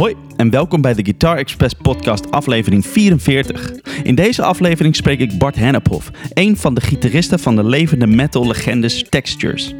[0.00, 3.70] Hoi en welkom bij de Guitar Express podcast aflevering 44.
[4.02, 8.46] In deze aflevering spreek ik Bart Hennephoff, een van de gitaristen van de levende metal
[8.46, 9.74] legendes Textures.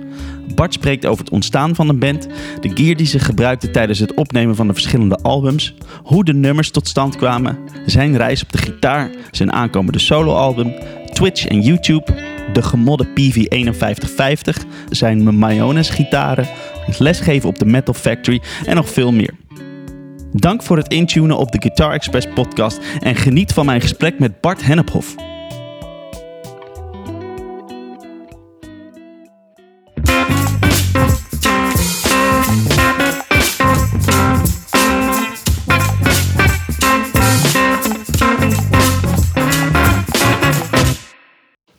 [0.55, 2.29] Bart spreekt over het ontstaan van een band,
[2.61, 6.71] de gear die ze gebruikte tijdens het opnemen van de verschillende albums, hoe de nummers
[6.71, 10.75] tot stand kwamen, zijn reis op de gitaar, zijn aankomende soloalbum,
[11.13, 12.05] Twitch en YouTube,
[12.53, 16.49] de gemodde PV5150, zijn Mayonnaise gitaren,
[16.87, 19.35] het lesgeven op de Metal Factory en nog veel meer.
[20.33, 24.41] Dank voor het intunen op de Guitar Express podcast en geniet van mijn gesprek met
[24.41, 25.15] Bart Hennephoff.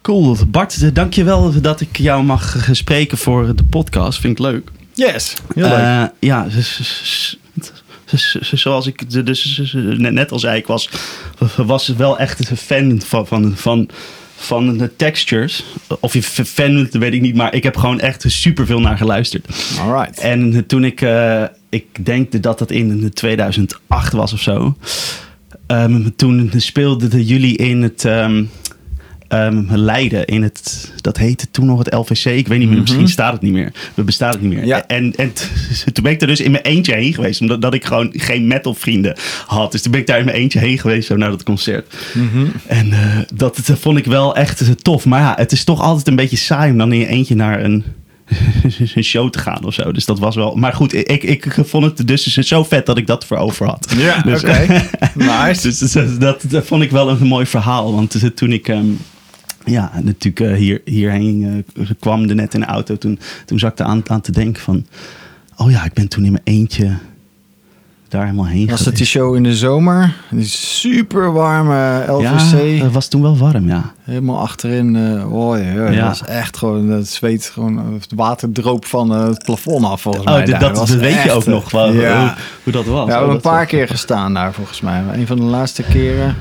[0.02, 4.20] Cool, Bart, dankjewel dat ik jou mag spreken voor de podcast.
[4.20, 4.72] Vind ik leuk.
[4.94, 5.78] Yes, heel leuk.
[5.78, 6.48] Uh, ja,
[8.52, 10.90] zoals ik dus net al zei, ik was,
[11.56, 13.90] was wel echt een fan van, van, van,
[14.36, 15.64] van de textures.
[16.00, 19.48] Of je fan weet ik niet, maar ik heb gewoon echt super veel naar geluisterd.
[19.80, 20.20] Alright.
[20.20, 24.76] En toen ik, uh, ik denk dat dat in 2008 was of zo.
[25.68, 28.04] Um, toen speelden jullie in het.
[28.04, 28.50] Um,
[29.34, 32.26] um, Leiden in het, dat heette toen nog het LVC.
[32.26, 32.80] Ik weet niet meer, mm -hmm.
[32.82, 33.72] misschien staat het niet meer.
[33.94, 34.66] We bestaan het niet meer.
[34.66, 34.88] Ja.
[34.88, 35.34] En, en
[35.94, 38.48] toen ben ik er dus in mijn eentje heen geweest, omdat dat ik gewoon geen
[38.48, 39.16] metal vrienden
[39.46, 39.72] had.
[39.72, 41.96] Dus toen ben ik daar in mijn eentje heen geweest, zo naar dat concert.
[42.14, 42.52] Mm -hmm.
[42.66, 45.06] En uh, dat, dat vond ik wel echt tof.
[45.06, 47.64] Maar ja, het is toch altijd een beetje saai om dan in je eentje naar
[47.64, 47.84] een
[48.96, 49.92] een show te gaan of zo.
[49.92, 50.56] Dus dat was wel.
[50.56, 53.94] Maar goed, ik, ik vond het dus zo vet dat ik dat voor over had.
[53.98, 54.52] Ja, dus, oké.
[54.52, 54.90] Okay.
[55.48, 55.62] nice.
[55.62, 57.94] Dus, dus dat, dat, vond ik wel een mooi verhaal.
[57.96, 58.68] Want toen ik.
[58.68, 59.00] Um,
[59.66, 62.98] ja, natuurlijk uh, hier, hierheen uh, kwam er net in de auto.
[62.98, 64.86] Toen, toen zat ik er aan, aan te denken van...
[65.58, 66.98] Oh ja, ik ben toen in mijn eentje
[68.12, 70.16] daar helemaal heen Was dat die show in de zomer?
[70.30, 72.78] Die super warme LVC.
[72.78, 73.94] Ja, het was toen wel warm, ja.
[74.02, 74.96] Helemaal achterin.
[74.96, 75.58] Uh, oh
[75.94, 76.90] ja, was echt gewoon...
[76.90, 77.94] Het zweet gewoon...
[77.94, 80.46] Het water droop van uh, het plafond af, volgens oh, mij.
[80.46, 82.20] Dat, dat, dat weet echt, je ook nog wel, ja.
[82.20, 82.34] hoe,
[82.64, 82.96] hoe, dat was.
[82.96, 85.04] Ja, we oh, hebben een paar keer gestaan daar, volgens mij.
[85.04, 86.36] Maar een van de laatste keren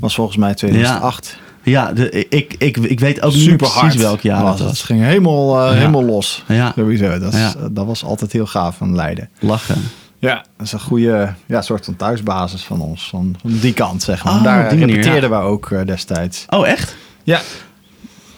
[0.00, 1.42] was volgens mij 2008.
[1.64, 4.66] Ja, de, ik, ik, ik weet ook Super niet precies hard welk jaar was dat
[4.68, 4.76] was.
[4.78, 5.78] Het ging helemaal, uh, Ja.
[5.78, 6.44] helemaal los.
[6.48, 6.72] Ja.
[6.76, 7.18] Sowieso.
[7.18, 7.54] Dat, is, Ja.
[7.70, 9.28] dat was altijd heel gaaf van Leiden.
[9.40, 9.82] Lachen.
[10.18, 13.08] Ja, dat is een goede ja, soort van thuisbasis van ons.
[13.08, 14.34] Van, van die kant, zeg maar.
[14.34, 16.44] Oh, Daar repeteerden we ook eh, destijds.
[16.48, 16.96] Oh, echt?
[17.22, 17.40] Ja.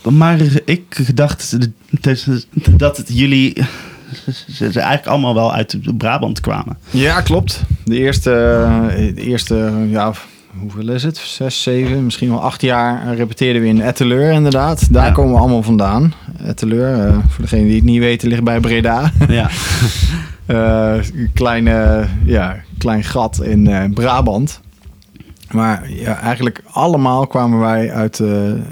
[0.02, 1.56] Maar ik dacht
[2.70, 3.56] dat het jullie
[4.52, 6.78] ze eigenlijk allemaal wel uit Brabant kwamen.
[6.90, 7.62] Ja, klopt.
[7.84, 8.30] De eerste,
[8.90, 10.12] eh, de eerste ja,
[10.58, 11.16] hoeveel is het?
[11.16, 14.92] Zes, zeven, misschien wel acht jaar repeteerden we in Etteleur inderdaad.
[14.92, 15.12] Daar Ja.
[15.12, 16.12] komen we allemaal vandaan.
[16.44, 19.12] Etteleur, eh, voor degenen die het niet weten, ligt bij Breda.
[19.28, 19.50] Ja.
[20.46, 24.60] Een kleine, ja, klein gat in eh, Brabant.
[25.50, 28.22] Maar ja, eigenlijk allemaal kwamen wij uit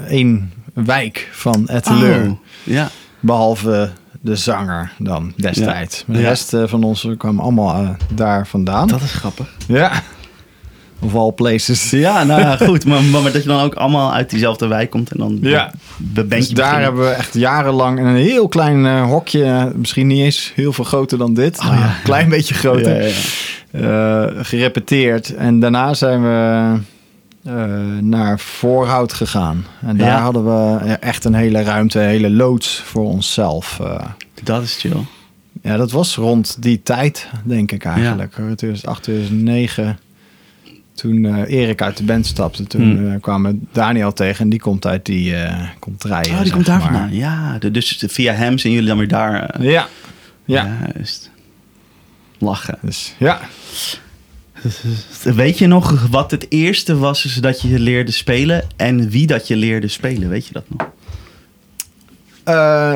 [0.07, 2.25] één wijk van Etteleur.
[2.29, 2.89] Oh, ja.
[3.19, 3.89] Behalve
[4.21, 6.03] de zanger dan destijds.
[6.07, 8.87] De rest van ons kwamen allemaal daar vandaan.
[8.87, 9.55] Dat is grappig.
[9.67, 9.91] Ja.
[10.99, 11.89] Of all places.
[12.05, 12.85] Ja, nou ja, goed.
[12.85, 15.71] Maar, maar, dat je dan ook allemaal uit diezelfde wijk komt en dan Ja.
[15.97, 16.83] de bandje Dus daar beginnen.
[16.83, 20.83] hebben we echt jarenlang in een heel klein eh, hokje, misschien niet eens heel veel
[20.83, 21.85] groter dan dit, Oh, maar ja.
[21.85, 23.11] een klein beetje groter, Ja,
[23.71, 25.35] ja, eh, gerepeteerd.
[25.35, 26.71] En daarna zijn we
[27.43, 27.53] eh,
[28.01, 29.65] naar Voorhout gegaan.
[29.85, 30.21] En daar Ja.
[30.21, 33.79] hadden we echt een hele ruimte, een hele loods voor onszelf.
[33.81, 33.99] eh.
[34.43, 34.97] Dat is chill.
[35.61, 38.31] ja, dat was rond die tijd, denk ik eigenlijk.
[38.33, 39.97] 2008, 2009.
[40.95, 43.11] Toen eh, Erik uit de band stapte, toen Hmm.
[43.13, 44.39] eh, kwamen Daniel tegen.
[44.43, 46.31] En die komt uit die eh komt rijden.
[46.33, 46.87] Oh, die komt daar maar.
[46.91, 47.13] vandaan.
[47.15, 49.61] Ja, de- dus via hem zijn jullie dan weer daar.
[49.61, 49.87] Ja.
[50.45, 50.77] Ja.
[50.93, 51.31] Juist.
[52.37, 52.77] Lachen.
[52.81, 53.39] Dus ja.
[55.23, 59.55] Weet je nog wat het eerste was dat je leerde spelen en wie dat je
[59.55, 60.29] leerde spelen?
[60.29, 60.89] Weet je dat nog?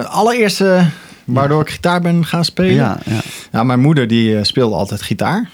[0.08, 0.86] Allereerste
[1.26, 2.74] waardoor ik gitaar ben gaan spelen.
[2.74, 3.20] Ja, ja.
[3.52, 5.50] Ja, mijn moeder die speelde altijd gitaar.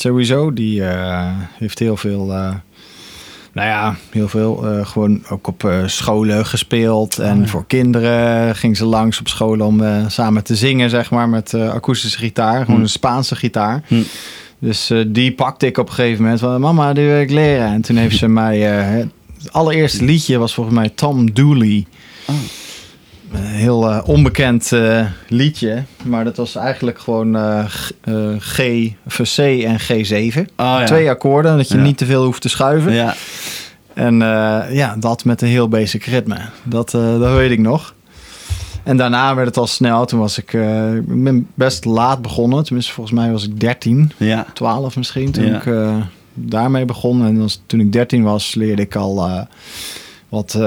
[0.00, 0.52] Sowieso.
[0.52, 1.26] Die eh,
[1.58, 2.32] heeft heel veel...
[2.32, 2.54] eh,
[3.52, 4.66] nou ja, heel veel.
[4.66, 7.18] eh, gewoon ook op scholen gespeeld.
[7.18, 7.46] En Oh, ja.
[7.48, 12.18] voor kinderen ging ze langs op scholen om samen te zingen, zeg maar, met akoestische
[12.18, 12.60] gitaar.
[12.60, 12.82] Gewoon Hm.
[12.82, 13.82] een Spaanse gitaar.
[13.86, 14.02] Hm.
[14.58, 17.66] Dus die pakte ik op een gegeven moment van, mama, die wil ik leren.
[17.66, 21.86] En toen heeft ze mij, het allereerste liedje was volgens mij Tom Dooley.
[22.26, 22.34] Oh.
[23.40, 27.64] Heel eh, onbekend eh, liedje, maar dat was eigenlijk gewoon eh,
[28.38, 28.56] G,
[29.34, 30.38] C en G7.
[30.38, 30.84] Oh, ja.
[30.84, 31.82] Twee akkoorden, dat je Ja.
[31.82, 32.92] niet te veel hoeft te schuiven.
[32.92, 33.14] Ja.
[33.94, 34.18] En
[34.70, 36.38] ja, dat met een heel basic ritme.
[36.62, 37.94] Dat, dat weet ik nog.
[38.82, 40.06] En daarna werd het al snel.
[40.06, 42.64] Toen was ik, ik ben best laat begonnen.
[42.64, 44.46] Tenminste, volgens mij was ik 13, Ja.
[44.54, 45.30] 12 misschien.
[45.30, 45.64] Toen ik
[46.34, 47.26] daarmee begon.
[47.26, 49.46] En als, toen ik 13 was, leerde ik al
[50.28, 50.58] wat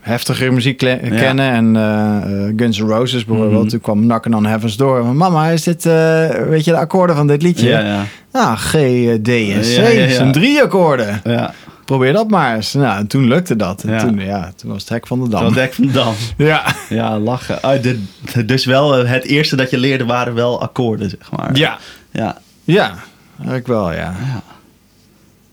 [0.00, 1.52] heftigere muziek kennen.
[1.52, 2.16] En eh,
[2.46, 3.60] eh, Guns N' Roses bijvoorbeeld.
[3.62, 3.70] Mhm.
[3.70, 5.06] Toen kwam Knockin' on Heaven's Door.
[5.06, 7.68] Mama, is dit, eh, weet je, de akkoorden van dit liedje?
[7.68, 8.04] Ja, ja.
[8.32, 8.70] Ah, G,
[9.22, 10.10] D en C.
[10.10, 11.20] Zijn drie akkoorden.
[11.24, 11.54] ja.
[11.84, 12.72] Probeer dat maar eens.
[12.74, 13.82] Nou, en toen lukte dat.
[13.84, 13.98] En.
[13.98, 15.42] Toen, ja, toen was het hek van de dam.
[15.44, 16.14] was Dek van Dam.
[16.36, 16.62] Ja.
[16.88, 17.62] Ja, lachen.
[17.62, 18.02] Ah, de,
[18.32, 21.50] de- dus wel, het eerste dat je leerde waren wel akkoorden, zeg maar.
[21.56, 21.78] Ja.
[22.10, 22.36] Ja.
[22.64, 22.94] Ja,
[23.36, 24.14] eigenlijk wel, ja.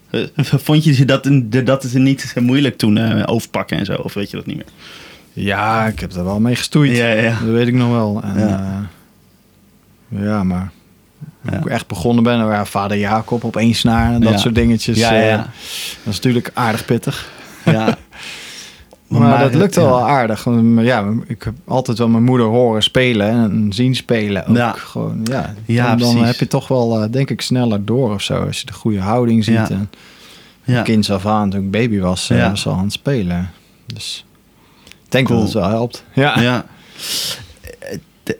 [0.09, 1.29] Eh, Vond je dat,
[1.65, 3.93] dat er niet moeilijk toen eh, overpakken en zo?
[3.93, 4.65] Of weet je dat niet meer?
[5.33, 6.95] Ja, ik heb er wel mee gestoeid.
[6.97, 7.29] Ja, ja.
[7.39, 8.21] Dat weet ik nog wel.
[8.23, 8.87] En, Ja.
[10.09, 10.23] ja.
[10.23, 10.71] ja, maar
[11.51, 11.57] Ja.
[11.57, 14.97] ik echt begonnen ben, ja, vader Jacob op één snaar en dat soort dingetjes.
[14.97, 15.37] Ja, ja, eh, ja.
[15.37, 15.47] dat
[16.13, 17.29] is natuurlijk aardig pittig.
[17.65, 17.97] ja.
[19.07, 19.85] Maar, dat lukte ja.
[19.85, 20.43] wel aardig.
[20.43, 24.55] Want, Ja, ik heb altijd wel mijn moeder horen spelen en zien spelen ook.
[24.55, 24.71] Ja.
[24.71, 25.53] Gewoon, ja.
[25.65, 28.43] Ja, dan, heb je toch wel, eh, denk ik, sneller door of zo.
[28.45, 29.53] Als je de goede houding ziet.
[29.55, 29.69] Ja.
[29.69, 29.89] En
[30.63, 30.81] Ja.
[30.81, 32.49] kinds af aan, toen ik baby was, eh, Ja.
[32.49, 33.49] was al aan het spelen.
[33.93, 34.25] Dus
[34.85, 35.39] ik denk Cool.
[35.39, 36.03] dat het wel helpt.
[36.13, 36.39] Ja.
[36.39, 36.65] Ja.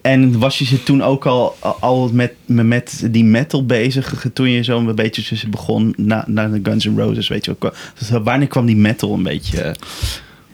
[0.01, 4.63] En was je ze toen ook al, al met, met die metal bezig toen je
[4.63, 7.73] zo een beetje tussen begon na, na de Guns N' Roses, weet je ook?
[7.99, 9.75] Dus wanneer kwam die metal een beetje,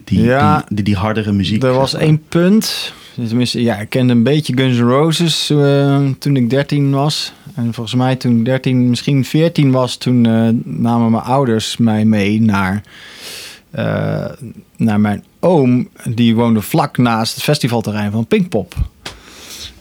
[0.04, 0.58] die, Ja.
[0.58, 1.64] die, die, die hardere muziek?
[1.64, 2.02] Er was maar?
[2.02, 2.94] één punt.
[3.28, 7.34] Tenminste, ja, ik kende een beetje Guns N' Roses eh, toen ik 13 was.
[7.56, 12.06] En volgens mij toen ik 13, misschien 14 was, toen eh, namen mijn ouders mij
[12.06, 12.82] mee naar,
[13.72, 14.26] eh,
[14.78, 15.90] naar mijn oom.
[16.10, 18.76] Die woonde vlak naast het festivalterrein van Pinkpop.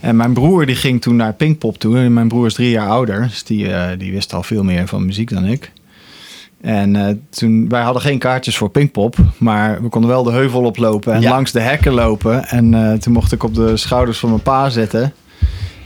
[0.00, 1.98] En mijn broer die ging toen naar Pinkpop toe.
[1.98, 3.22] En mijn broer is drie jaar ouder.
[3.28, 5.72] Dus die, die wist al veel meer van muziek dan ik.
[6.62, 10.62] En eh, toen, wij hadden geen kaartjes voor Pinkpop, maar we konden wel de heuvel
[10.62, 11.30] oplopen en Ja.
[11.30, 12.44] langs de hekken lopen.
[12.48, 15.12] En eh, toen mocht ik op de schouders van mijn pa zitten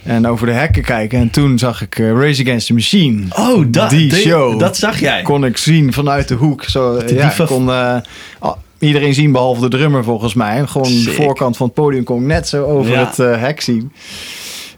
[0.02, 1.18] en over de hekken kijken.
[1.18, 3.22] En toen zag ik eh, Race Against the Machine.
[3.36, 5.22] Oh, dat, die show Dat zag jij.
[5.22, 6.64] kon ik zien vanuit de hoek.
[6.64, 7.70] Zo, ja, ik kon
[8.78, 10.66] iedereen zien behalve de drummer volgens mij.
[10.66, 13.04] Gewoon de voorkant van het podium kon ik net zo over Ja.
[13.06, 13.92] het hek zien.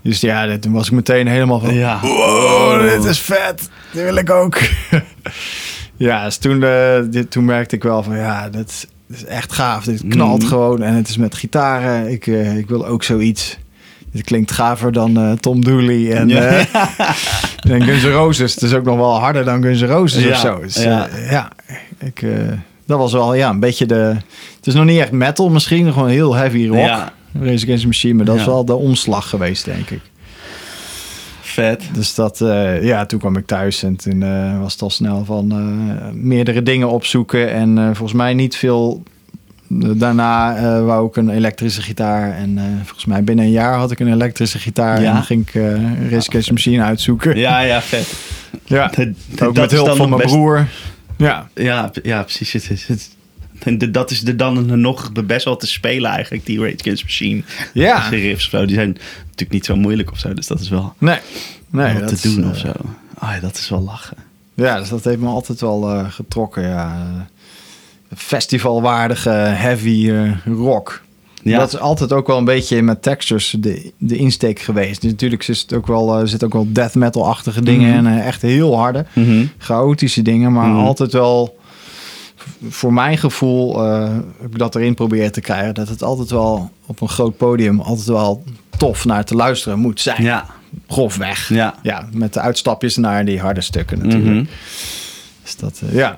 [0.03, 1.75] Dus ja, dat- toen was ik meteen helemaal van...
[1.75, 1.99] Ja.
[2.03, 3.69] Wow, dit is vet.
[3.93, 4.59] Dit wil ik ook.
[5.99, 9.85] ja, dus toen, eh, dit, toen merkte ik wel van ja, dat is, echt gaaf.
[9.85, 10.49] Dit knalt Mhm.
[10.49, 12.11] gewoon en het is met gitaren.
[12.11, 13.59] Ik, eh, ik wil ook zoiets.
[14.13, 16.41] Dit klinkt gaver dan eh, Tom Dooley en, Ja.
[17.71, 18.55] en Guns N' Roses.
[18.55, 20.61] Het is ook nog wel harder dan Guns N' Roses Ja, of zo.
[20.61, 21.09] Dus, ja.
[21.31, 21.53] ja.
[21.99, 22.25] ik,
[22.87, 24.17] dat was wel ja, een beetje de...
[24.57, 26.79] Het is nog niet echt metal misschien, gewoon heel heavy rock.
[26.79, 27.13] Ja.
[27.41, 30.01] Race Against the Machine, maar dat is wel de omslag geweest, denk ik.
[31.65, 31.83] Vet.
[31.93, 35.25] Dus dat, eh, ja, toen kwam ik thuis en toen eh, was het al snel
[35.25, 37.53] van eh, meerdere dingen opzoeken.
[37.53, 39.03] En volgens mij niet veel.
[39.97, 42.33] Daarna wou ik een elektrische gitaar.
[42.37, 45.03] En volgens mij binnen een jaar had ik een elektrische gitaar.
[45.03, 45.17] Ja.
[45.17, 47.37] En ging ik eh Race Machine uitzoeken.
[47.37, 48.13] Ja, ja, vet.
[48.65, 50.67] Ja, Dat- dat ook met hulp van mijn best- broer.
[51.17, 52.53] Ja, Ja, ja precies.
[52.53, 53.09] Het, is- het,
[53.65, 57.43] en dat is er dan nog best wel te spelen eigenlijk, die Rage Against Machine.
[57.73, 58.11] ja.
[58.11, 58.89] Die riffs of zo, die zijn
[59.23, 60.35] natuurlijk niet zo moeilijk of zo.
[60.35, 61.19] Dus dat is wel Nee,
[61.71, 62.73] nee wat dat te doen eh, of zo.
[63.15, 64.17] Ah, ja, dat is wel lachen.
[64.55, 66.63] Ja, dus dat heeft me altijd wel eh, getrokken.
[66.63, 67.07] Ja.
[68.15, 71.03] Festivalwaardige heavy eh, rock.
[71.43, 71.59] Ja.
[71.59, 75.01] Dat is altijd ook wel een beetje in mijn textures de, de insteek geweest.
[75.01, 78.07] Dus natuurlijk het ook wel, zitten ook wel death metal-achtige dingen Mhm.
[78.07, 79.45] en eh, echt heel harde, Mhm.
[79.59, 80.53] chaotische dingen.
[80.53, 80.79] Maar Mhm.
[80.79, 81.59] altijd wel,
[82.69, 85.75] voor mijn gevoel, eh, heb ik dat erin proberen te krijgen.
[85.75, 88.45] Dat het altijd wel op een groot podium altijd wel
[88.77, 90.23] tof naar te luisteren moet zijn.
[90.23, 90.47] Ja,
[90.89, 91.49] Grofweg.
[91.49, 91.75] ja.
[91.83, 94.35] Ja, met de uitstapjes naar die harde stukken natuurlijk.
[94.35, 94.45] Mhm.
[95.43, 96.17] Dus dat, eh, ja,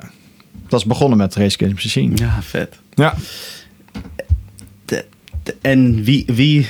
[0.68, 2.16] dat is begonnen met Race the Machine.
[2.16, 2.78] Ja, vet.
[2.94, 3.14] Ja.
[4.84, 5.04] De-
[5.42, 6.68] de- en wie, wie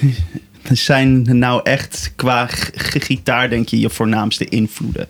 [0.72, 5.06] zijn nou echt qua gitaar, denk je, je voornaamste invloeden?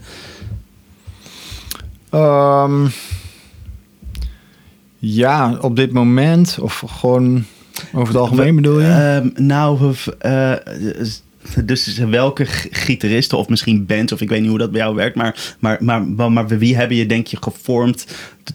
[2.11, 2.87] Ehm,
[5.01, 7.45] ja, op dit moment of gewoon
[7.93, 8.87] over het algemeen bedoel je?
[8.87, 10.53] Ehm, nou, eh,
[11.65, 15.17] dus welke gitaristen of misschien bands, of ik weet niet hoe dat bij jou werkt,
[15.17, 16.03] maar, maar,
[16.33, 18.07] maar, wie hebben je denk je gevormd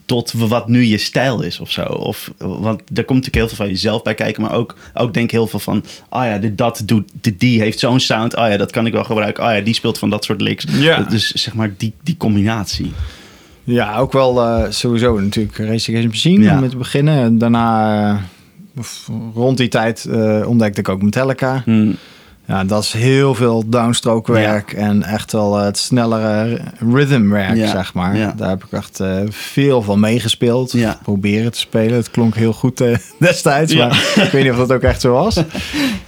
[0.05, 1.83] tot wat nu je stijl is of zo?
[1.85, 5.31] Of, want er komt natuurlijk heel veel van jezelf bij kijken, maar ook, ook denk
[5.31, 8.57] heel veel van, ah ja, dit, dat doet, dit, die heeft zo'n sound, ah ja,
[8.57, 10.65] dat kan ik wel gebruiken, ah ja, die speelt van dat soort licks.
[10.69, 11.01] Ja.
[11.01, 12.91] Dus zeg maar die, die combinatie.
[13.65, 16.61] Ja, ook wel eh, sowieso natuurlijk Race Against Machine Ja.
[16.61, 17.17] om te beginnen.
[17.23, 18.09] En daarna,
[18.75, 18.83] eh,
[19.33, 21.61] rond die tijd, eh, ontdekte ik ook Metallica.
[21.65, 21.91] Hm.
[22.47, 26.61] Ja, dat is heel veel downstroke werk en echt wel het snellere
[26.93, 28.17] rhythmwerk, Ja, zeg maar.
[28.17, 28.33] ja.
[28.37, 30.71] Daar heb ik echt eh, veel van meegespeeld.
[30.71, 30.99] Ja.
[31.03, 31.93] Proberen te spelen.
[31.95, 35.11] Het klonk heel goed eh, destijds, maar ik weet niet of dat ook echt zo
[35.11, 35.43] was.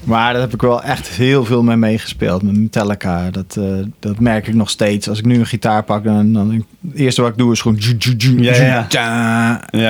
[0.04, 2.42] Maar daar heb ik wel echt heel veel mee meegespeeld.
[2.42, 3.64] Met Metallica, dat, eh,
[4.00, 5.10] dat merk ik nog steeds.
[5.10, 7.78] Als ik nu een gitaar pak, dan, dan het eerste wat ik doe is gewoon...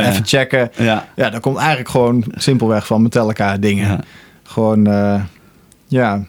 [0.09, 0.69] Even checken.
[0.77, 1.07] Ja.
[1.15, 3.99] Ja, dat komt eigenlijk gewoon simpelweg van Metallica dingen.
[4.43, 5.21] Gewoon, eh,
[5.87, 6.23] ja,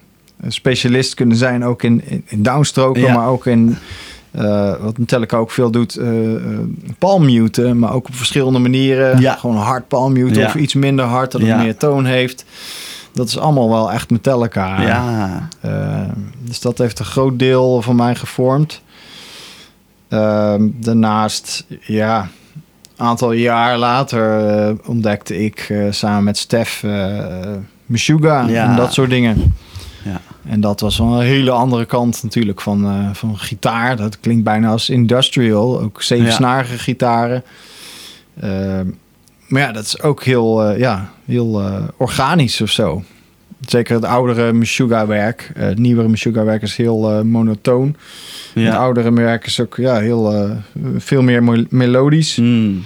[0.49, 3.14] specialist kunnen zijn ook in, in, in downstroken, Ja.
[3.14, 3.76] maar ook in,
[4.30, 6.09] eh, wat Metallica ook veel doet, eh,
[6.99, 9.21] palmmuten, maar ook op verschillende manieren.
[9.21, 9.35] Ja.
[9.35, 10.47] Gewoon hard palmmuten Ja.
[10.47, 12.45] of iets minder hard, dat het meer toon heeft.
[13.12, 14.80] Dat is allemaal wel echt Metallica.
[14.83, 15.49] Ja.
[16.45, 18.83] Dus dat heeft een groot deel van mij gevormd.
[20.09, 22.28] Ehm, daarnaast, ja,
[22.97, 27.18] een aantal jaar later ontdekte ik samen met Stef uh,
[27.87, 28.71] Meshuggah Ja.
[28.71, 29.54] en dat soort dingen.
[30.48, 30.54] Ja.
[30.54, 33.96] En dat was wel een hele andere kant natuurlijk van, eh, van gitaar.
[33.96, 37.42] Dat klinkt bijna als industrial, ook zevensnarige gitaren.
[38.40, 38.86] Ehm,
[39.48, 43.02] maar ja, dat is ook heel, eh, ja, heel eh, organisch of zo.
[43.66, 45.50] Zeker het oudere Meshuggah-werk.
[45.54, 47.96] Het nieuwere Meshuggah-werk is heel monotoon.
[48.54, 48.76] Het Ja.
[48.76, 50.50] oudere werk is ook ja, heel,
[50.96, 52.36] veel meer melodisch.
[52.36, 52.84] Mm.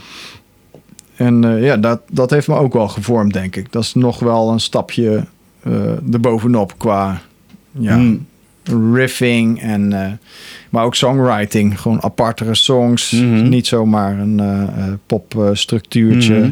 [1.16, 3.72] En ja, dat, dat heeft me ook wel gevormd, denk ik.
[3.72, 5.24] Dat is nog wel een stapje
[6.12, 7.20] erbovenop qua
[7.72, 8.26] ja, Mm.
[8.94, 9.92] riffing en...
[9.92, 10.10] eh,
[10.70, 11.80] maar ook songwriting.
[11.80, 13.10] Gewoon apartere songs.
[13.10, 13.48] Mhm.
[13.48, 16.34] Niet zomaar een eh, popstructuurtje.
[16.38, 16.50] Mhm.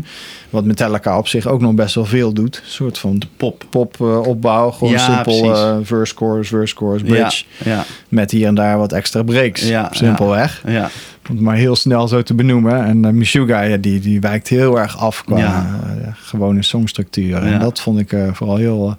[0.50, 2.56] Wat Metallica op zich ook nog best wel veel doet.
[2.56, 3.64] Een soort van Pop.
[3.70, 4.70] pop eh, opbouw.
[4.70, 7.44] Gewoon Ja, simpel verse, chorus, verse, chorus, bridge.
[7.64, 7.84] Ja.
[8.08, 9.68] Met hier en daar wat extra breaks.
[9.68, 10.62] Ja, Simpelweg.
[10.66, 10.72] Ja.
[10.72, 10.90] ja.
[11.28, 12.84] Om het maar heel snel zo te benoemen.
[12.84, 15.80] En uh, Meshuggah, ja, die, die wijkt heel erg af qua Ja.
[16.14, 17.28] gewone songstructuur.
[17.28, 17.40] Ja.
[17.40, 18.96] En dat vond ik vooral heel,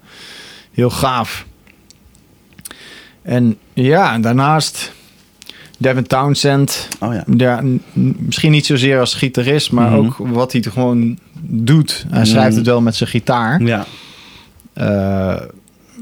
[0.73, 1.45] heel gaaf.
[3.21, 4.91] En ja, daarnaast
[5.77, 6.87] Devin Townsend.
[6.99, 7.61] Oh ja.
[7.93, 9.97] Misschien niet zozeer als gitarist, maar Mhm.
[10.05, 12.05] ook wat hij gewoon doet.
[12.09, 12.29] Hij Mhm.
[12.29, 13.61] schrijft het wel met zijn gitaar.
[13.61, 13.85] Ja.
[14.73, 15.41] Eh,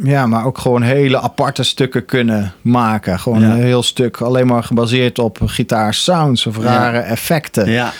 [0.03, 3.19] ja, maar ook gewoon hele aparte stukken kunnen maken.
[3.19, 3.49] Gewoon Ja.
[3.51, 7.69] een heel stuk alleen maar gebaseerd op gitaarsounds of rare effecten.
[7.69, 7.91] Ja.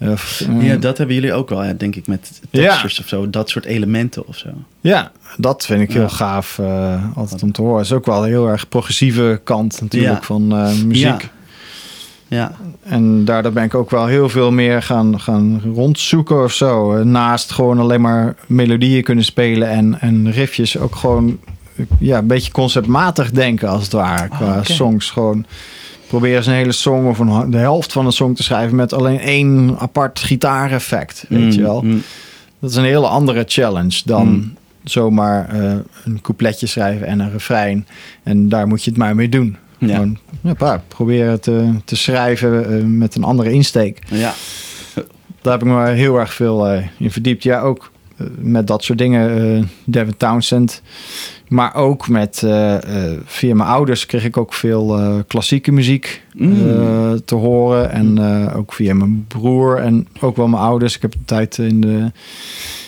[0.00, 3.30] Of, mm, ja, dat hebben jullie ook wel, denk ik, met textures of zo.
[3.30, 4.48] Dat soort elementen of zo.
[4.80, 7.82] ja, dat vind ik heel gaaf eh, altijd om te horen.
[7.82, 11.28] is ook wel een heel erg progressieve kant natuurlijk van eh, muziek.
[12.28, 12.52] Ja.
[12.82, 16.94] En daardoor ben ik ook wel heel veel meer gaan, gaan rondzoeken of zo.
[16.94, 21.38] Eh, Naast gewoon alleen maar melodieën kunnen spelen en, en riffjes ook gewoon
[21.98, 24.28] ja, een beetje conceptmatig denken als het ware.
[24.30, 25.44] Oh, qua songs gewoon
[26.06, 28.92] proberen eens een hele song of een, de helft van een song te schrijven met
[28.92, 31.24] alleen één apart gitaareffect.
[31.28, 31.82] Weet Mm, je wel.
[31.82, 32.02] mm.
[32.60, 34.54] Dat is een hele andere challenge dan Mm.
[34.84, 35.72] zomaar eh,
[36.04, 37.86] een coupletje schrijven en een refrein.
[38.22, 39.56] En daar moet je het maar mee doen.
[39.88, 39.94] Ja.
[39.94, 43.98] Gewoon, ja, pa, proberen te, te schrijven eh, met een andere insteek.
[44.10, 44.32] Ja.
[45.42, 47.42] Daar heb ik me heel erg veel eh, in verdiept.
[47.42, 49.56] Ja, ook eh, met dat soort dingen.
[49.58, 50.82] eh, Devin Townsend.
[51.48, 52.74] Maar ook met, eh,
[53.12, 56.52] eh, via mijn ouders kreeg ik ook veel eh, klassieke muziek Mm.
[56.68, 57.90] eh, te horen.
[57.90, 60.96] En eh, ook via mijn broer en ook wel mijn ouders.
[60.96, 62.12] Ik heb een tijd in, de,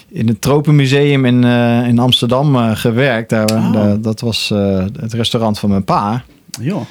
[0.08, 3.30] in het Tropenmuseum in, eh, in Amsterdam eh, gewerkt.
[3.30, 3.72] Daar, Oh.
[3.72, 6.24] daar- dat was eh, het restaurant van mijn pa.
[6.60, 6.86] Joh.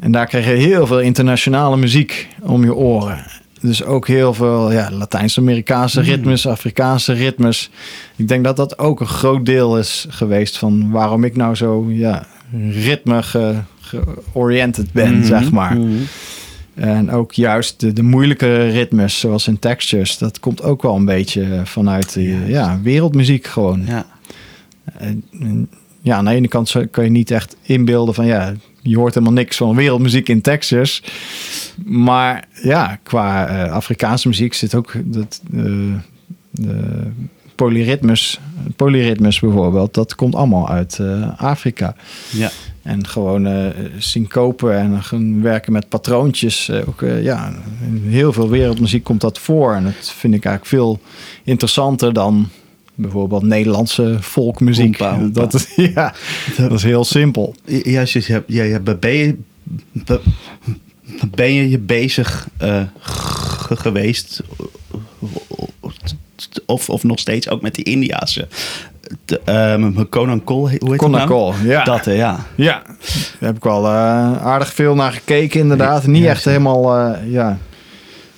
[0.00, 3.24] En daar kreeg je heel veel internationale muziek om je oren.
[3.60, 6.06] Dus ook heel veel ja, Latijns-Amerikaanse Mm.
[6.06, 7.70] ritmes, Afrikaanse ritmes.
[8.16, 11.86] Ik denk dat dat ook een groot deel is geweest van waarom ik nou zo
[11.88, 12.26] ja,
[12.70, 13.58] ritme ge-
[14.92, 15.24] ben, Mhm.
[15.26, 15.76] zeg maar.
[15.76, 15.88] Mhm.
[16.74, 21.04] En ook juist de, de moeilijkere ritmes, zoals in textures, dat komt ook wel een
[21.04, 22.48] beetje vanuit de Juist.
[22.48, 23.82] ja, wereldmuziek gewoon.
[23.86, 24.06] Ja.
[24.98, 25.24] En
[26.02, 29.34] ja, aan de ene kant kan je niet echt inbeelden van ja, je hoort helemaal
[29.34, 31.02] niks van wereldmuziek in Texas.
[31.84, 35.62] Maar ja, qua eh, Afrikaanse muziek zit ook dat, eh,
[36.50, 37.02] de
[37.54, 38.40] polyritmes,
[38.76, 41.94] polyritmes bijvoorbeeld, dat komt allemaal uit eh, Afrika.
[42.30, 42.50] Ja.
[42.82, 43.66] En gewoon eh
[43.98, 46.70] syncopen en gaan werken met patroontjes.
[46.70, 47.52] ook, ja,
[47.86, 49.74] in heel veel wereldmuziek komt dat voor.
[49.74, 51.00] En dat vind ik eigenlijk veel
[51.44, 52.48] interessanter dan
[53.02, 54.98] bijvoorbeeld Nederlandse volkmuziek.
[54.98, 55.40] Hoempa, hoempa.
[55.40, 56.14] Dat, is, ja,
[56.56, 57.54] dat is heel simpel.
[57.64, 59.36] Juist, je hebt, ja, ben, je,
[59.92, 60.20] be-
[61.30, 62.82] ben je bezig eh,
[63.70, 64.42] geweest,
[66.66, 68.48] of, of nog steeds ook met die Indiaanse,
[69.24, 71.30] de, ehm, Conan Cole, hoe heet dat Conan nou?
[71.30, 71.84] Cole, ja.
[71.84, 72.46] Dat, hè, ja.
[72.56, 72.96] Ja, daar
[73.38, 73.92] heb ik wel eh,
[74.46, 76.06] aardig veel naar gekeken inderdaad.
[76.06, 77.58] Niet Ja, echt helemaal eh, ja,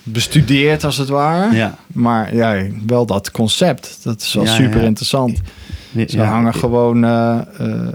[0.05, 1.55] bestudeerd als het ware.
[1.55, 1.75] Ja.
[1.87, 3.99] Maar ja, wel dat concept.
[4.03, 4.85] Dat is wel Ja, super ja.
[4.85, 5.41] interessant.
[6.07, 7.93] Ze hangen gewoon eh, eh,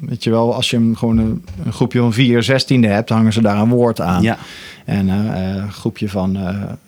[0.00, 3.32] weet je wel, als je hem gewoon een, een groepje van vier zestiende hebt, hangen
[3.32, 4.22] ze daar een woord aan.
[4.22, 4.38] Ja.
[4.84, 6.38] En eh, een groepje van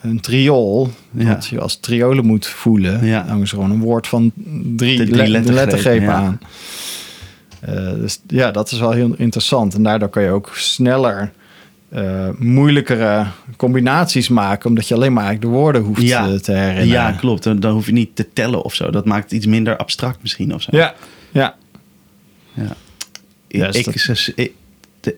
[0.00, 1.28] een triool, Ja.
[1.34, 3.24] wat je als triolen moet voelen, Ja.
[3.26, 4.32] hangen ze gewoon een woord van
[4.76, 6.12] drie, drie le- lettergrepen, lettergrepen ja.
[6.14, 6.38] aan.
[8.00, 9.74] Dus ja, dat is wel heel interessant.
[9.74, 11.32] En daardoor kan je ook sneller
[11.88, 13.26] eh, moeilijkere
[13.56, 16.28] combinaties maken, omdat je alleen maar eigenlijk de woorden hoeft Ja.
[16.28, 16.86] eh, te herinneren.
[16.86, 17.42] Ja, klopt.
[17.42, 18.90] Dan, dan hoef je niet te tellen of zo.
[18.90, 20.76] Dat maakt het iets minder abstract misschien of zo.
[20.76, 20.94] ja,
[21.30, 21.56] ja.
[22.54, 22.76] Ja.
[23.48, 23.86] Ja, ik,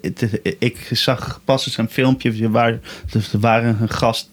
[0.01, 2.79] ik, ik, zag pas eens een filmpje waar
[3.11, 4.31] dus er waren een gast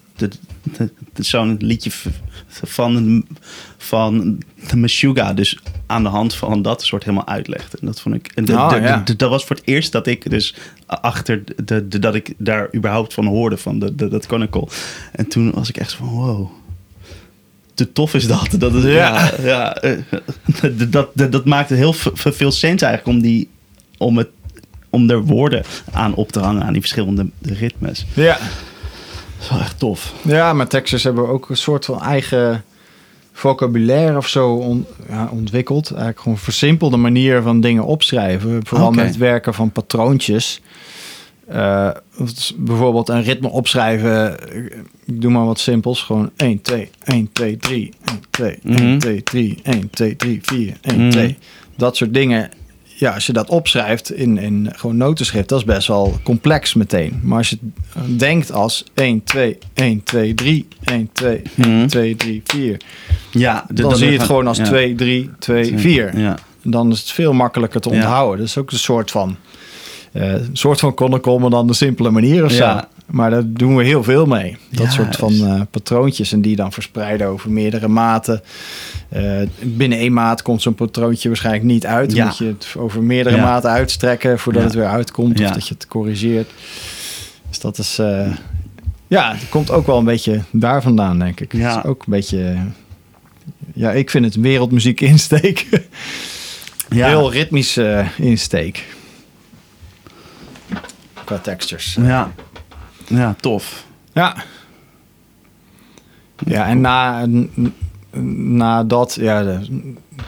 [1.13, 1.91] zo'n liedje
[2.47, 3.25] van,
[3.77, 7.77] van de Meshuggah dus aan de hand van dat soort helemaal uitlegde.
[7.81, 8.31] En dat vond ik.
[8.35, 9.01] En de- Oh, de- ja.
[9.05, 13.13] de- dat was voor het eerst dat ik dus achter de, dat ik daar überhaupt
[13.13, 14.67] van hoorde van de, dat Chronicle.
[15.11, 16.49] En toen was ik echt van wow.
[17.73, 18.47] Te tof is dat.
[18.57, 18.91] dat is, ja.
[18.91, 19.31] Ja.
[19.41, 19.97] Ja, eh,
[20.89, 23.49] dat, dat, dat maakte heel veel sens eigenlijk om, die,
[23.97, 24.27] om, het,
[24.89, 28.05] om er woorden aan op te hangen aan die verschillende ritmes.
[28.13, 28.37] ja.
[28.37, 30.13] Dat is wel echt tof.
[30.21, 32.63] Ja, maar Texas hebben ook een soort van eigen
[33.37, 35.87] vocabulaire of zo on- ja, ontwikkeld.
[35.89, 38.65] Eigenlijk gewoon een versimpelde manier van dingen opschrijven.
[38.65, 40.61] Vooral met het werken van patroontjes.
[42.25, 44.35] Is bijvoorbeeld een ritme opschrijven.
[45.05, 46.01] Ik doe maar wat simpels.
[46.01, 48.97] Gewoon 1, 2, 1, 2, 3, 1, 2, 1, Mhm.
[48.97, 51.09] 2, 3, 1, 2, 3, 4, 1, Mhm.
[51.09, 51.37] 2.
[51.75, 52.49] Dat soort dingen.
[52.99, 57.19] Ja, als je dat opschrijft in, in gewoon notenschrift, dat is best wel complex meteen.
[57.23, 57.57] Maar als je
[58.17, 61.87] denkt als 1, 2, 1, 2, 3, 1, 2, 1, Mhm.
[61.87, 62.77] 2, 3, 4.
[63.31, 64.63] Ja, de- Dan zie je het gewoon als ja.
[64.63, 66.17] 2, 3, 2, 4.
[66.19, 66.37] Ja.
[66.63, 67.95] Dan is het veel makkelijker te Ja.
[67.95, 68.37] onthouden.
[68.37, 69.35] Dat is ook een soort van,
[70.13, 72.63] een soort van chronicle, maar dan de simpele manier of zo.
[72.63, 72.87] Ja.
[73.07, 74.57] Maar daar doen we heel veel mee.
[74.69, 78.41] Dat Ja, soort van is- eh, patroontjes en die dan verspreiden over meerdere maten.
[79.09, 82.07] Eh, binnen één maat komt zo'n patroontje waarschijnlijk niet uit.
[82.09, 82.25] Dan Ja.
[82.25, 83.43] moet je het over meerdere Ja.
[83.43, 85.39] maten uitstrekken voordat het weer uitkomt.
[85.41, 86.49] Of dat je het corrigeert.
[87.49, 87.99] Dus dat is...
[87.99, 88.31] eh,
[89.07, 91.53] ja, het komt ook wel een beetje daar vandaan, denk ik.
[91.53, 91.69] Ja.
[91.75, 92.55] Het is ook een beetje...
[93.73, 95.65] Ja, ik vind het wereldmuziek insteek.
[96.89, 97.07] Ja.
[97.07, 98.85] Heel ritmische insteek.
[101.25, 101.97] Qua textures.
[102.01, 102.31] Ja.
[103.07, 103.85] Ja, tof.
[104.13, 104.35] Ja.
[106.45, 107.25] Ja, en na,
[108.21, 109.59] na dat ja,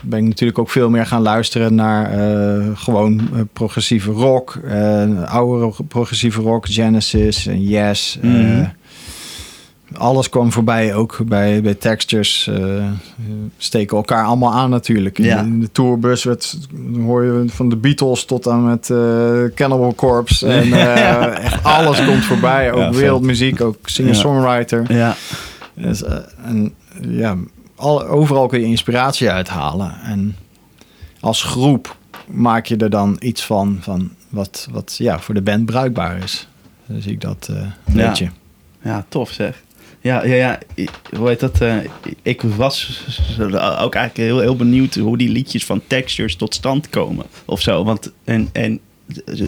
[0.03, 4.55] ben ik natuurlijk ook veel meer gaan luisteren naar eh, gewoon eh, progressieve rock.
[4.55, 8.17] eh oudere progressieve rock, Genesis en Yes.
[8.21, 8.65] Mhm.
[9.97, 12.47] Alles kwam voorbij, ook bij, bij Textures.
[12.47, 12.91] eh,
[13.57, 15.17] steken elkaar allemaal aan natuurlijk.
[15.19, 15.41] In, Ja.
[15.41, 16.57] de, in de tourbus werd,
[16.95, 20.47] hoor je van de Beatles tot aan met eh, Cannibal Corpse.
[20.47, 22.71] En eh, echt alles komt voorbij.
[22.71, 24.93] Ook Ja, wereldmuziek, ook singer-songwriter.
[24.93, 25.15] Ja.
[25.73, 26.03] Dus,
[26.43, 27.35] en ja,
[27.75, 29.93] al, overal kun je inspiratie uithalen.
[30.03, 30.35] En
[31.19, 31.95] als groep
[32.27, 36.47] maak je er dan iets van, van wat, wat ja, voor de band bruikbaar is.
[36.85, 37.75] Dan zie ik dat Ja.
[38.05, 38.29] beetje.
[38.81, 39.61] Ja, tof zeg.
[40.01, 40.59] Ja, ja, ja.
[41.17, 41.61] Hoe heet dat?
[41.61, 41.75] eh,
[42.21, 43.03] ik was
[43.55, 47.83] ook eigenlijk heel, heel benieuwd hoe die liedjes van textures tot stand komen of zo.
[47.83, 48.79] Want en, en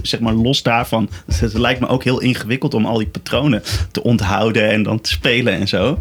[0.02, 4.04] zeg maar los daarvan, het lijkt me ook heel ingewikkeld om al die patronen te
[4.04, 5.98] onthouden en dan te spelen en zo.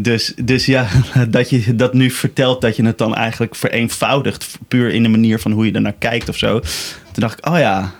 [0.00, 0.88] Dus, dus ja,
[1.28, 5.38] dat je dat nu vertelt, dat je het dan eigenlijk vereenvoudigt, puur in de manier
[5.38, 6.60] van hoe je er naar kijkt of zo.
[6.60, 7.94] Toen dacht ik, oh ja,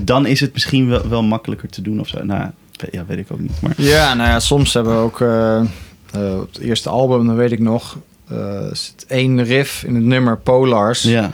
[0.00, 2.24] dan is het misschien wel, wel makkelijker te doen of zo.
[2.24, 2.50] Nou,
[2.90, 3.60] ja, weet ik ook niet.
[3.62, 7.36] Maar Ja, nou ja, soms hebben we ook eh, eh, op het eerste album, dan
[7.36, 11.02] weet ik nog, eh zit één riff in het nummer Polars.
[11.02, 11.30] ja,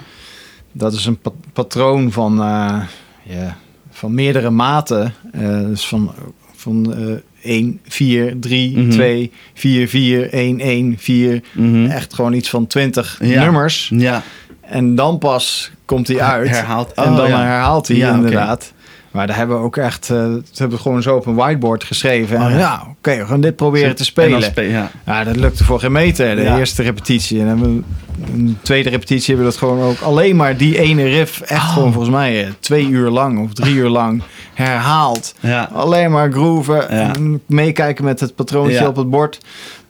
[0.72, 2.80] Dat is een pa- patroon van, eh,
[3.22, 3.56] ja,
[3.90, 5.14] van meerdere maten.
[5.32, 6.12] Eh, dus van,
[6.54, 8.90] van eh 1, 4, 3, Mhm.
[8.90, 11.42] 2, 4, 4, 1, 1, 4.
[11.52, 11.86] Mhm.
[11.86, 13.42] Echt gewoon iets van 20 Ja.
[13.44, 13.90] nummers.
[13.94, 14.22] ja,
[14.60, 16.48] En dan pas komt hij uit.
[16.48, 16.92] Herhaalt.
[16.92, 17.40] en Oh, dan ja.
[17.42, 18.72] herhaalt hij Ja, inderdaad.
[19.18, 20.08] Maar daar hebben we ook echt...
[20.08, 22.36] dat hebben we gewoon zo op een whiteboard geschreven.
[22.36, 22.58] Oh, en ja.
[22.58, 24.42] ja, oké, we gaan dit proberen te En spelen.
[24.42, 24.90] spe- ja.
[25.06, 26.58] Ja, dat lukte voor geen meter, de Ja.
[26.58, 27.40] eerste repetitie.
[27.40, 27.84] En dan hebben
[28.24, 31.62] we, een tweede repetitie hebben we dat gewoon ook alleen maar die ene riff, echt
[31.62, 31.72] Oh.
[31.72, 34.22] gewoon volgens mij eh, twee uur lang of drie uur lang
[34.54, 35.34] herhaald.
[35.40, 35.70] Ja.
[35.72, 36.86] Alleen maar grooven Ja.
[37.14, 39.38] en meekijken met het patroontje op het bord.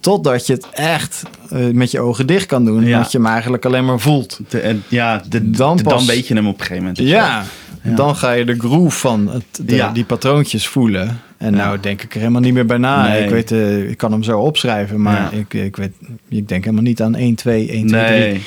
[0.01, 2.85] Totdat je het echt eh, met je ogen dicht kan doen.
[2.85, 2.99] Ja.
[2.99, 4.38] Dat je hem eigenlijk alleen maar voelt.
[4.49, 6.99] De- ja, de, Dan de- dan weet je hem op een gegeven moment.
[6.99, 7.45] Ja,
[7.90, 7.94] Ja.
[7.96, 9.90] dan ga je de groove van het, de- Ja.
[9.92, 11.20] die patroontjes voelen.
[11.37, 11.64] En Ja.
[11.64, 13.09] nou denk ik er helemaal niet meer bij na.
[13.09, 13.22] Nee.
[13.24, 15.92] Ik, weet, eh, ik kan hem zo opschrijven, maar ik, ik, weet,
[16.29, 18.18] ik denk helemaal niet aan 1, 2, 1, 2, 3.
[18.18, 18.40] Nee.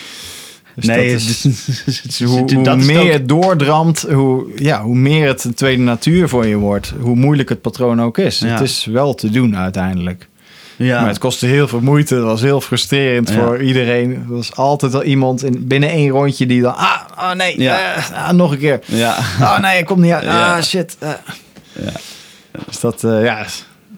[0.75, 1.21] Dus nee, dat
[2.07, 3.11] is, hoe, hoe dat is het meer ook.
[3.11, 6.93] het doordramt, hoe, ja, hoe meer het een tweede natuur voor je wordt.
[6.99, 8.39] Hoe moeilijk het patroon ook is.
[8.39, 10.27] Het is wel te doen uiteindelijk.
[10.85, 10.99] Ja.
[10.99, 12.15] Maar het kostte heel veel moeite.
[12.15, 13.35] Het was heel frustrerend Ja.
[13.35, 14.11] voor iedereen.
[14.13, 16.75] Er was altijd wel iemand in, binnen één rondje die dan...
[16.75, 17.93] Ah, oh nee, Ja.
[17.95, 18.79] eh, ah, nog een keer.
[18.85, 19.17] Ja.
[19.41, 20.27] Oh nee, ik kom niet uit.
[20.27, 20.95] Ah, shit.
[20.99, 21.09] eh.
[21.83, 21.91] Ja.
[22.67, 23.45] Dus dat eh, ja,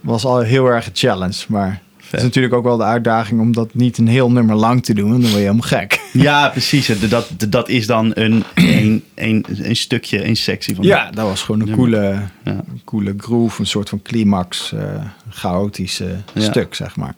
[0.02, 1.44] was al heel erg een challenge.
[1.48, 1.82] Maar
[2.14, 4.94] het is natuurlijk ook wel de uitdaging om dat niet een heel nummer lang te
[4.94, 5.10] doen.
[5.10, 6.00] Dan word je helemaal gek.
[6.14, 6.88] Ja, precies.
[7.10, 10.86] Dat, dat is dan een, een, een, een stukje, een sectie van.
[10.86, 11.90] Ja, dat was gewoon een Nummer.
[11.90, 12.64] coole, Ja.
[12.84, 13.62] coole groove.
[13.62, 16.42] Een soort van climax, eh chaotische Ja.
[16.42, 17.16] stuk, zeg maar.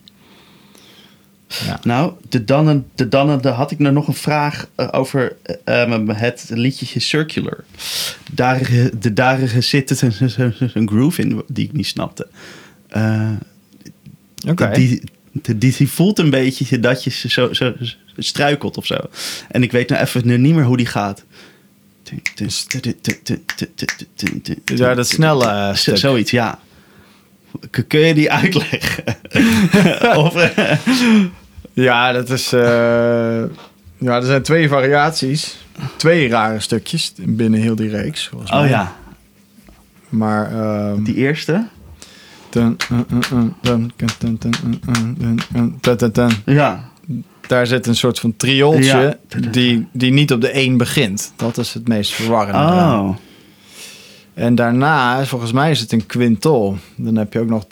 [1.47, 1.79] Ja.
[1.83, 5.81] Nou, de Dannen, de Dannen, daar had ik nou nog een vraag eh, over eh,
[5.81, 7.63] eh, het liedje Circular.
[8.31, 10.13] Daar, de, daar zit een,
[10.73, 12.27] een, groove in die ik niet snapte.
[14.47, 14.71] Oké.
[14.73, 17.73] die, die, die, die voelt een beetje dat je zo, zo,
[18.17, 18.97] struikelt of zo.
[19.49, 21.23] En ik weet nou even nu niet meer hoe die gaat.
[24.65, 25.97] Ja, dat snelle eh, stuk.
[25.97, 26.59] Zoiets, ja.
[27.87, 29.03] Kun je die uitleggen?
[30.25, 30.77] of, eh,
[31.73, 32.53] Ja, dat is.
[32.53, 33.43] eh,
[33.97, 35.57] ja, er zijn twee variaties.
[35.95, 38.29] Twee rare stukjes binnen heel die reeks.
[38.33, 38.69] Oh mij.
[38.69, 38.95] ja,
[40.09, 40.51] Maar.
[40.51, 41.67] ehm, die eerste.
[46.45, 46.89] Ja.
[47.47, 49.17] Daar zit een soort van triooltje
[49.51, 51.33] die, die niet op de 1 begint.
[51.35, 52.59] Dat is het meest verwarrende.
[52.59, 53.15] Oh.
[54.33, 56.77] En daarna, volgens mij is het een quintol.
[56.95, 57.65] Dan heb je ook nog...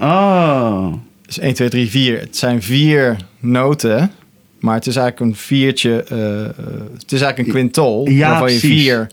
[0.00, 0.92] Oh.
[1.26, 2.20] Dus 1, 2, 3, 4.
[2.20, 4.10] Het zijn vier noten
[4.58, 6.02] maar het is eigenlijk een viertje...
[6.02, 6.62] eh,
[6.98, 8.08] het is eigenlijk een quintol.
[8.08, 8.82] Ja, waarvan je precies.
[8.82, 9.06] vier...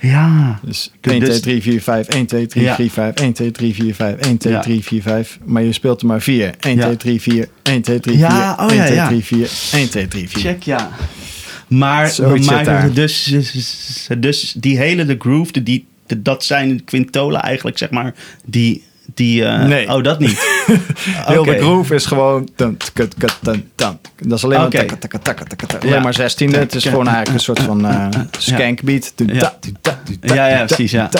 [0.00, 0.58] Ja.
[0.62, 2.06] Dus Dus- 1, 2, 3, 4, 5.
[2.08, 2.74] 1, 2, 3, Ja.
[2.74, 3.14] 4, 5.
[3.14, 4.16] 1, 2, 3, 4, 5.
[4.16, 4.60] 1, 2, Ja.
[4.60, 5.38] 3, 4, 5.
[5.44, 6.54] Maar je speelt er maar vier.
[6.60, 6.82] 1, Ja.
[6.84, 7.48] 2, 3, 4.
[7.62, 8.24] 1, 2, 3, 4.
[8.26, 9.06] Ja, oh 1, ja, 2, ja.
[9.06, 9.48] 3, 4.
[9.72, 10.40] 1, 2, 3, 4.
[10.40, 10.90] Check, ja.
[11.68, 12.92] Maar, Zoiets zit maar daar.
[12.92, 13.34] dus,
[14.18, 18.14] dus die hele de groove, die, dat zijn quintolen eigenlijk, zeg maar,
[18.44, 18.82] die
[19.14, 19.42] die...
[19.42, 19.94] Uh, nee.
[19.94, 20.38] Oh, dat niet?
[21.06, 21.54] Heel okay.
[21.54, 22.48] de groove is gewoon...
[22.56, 22.92] Dat
[24.18, 24.66] is alleen maar...
[24.66, 24.88] Okay.
[25.80, 29.12] Alleen maar 16 Het is gewoon eigenlijk een soort van uh, skankbeat.
[29.16, 29.58] Ja.
[30.20, 30.90] ja, ja, precies.
[30.90, 31.10] Ja.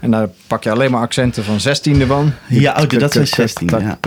[0.00, 2.32] En daar pak je alleen maar accenten van 16e van.
[2.48, 3.68] Ja, oh, dat zijn 16.
[3.78, 3.98] Ja.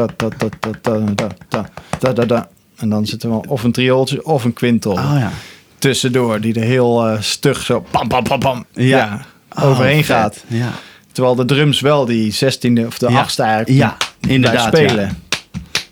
[2.78, 4.92] En dan zitten we of een triooltje of een quintel.
[4.92, 5.32] Oh, ja.
[5.78, 8.98] Tussendoor, die er heel stug zo pam, pam, pam, pam ja.
[8.98, 9.26] ja.
[9.64, 10.44] overheen gaat.
[10.48, 10.72] Ja.
[11.12, 13.22] Terwijl de drums wel die 16e of de Ja.
[13.30, 13.98] 8e eigenlijk Ja,
[14.28, 15.18] inderdaad, spelen.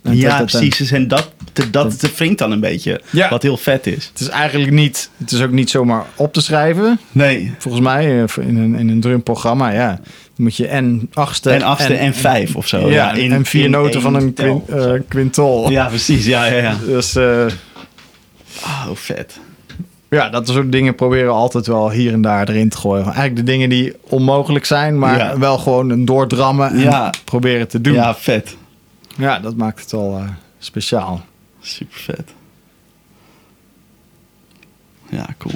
[0.04, 0.92] En Ja, dat- dat- precies.
[0.92, 3.02] En dat, dat, dat wringt dan een beetje.
[3.10, 3.30] Ja.
[3.30, 4.06] Wat heel vet is.
[4.12, 7.00] Het is eigenlijk niet, het is ook niet zomaar op te schrijven.
[7.12, 7.54] Nee.
[7.58, 9.88] Volgens mij eh, in een, in een drumprogramma, ja.
[9.96, 12.92] Dan moet je en achtste En achtste en, vijf of zo.
[12.92, 15.70] Ja, in- en vier in noten van een eh, quintol.
[15.72, 16.26] Ja, precies.
[16.26, 16.76] Ja, ja, ja.
[16.86, 17.46] Dus eh,
[18.64, 19.40] Oh, vet.
[20.10, 23.04] Ja, dat soort dingen proberen we altijd wel hier en daar erin te gooien.
[23.06, 25.38] Eigenlijk de dingen die onmogelijk zijn, maar Ja.
[25.40, 27.14] wel gewoon een doordrammen en Ja.
[27.26, 27.94] proberen te doen.
[27.94, 28.58] Ja, vet.
[29.18, 31.22] Ja, dat maakt het wel eh, speciaal.
[31.62, 32.34] Super vet.
[35.10, 35.54] Ja, cool.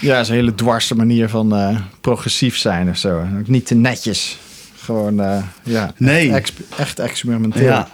[0.00, 3.18] Ja, is een hele dwarse manier van eh, progressief zijn of zo.
[3.40, 4.38] Ook niet te netjes.
[4.76, 6.28] Gewoon, eh, ja, Nee.
[6.28, 7.62] echt, exp- echt experimenteel.
[7.64, 7.88] Ja.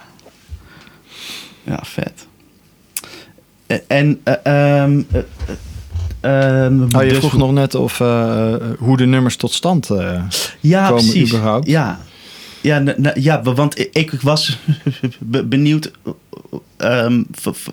[1.63, 2.27] Ja, vet.
[3.67, 4.83] Eh, En, eh,
[6.21, 10.21] Oh, je dus- vroeg nog net of eh, eh, hoe de nummers tot stand eh,
[10.59, 11.29] ja, komen precies.
[11.29, 11.67] überhaupt.
[11.67, 11.99] Ja,
[12.61, 12.83] ja,
[13.15, 14.57] ja want ik- ik was
[15.19, 15.91] be- benieuwd
[16.77, 17.23] ehm,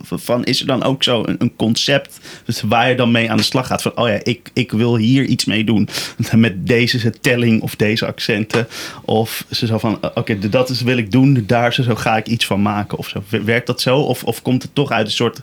[0.01, 2.21] van is er dan ook zo een, een concept
[2.69, 3.83] waar je dan mee aan de slag gaat?
[3.83, 5.89] Van oh ja ik, ik wil hier iets mee doen
[6.37, 8.69] met deze telling of deze accenten.
[9.05, 12.47] Of ze zo van oké dat is wil ik doen daar zo ga ik iets
[12.47, 12.99] van maken.
[12.99, 13.23] Of zo.
[13.45, 13.99] Werkt dat zo?
[13.99, 15.43] Of, of komt het toch uit een soort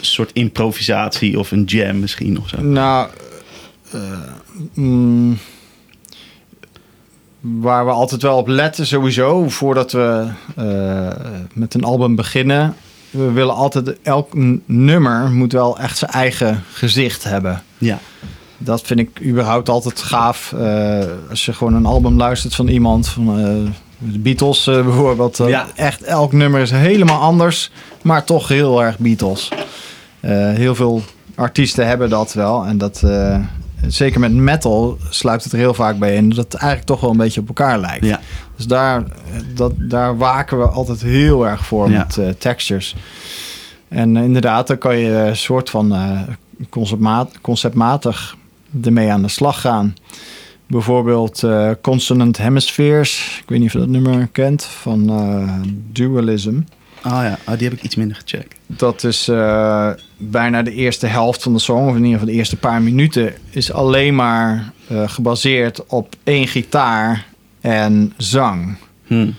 [0.00, 3.08] soort improvisatie of een jam misschien of zo Nou,
[3.90, 4.00] eh,
[4.74, 5.38] mm,
[7.40, 11.08] waar we altijd wel op letten sowieso, voordat we eh,
[11.52, 12.74] met een album beginnen.
[13.10, 14.32] We willen altijd, elk
[14.66, 17.62] nummer moet wel echt zijn eigen gezicht hebben.
[17.78, 17.98] ja
[18.58, 20.52] Dat vind ik überhaupt altijd gaaf.
[20.52, 23.26] eh, als je gewoon een album luistert van iemand, van
[23.98, 25.36] de Beatles bijvoorbeeld.
[25.36, 25.66] Ja.
[25.74, 27.70] Echt elk nummer is helemaal anders,
[28.02, 29.48] maar toch heel erg Beatles.
[30.20, 31.02] Eh, heel veel
[31.34, 32.64] artiesten hebben dat wel.
[32.66, 33.40] En dat, eh,
[33.86, 36.28] zeker met metal sluipt het er heel vaak bij in.
[36.28, 38.04] Dat het eigenlijk toch wel een beetje op elkaar lijkt.
[38.04, 38.20] ja
[38.56, 39.02] Dus daar,
[39.54, 41.98] dat, daar waken we altijd heel erg voor Ja.
[41.98, 42.94] met eh, textures.
[43.88, 46.20] En eh, inderdaad, dan kan je een soort van eh,
[46.70, 48.36] conceptmaat, conceptmatig
[48.82, 49.94] ermee aan de slag gaan.
[50.66, 53.38] Bijvoorbeeld eh, Consonant Hemispheres.
[53.42, 55.52] Ik weet niet of je dat nummer kent van eh,
[55.92, 56.56] Dualism.
[57.06, 58.54] Oh ja, oh, die heb ik iets minder gecheckt.
[58.66, 62.32] Dat is eh, bijna de eerste helft van de song, of in ieder geval de
[62.38, 67.26] eerste paar minuten, is alleen maar eh, gebaseerd op één gitaar
[67.60, 68.76] en zang.
[69.06, 69.30] Hm.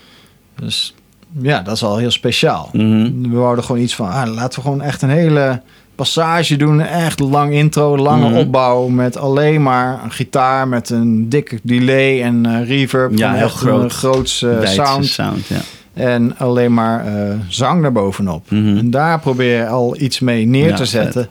[0.60, 0.94] Dus
[1.40, 2.68] ja, dat is al heel speciaal.
[2.72, 3.10] Mhm.
[3.30, 5.62] We wouden gewoon iets van, ah, laten we gewoon echt een hele
[5.94, 6.80] passage doen.
[6.80, 8.38] Echt lang intro, lange Mhm.
[8.38, 13.18] opbouw met alleen maar een gitaar met een dikke delay en reverb.
[13.18, 13.82] Ja, heel groot.
[13.82, 15.06] Een groots Weidse sound.
[15.06, 15.60] sound, ja.
[15.94, 18.50] En alleen maar eh, zang daarbovenop.
[18.50, 18.76] Mhm.
[18.76, 21.28] En daar probeer je al iets mee neer Ja, te zetten.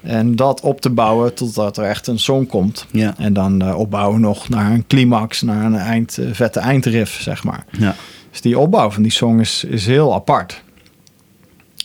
[0.00, 2.86] En dat op te bouwen totdat er echt een song komt.
[2.90, 7.20] Ja, En dan eh, opbouwen nog naar een climax, naar een eind, eh, vette eindriff,
[7.20, 7.64] zeg maar.
[7.70, 7.94] ja.
[8.30, 10.62] Dus die opbouw van die song is, is heel apart.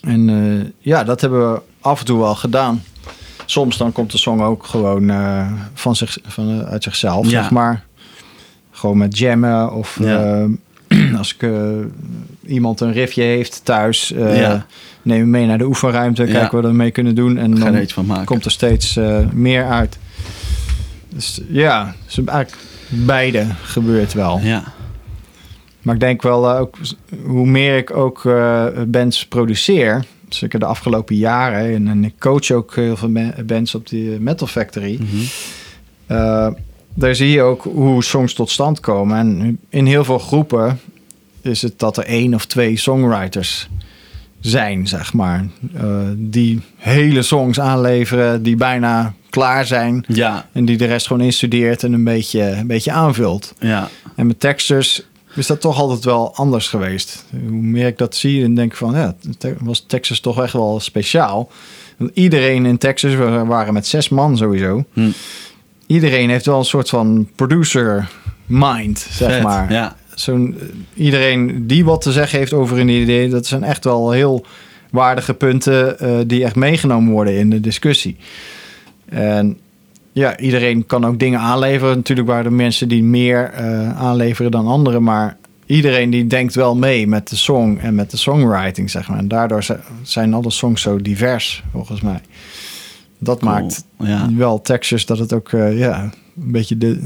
[0.01, 2.83] En ja, dat hebben we af en toe wel gedaan.
[3.45, 5.11] Soms dan komt de song ook gewoon
[5.73, 7.41] van zich, van, uit zichzelf, Ja.
[7.41, 7.83] zeg maar.
[8.71, 9.97] Gewoon met jammen of
[11.19, 11.61] als ik, eh,
[12.45, 14.11] iemand een riffje heeft thuis...
[14.11, 14.65] eh Ja.
[15.01, 16.31] neem hem mee naar de oefenruimte, Ja.
[16.31, 17.37] kijken wat we ermee kunnen doen.
[17.37, 18.25] En er dan van maken.
[18.25, 19.97] komt er steeds eh, meer uit.
[21.09, 24.39] Dus ja, dus eigenlijk beide gebeurt wel.
[24.43, 24.63] Ja,
[25.81, 26.77] Maar ik denk wel, ook,
[27.25, 28.21] hoe meer ik ook
[28.87, 33.11] bands produceer, zeker de afgelopen jaren, en, en ik coach ook heel veel
[33.45, 34.99] bands op die Metal Factory,
[36.05, 36.47] eh,
[36.93, 39.17] daar zie je ook hoe songs tot stand komen.
[39.17, 40.79] En in heel veel groepen
[41.49, 43.69] is het dat er één of twee songwriters
[44.39, 45.83] zijn, zeg maar, eh,
[46.15, 50.05] die hele songs aanleveren, die bijna klaar zijn.
[50.07, 53.53] ja, En die de rest gewoon instudeert en een beetje, een beetje aanvult.
[53.59, 53.89] ja.
[54.15, 55.01] En met Texters
[55.35, 57.25] is dat toch altijd wel anders geweest.
[57.47, 59.15] Hoe meer ik dat zie, dan denk ik van ja,
[59.59, 61.51] was Texas toch echt wel speciaal.
[61.97, 64.85] Want iedereen in Texas, we waren met zes man sowieso.
[64.93, 65.09] Hm.
[65.87, 68.07] Iedereen heeft wel een soort van producer
[68.45, 69.71] mind, zeg Vet, maar.
[69.71, 70.65] Ja, Zo'n, eh,
[71.05, 74.45] iedereen die wat te zeggen heeft over een idee, dat zijn echt wel heel
[74.91, 78.17] waardige punten eh, die echt meegenomen worden in de discussie.
[79.05, 79.57] En
[80.11, 81.95] ja, iedereen kan ook dingen aanleveren.
[81.95, 86.75] Natuurlijk waren er mensen die meer eh, aanleveren dan anderen, maar iedereen die denkt wel
[86.75, 89.17] mee met de song en met de songwriting, zeg maar.
[89.17, 92.19] En daardoor zi- zijn alle songs zo divers, volgens mij.
[93.19, 93.51] Dat Cool.
[93.51, 94.29] maakt ja.
[94.35, 96.09] wel Texas dat het ook ja,
[96.43, 96.99] een beetje de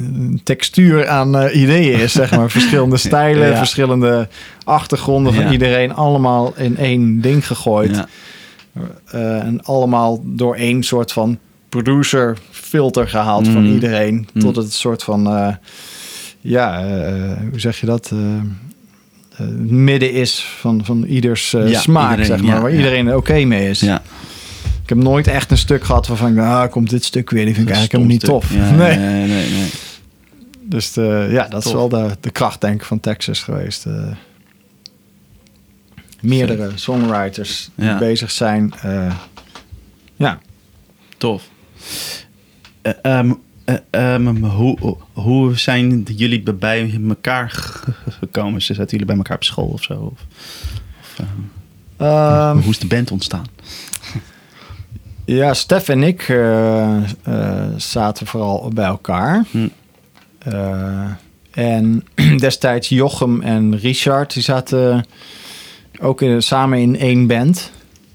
[0.43, 2.49] textuur aan eh, ideeën is, zeg maar.
[2.59, 3.57] Verschillende stijlen, Ja.
[3.57, 4.27] verschillende
[4.63, 5.51] achtergronden van Ja.
[5.51, 7.95] iedereen, allemaal in één ding gegooid.
[7.95, 8.07] Ja.
[9.05, 11.37] Eh, en allemaal door één soort van
[11.69, 13.73] producer filter gehaald van Mm.
[13.73, 14.27] iedereen.
[14.33, 14.41] Mm.
[14.41, 15.53] Tot het soort van, eh,
[16.41, 16.83] ja,
[17.51, 18.11] hoe zeg je dat?
[19.59, 22.61] Midden is van, van ieders smaak, iedereen, zeg maar.
[22.61, 23.79] waar iedereen oké mee is.
[23.79, 24.01] ja.
[24.83, 27.45] Ik heb nooit echt een stuk gehad waarvan ik ah, komt dit stuk weer.
[27.45, 28.53] Die vind ik eigenlijk helemaal niet tof.
[28.53, 28.97] Ja, nee.
[28.97, 29.69] nee, nee, nee.
[30.61, 31.65] Dus eh, ja, dat Tof.
[31.65, 33.85] is wel de, de kracht denk ik van Texas geweest.
[33.85, 34.07] eh.
[36.21, 38.73] meerdere songwriters die bezig zijn.
[38.81, 39.15] eh,
[40.15, 40.39] ja,
[41.17, 41.49] Tof.
[42.81, 43.33] Eh, ehm,
[43.65, 48.61] eh, ehm, hoe, hoe zijn jullie bij- elkaar ge- gekomen?
[48.61, 49.93] Zaten jullie bij elkaar op school of zo?
[49.93, 50.25] Of,
[51.19, 51.25] of,
[51.97, 53.45] Ehm, hoe is de band ontstaan?
[55.25, 59.45] Ja Stef en ik eh, eh, zaten vooral bij elkaar.
[59.51, 59.67] Hm.
[60.37, 61.09] Eh,
[61.51, 62.05] en
[62.37, 65.05] destijds Jochem en Richard, die zaten
[66.01, 67.71] ook in, samen in één band.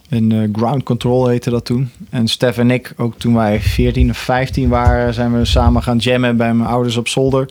[0.09, 1.91] In Ground Control heette dat toen.
[2.11, 5.97] En Stef en ik, ook toen wij 14 of 15 waren, zijn we samen gaan
[5.97, 7.49] jammen bij mijn ouders op zolder.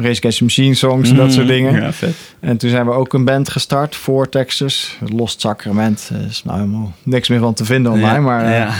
[0.00, 1.80] Race Against the Machine songs en dat soort Mm, dingen.
[1.80, 2.14] Ja, vet.
[2.40, 4.96] En toen zijn we ook een band gestart voor Texas.
[5.12, 6.10] Lost Sacrament.
[6.12, 8.14] Er is nou helemaal niks meer van te vinden online.
[8.14, 8.72] Ja, maar, eh, ja.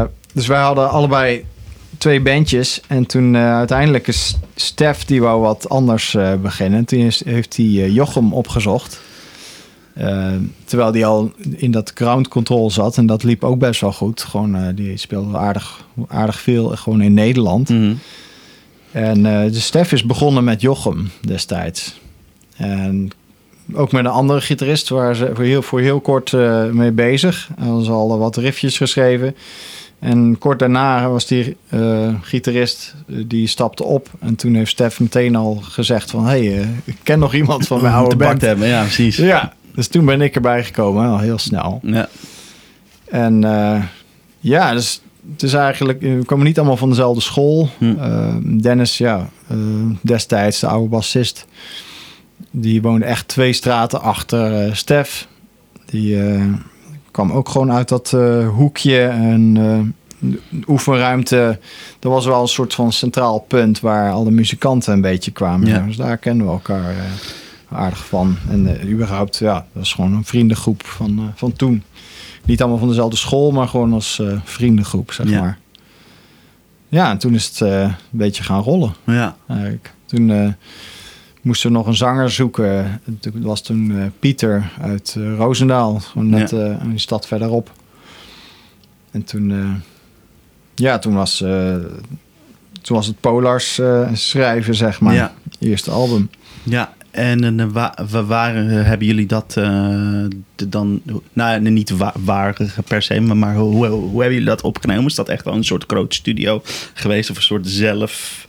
[0.00, 1.44] eh, dus wij hadden allebei
[1.98, 2.80] twee bandjes.
[2.86, 6.84] En toen eh, uiteindelijk is Stef, die wou wat anders eh, beginnen.
[6.84, 9.00] Toen is, heeft hij eh, Jochem opgezocht.
[9.94, 10.26] Eh,
[10.64, 12.96] terwijl die al in dat ground control zat.
[12.96, 14.22] En dat liep ook best wel goed.
[14.22, 17.68] Gewoon, eh, die speelde aardig, aardig veel gewoon in Nederland.
[17.68, 17.94] Mhm.
[18.98, 22.00] En eh, de Stef is begonnen met Jochem destijds.
[22.56, 23.10] En
[23.72, 27.48] ook met een andere gitarist waar ze voor heel, voor heel kort eh, mee bezig.
[27.58, 29.36] Hij was al wat riffjes geschreven.
[29.98, 34.10] En kort daarna was die eh, gitarist, die stapte op.
[34.20, 36.26] En toen heeft Stef meteen al gezegd van...
[36.26, 38.40] hé, hey, ik ken nog iemand van mijn oude band.
[38.40, 39.16] hebben, ja, precies.
[39.16, 41.80] Ja, dus toen ben ik erbij gekomen, al heel snel.
[41.82, 42.08] Ja.
[43.04, 43.40] En
[44.40, 45.00] ja, dus
[45.32, 47.68] het is eigenlijk, we komen niet allemaal van dezelfde school.
[47.78, 47.94] Hm.
[47.98, 49.56] Eh, Dennis, ja, eh,
[50.02, 51.46] destijds de oude bassist,
[52.50, 55.28] die woonde echt twee straten achter eh, Stef.
[55.84, 56.44] Die eh,
[57.10, 61.58] kwam ook gewoon uit dat eh, hoekje en eh, de oefenruimte.
[61.98, 65.68] Dat was wel een soort van centraal punt waar alle muzikanten een beetje kwamen.
[65.68, 65.78] Ja.
[65.86, 66.90] Dus daar kennen we elkaar.
[66.90, 66.96] eh.
[67.70, 68.36] aardig van.
[68.50, 71.82] En eh, überhaupt, ja, dat was gewoon een vriendengroep van, eh, van toen.
[72.48, 75.40] Niet allemaal van dezelfde school, maar gewoon als eh, vriendengroep, zeg Ja.
[75.40, 75.58] maar.
[76.88, 78.94] Ja, en toen is het eh, een beetje gaan rollen.
[79.06, 79.36] Ja.
[79.48, 79.92] Eigenlijk.
[80.06, 80.48] Toen eh,
[81.42, 83.00] moesten we nog een zanger zoeken.
[83.04, 87.70] Het was toen Pieter uit Roosendaal, gewoon net een stad verderop.
[89.10, 89.82] En toen,
[90.74, 91.36] ja, toen was,
[92.82, 93.80] toen was het Polars
[94.12, 95.14] schrijven, zeg maar.
[95.14, 95.34] Ja.
[95.58, 96.30] Eerste album.
[96.62, 100.24] Ja, en eh, wa- wa- waar eh, hebben jullie dat eh,
[100.68, 101.00] dan...
[101.32, 102.56] Nou, niet wa- waar
[102.88, 105.06] per se, maar, maar hoe, hoe, hoe hebben jullie dat opgenomen?
[105.06, 106.62] Is dat echt wel een soort groot studio
[106.94, 107.30] geweest?
[107.30, 108.46] Of een soort zelf...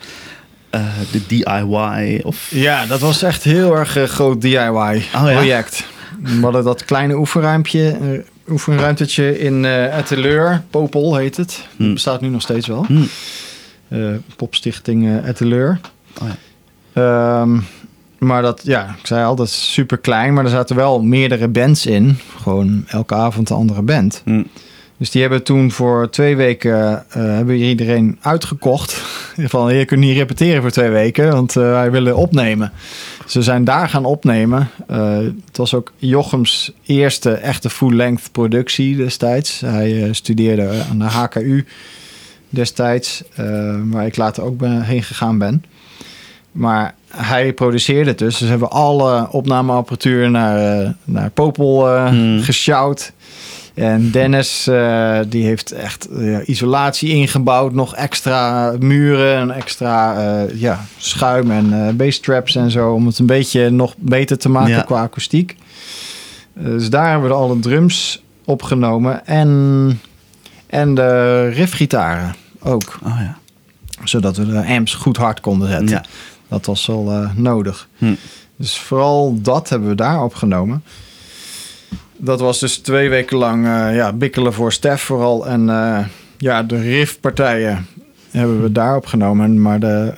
[0.70, 2.20] eh, de DIY?
[2.24, 2.48] Of...
[2.52, 5.86] Ja, dat was echt heel erg eh, groot DIY-project.
[6.24, 10.64] We hadden dat kleine oefenruimpje, eh, oefenruimtetje in eh Etteleur.
[10.70, 11.64] Popol heet het.
[11.76, 11.86] Hmm.
[11.86, 12.86] Dat bestaat nu nog steeds wel.
[12.86, 13.02] Hm.
[13.88, 14.00] Eh,
[14.36, 15.80] popstichting eh Etteleur.
[16.22, 16.36] Oh ja.
[17.42, 17.60] Ehm,
[18.20, 20.34] maar dat, ja, ik zei al, dat is super klein.
[20.34, 22.18] Maar er zaten wel meerdere bands in.
[22.42, 24.22] Gewoon elke avond een andere band.
[24.26, 24.44] Hm.
[25.00, 28.94] Dus die hebben toen voor twee weken eh, hebben iedereen uitgekocht.
[29.38, 32.72] Van je kunt niet repeteren voor twee weken, want eh, wij willen opnemen.
[33.26, 34.70] Ze zijn daar gaan opnemen.
[34.88, 39.60] Eh, het was ook Jochems eerste echte full-length productie destijds.
[39.60, 41.66] Hij studeerde aan de HKU
[42.50, 43.24] destijds,
[43.84, 45.64] waar ik later ook ben, heen gegaan ben.
[46.52, 48.38] Maar hij produceerde het dus.
[48.38, 52.42] Dus hebben we alle opnameapparatuur naar, eh, naar Popel Hmm.
[52.42, 53.12] gesjouwd.
[53.74, 56.08] En Dennis, eh, die heeft echt
[56.46, 57.74] isolatie ingebouwd.
[57.74, 60.16] Nog extra muren en extra
[60.54, 62.92] ja, schuim en eh basstraps en zo.
[62.94, 64.82] Om het een beetje nog beter te maken Ja.
[64.82, 65.56] qua akoestiek.
[66.54, 69.26] Dus daar hebben we alle drums opgenomen.
[69.28, 70.02] En,
[70.68, 73.00] en de riffgitaren ook.
[73.04, 73.38] Oh ja.
[74.04, 75.88] Zodat we de amps goed hard konden zetten.
[75.90, 76.04] Ja.
[76.50, 77.88] Dat was wel eh, nodig.
[77.98, 78.14] Hm.
[78.56, 80.84] Dus vooral dat hebben we daar opgenomen.
[82.18, 85.48] Dat was dus twee weken lang eh, ja, bikkelen voor Stef vooral.
[85.48, 86.06] En eh,
[86.38, 87.86] ja, de riffpartijen
[88.32, 89.62] hebben we daar opgenomen.
[89.62, 90.14] Maar de,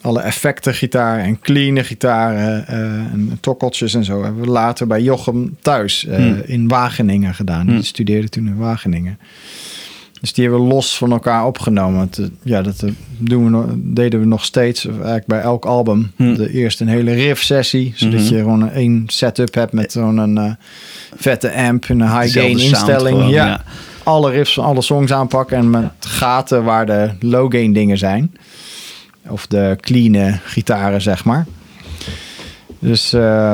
[0.00, 4.22] alle effecten gitaren en clean gitaren en tokkeltjes en zo...
[4.22, 6.42] hebben we later bij Jochem thuis Hmm.
[6.44, 7.66] in Wageningen gedaan.
[7.66, 9.18] Die studeerde toen in Wageningen.
[10.20, 12.10] Dus die hebben we los van elkaar opgenomen.
[12.18, 14.86] Eh, ja, dat eh, doen we, deden we nog steeds.
[14.86, 16.12] of Eigenlijk bij elk album.
[16.16, 16.34] Hmm.
[16.34, 17.92] De eerst een hele riff-sessie.
[17.96, 18.34] Zodat Mhm.
[18.34, 20.52] je gewoon een één setup hebt met zo'n een, eh,
[21.16, 23.16] vette amp en een high gain Dezelfde sound instelling.
[23.16, 23.46] gewoon, ja.
[23.46, 23.64] ja.
[24.02, 25.56] Alle riffs van alle songs aanpakken.
[25.56, 28.34] En met gaten waar de low gain dingen zijn.
[29.28, 31.46] Of de clean gitaren, zeg maar.
[32.78, 33.52] Dus eh,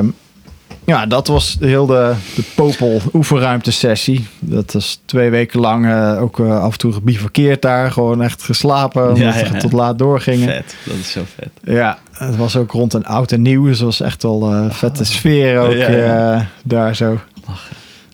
[0.87, 4.27] ja, dat was heel de, de Popel oefenruimte sessie.
[4.39, 7.91] Dat was twee weken lang eh, ook eh, af en toe gebivakkeerd daar.
[7.91, 10.49] Gewoon echt geslapen, omdat Ja, we ja, tot laat doorgingen.
[10.49, 11.51] Vet, dat is zo vet.
[11.75, 13.65] Ja, het was ook rond een oud en nieuw.
[13.65, 17.19] Dus het was echt wel een vette sfeer ook Ja, daar zo.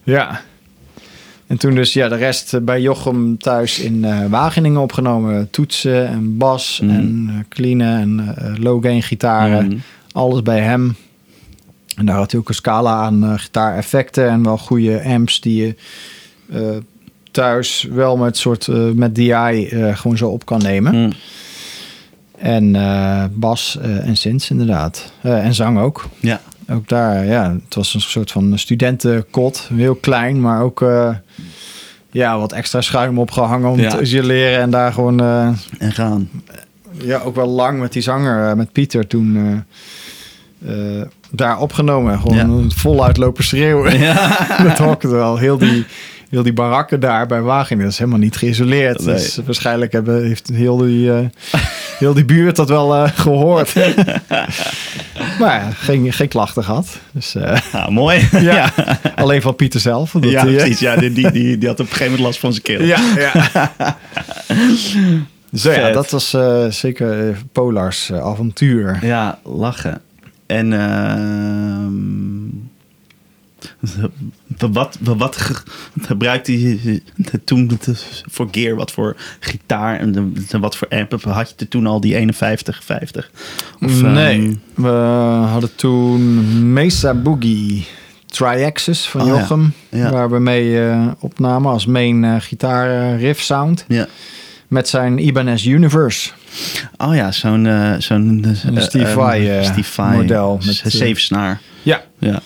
[0.05, 0.41] Ja.
[1.47, 5.51] En toen dus ja, de rest bij Jochem thuis in Wageningen opgenomen.
[5.51, 6.91] Toetsen en bas Mhm.
[6.95, 9.67] en uh, cleanen en eh, low gain gitaren.
[9.67, 9.77] Mhm.
[10.13, 10.97] Alles bij hem.
[11.97, 15.67] En daar had hij ook een scala aan eh, gitaareffecten en wel goede amps die
[15.67, 15.75] je
[16.53, 16.77] eh,
[17.31, 20.95] thuis wel met soort eh, met DI gewoon zo op kan nemen.
[20.95, 21.11] Hm.
[22.39, 22.73] En
[23.35, 25.13] bas en synths inderdaad.
[25.21, 26.09] En zang ook.
[26.21, 26.41] Ja.
[26.71, 29.69] Ook daar, ja, het was een soort van studentenkot.
[29.75, 30.85] Heel klein, maar ook
[32.11, 33.91] ja, wat extra schuim opgehangen om Ja.
[33.91, 34.61] te isoleren.
[34.61, 35.21] En daar gewoon,
[35.79, 36.29] En gaan.
[36.93, 39.65] ja, ook wel lang met die zanger, met Pieter toen
[40.67, 42.21] eh, eh, daar opgenomen.
[42.21, 44.01] Gewoon voluit lopen schreeuwen.
[44.69, 45.37] dat hoorde wel.
[45.37, 45.85] Heel die,
[46.33, 49.05] heel die barakken daar bij Wageningen, dat is helemaal niet geïsoleerd.
[49.05, 49.15] Nee.
[49.15, 51.19] Dus waarschijnlijk hebben, heeft heel die, eh,
[51.99, 53.75] heel die buurt dat wel eh, gehoord.
[55.41, 56.99] maar ja, geen, geen klachten gehad.
[57.13, 58.29] Dus, eh, Ja, mooi.
[58.41, 58.73] ja.
[59.15, 60.11] Alleen van Pieter zelf.
[60.11, 60.81] Dat ja, die, eh, precies.
[60.81, 62.83] Ja, die, die, die, die had op een gegeven moment last van zijn keel.
[62.83, 63.97] Ja, ja.
[65.51, 68.99] dus ja, dat was eh, zeker eh, Polars eh, avontuur.
[69.03, 70.01] Ja, lachen.
[70.53, 71.93] En ehm,
[74.73, 75.63] wat, wat ge-
[76.01, 77.03] gebruikte je
[77.45, 77.79] toen
[78.31, 78.77] voor gear?
[78.77, 81.23] Wat voor gitaar en wat voor amp?
[81.25, 83.31] Had je toen al die 51, 50?
[83.81, 84.89] Of, nee, ehm, we
[85.51, 87.87] hadden toen Mesa Boogie
[88.27, 89.27] Triaxis van Oh.
[89.27, 89.73] Jochem.
[89.89, 90.11] Ja.
[90.11, 93.85] Waar we mee eh, opnamen als main eh, gitaar eh, riff sound.
[93.89, 94.07] ja.
[94.73, 96.31] Met zijn Ibanez Universe.
[96.97, 98.45] Oh ja, zo'n uh, zo'n
[99.83, 101.61] Vai model met, zeven snaar.
[101.83, 102.03] Ja.
[102.19, 102.41] Ja.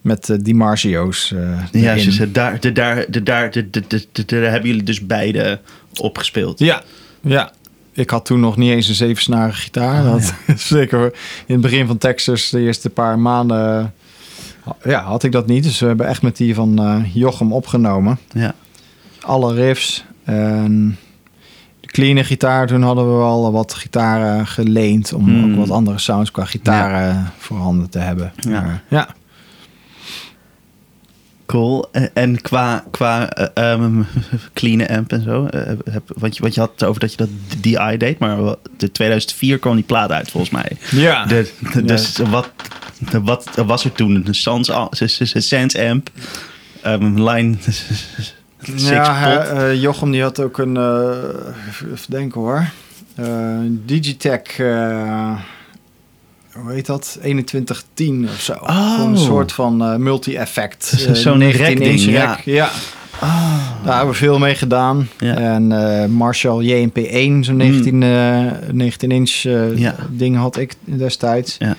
[0.00, 1.32] Met Di Marzio's.
[1.72, 5.06] eh, Ja, ze, daar, de, daar, de, daar, de, de, de, daar hebben jullie dus
[5.06, 5.60] beide
[6.00, 6.58] opgespeeld.
[6.58, 6.82] Ja,
[7.20, 7.52] ja.
[7.92, 10.04] ik had toen nog niet eens een zevensnarige gitaar.
[10.04, 11.04] Oh, dat, Zeker
[11.46, 13.94] in het begin van Texas, de eerste paar maanden,
[14.84, 15.62] ja, had ik dat niet.
[15.64, 18.18] Dus we hebben echt met die van Jochem opgenomen.
[18.32, 18.54] Ja.
[19.20, 20.04] Alle riffs.
[20.24, 20.98] En
[21.90, 25.12] clean gitaar, toen hadden we wel wat gitaren geleend...
[25.12, 25.50] om Hmm.
[25.52, 28.32] ook wat andere sounds qua gitaren voorhanden te hebben.
[28.36, 28.50] Ja.
[28.60, 29.08] Maar, ja.
[31.46, 31.88] Cool.
[32.14, 34.02] En, qua, qua eh, ehm,
[34.54, 35.46] clean amp en zo.
[35.46, 37.28] eh, heb, want, je, want je had het over dat je dat
[37.60, 38.18] DI deed.
[38.18, 38.38] Maar
[38.76, 40.72] de 2004 kwam die plaat uit volgens mij.
[40.90, 41.24] Ja.
[41.26, 42.50] De, de- dus wat,
[43.10, 44.22] de- wat was er toen?
[44.26, 44.70] Een Sans,
[45.32, 46.10] Sans amp.
[46.82, 47.56] ehm, line
[48.76, 51.08] Ja, eh, Jochem die had ook een, eh,
[51.92, 52.68] even denken hoor,
[53.14, 54.56] Eh, Digitech,
[56.54, 58.52] hoe heet dat, 2110 of zo.
[58.52, 58.96] Oh.
[59.04, 60.84] Een soort van multi-effect.
[60.84, 62.00] Zo- zo'n 19 rack-ding, inch
[62.44, 62.70] ja.
[63.18, 63.58] Ah.
[63.84, 65.08] Daar hebben we veel mee gedaan.
[65.18, 65.34] Ja.
[65.36, 65.66] En
[66.12, 69.76] Marshall JMP1, zo'n 19, eh 19 inch eh, Hmm.
[69.76, 69.94] Ja.
[70.10, 71.56] ding had ik destijds.
[71.58, 71.76] Ja.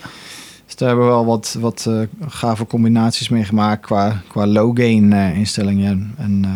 [0.81, 5.13] Daar hebben we wel wat, wat eh, gave combinaties mee gemaakt qua, qua low gain
[5.13, 6.13] eh, instellingen.
[6.17, 6.51] En eh,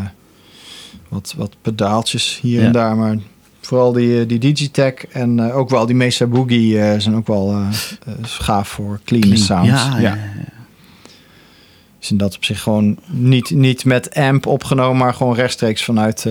[1.10, 2.66] wat, wat pedaaltjes hier Ja.
[2.66, 2.96] en daar.
[2.96, 3.18] Maar
[3.62, 7.56] vooral die, die Digitech en ook wel die Mesa Boogie zijn ook wel
[8.22, 9.38] gaaf voor clean, Clean.
[9.38, 9.70] sounds.
[9.70, 10.18] Ja, ja.
[12.00, 16.22] Dus in dat op zich gewoon niet, niet met amp opgenomen, maar gewoon rechtstreeks vanuit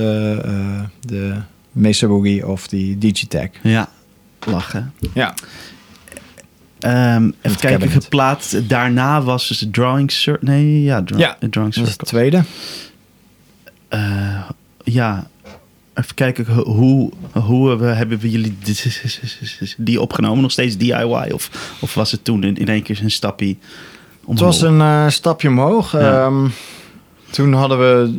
[1.01, 1.35] de
[1.73, 3.51] Mesa Boogie of die Digitech.
[3.63, 3.89] Ja,
[4.47, 4.93] lachen.
[5.15, 5.35] Ja.
[6.85, 8.69] Ehm, even kijken, geplaatst.
[8.69, 10.49] Daarna was dus Drawing Circle.
[10.51, 11.91] Nee, ja, dra Ja, Drawing Dat is Circle.
[11.99, 12.43] het tweede.
[13.89, 14.41] Eh,
[14.85, 15.27] ja,
[15.95, 18.57] even kijken hoe, hoe we, hebben we jullie
[19.77, 20.43] die- opgenomen?
[20.43, 21.31] Nog steeds DIY?
[21.33, 23.57] Of, of was het toen in, in één keer een stapje
[24.25, 24.27] omhoog?
[24.27, 25.93] Het was een eh, stapje omhoog.
[25.93, 26.25] Ja.
[26.25, 26.49] Ehm,
[27.31, 28.17] toen hadden we,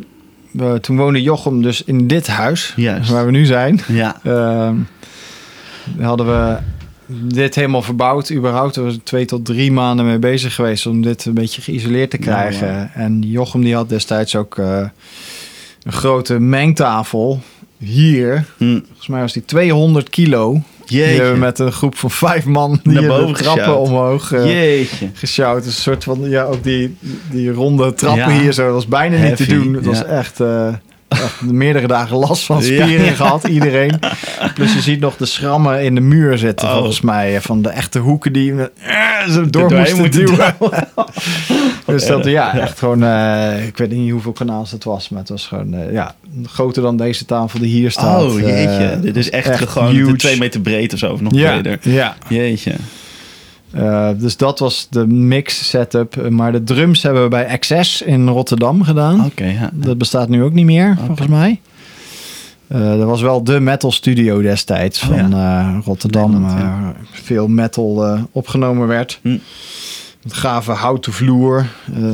[0.50, 3.10] we- toen woonde Jochem dus in dit huis, Juist.
[3.10, 3.80] waar we nu zijn.
[3.88, 4.76] Ja, Ehm,
[6.00, 6.58] hadden we
[7.06, 8.30] dit helemaal verbouwd.
[8.32, 12.10] Überhaupt er was twee tot drie maanden mee bezig geweest om dit een beetje geïsoleerd
[12.10, 12.90] te krijgen.
[12.94, 14.82] En Jochem die had destijds ook eh,
[15.82, 17.40] een grote mengtafel
[17.78, 18.44] hier.
[18.56, 18.78] hm.
[18.86, 20.60] Volgens mij was die 200 kilo.
[20.86, 21.40] Die hebben we jeetje.
[21.40, 23.88] met een groep van vijf man die Naar de boven trappen gesjouwd.
[23.88, 25.10] omhoog Jeetje.
[25.12, 25.64] gesjouwd.
[25.64, 26.96] Dus een soort van, ja, ook die,
[27.30, 28.40] die ronde trappen Ja.
[28.40, 28.64] hier zo.
[28.64, 29.74] Dat was bijna niet te doen.
[29.74, 30.78] Het was echt, eh, echt
[31.40, 32.62] meerdere dagen last van Ja.
[32.62, 33.98] spieren gehad, iedereen.
[34.54, 36.74] Plus je ziet nog de schrammen in de muur zitten, Oh.
[36.74, 37.40] volgens mij.
[37.40, 40.54] Van de echte hoeken die eh, zo door moesten moeten duwen.
[41.86, 45.08] dus dat, ja, echt gewoon, eh, ik weet niet hoeveel kanaals het was.
[45.08, 46.14] Maar het was gewoon, eh, ja,
[46.46, 48.22] groter dan deze tafel die hier staat.
[48.22, 48.84] Oh, jeetje.
[48.86, 50.16] Eh, Dit is echt, echt gewoon huge.
[50.16, 51.12] twee meter breed of zo.
[51.12, 51.78] Of nog ja, breder.
[51.82, 52.16] ja.
[52.28, 52.72] Jeetje.
[53.76, 56.30] Eh, dus dat was de mix setup.
[56.30, 59.24] Maar de drums hebben we bij Access in Rotterdam gedaan.
[59.24, 59.70] Oké, ja.
[59.72, 61.60] Dat bestaat nu ook niet meer, volgens mij.
[62.68, 66.30] Eh dat was wel de metal studio destijds Oh, van eh, Rotterdam.
[66.30, 66.94] Nederland, ja.
[66.96, 69.18] eh, veel metal opgenomen werd.
[69.22, 69.38] Hm.
[70.22, 71.66] Met gave houten vloer.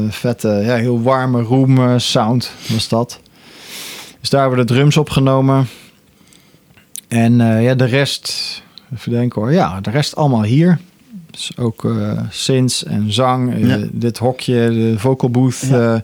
[0.09, 3.21] vette, ja, heel warme room sound was dat.
[4.21, 5.67] Dus daar hebben we de drums opgenomen.
[7.09, 8.63] En ja, de rest,
[8.95, 9.53] even denken hoor.
[9.53, 10.79] Ja, de rest allemaal hier.
[11.33, 11.95] Dus ook
[12.31, 13.55] synths en zang.
[13.55, 15.95] Eh, dit hokje, de vocal booth Ja.
[15.95, 16.01] eh,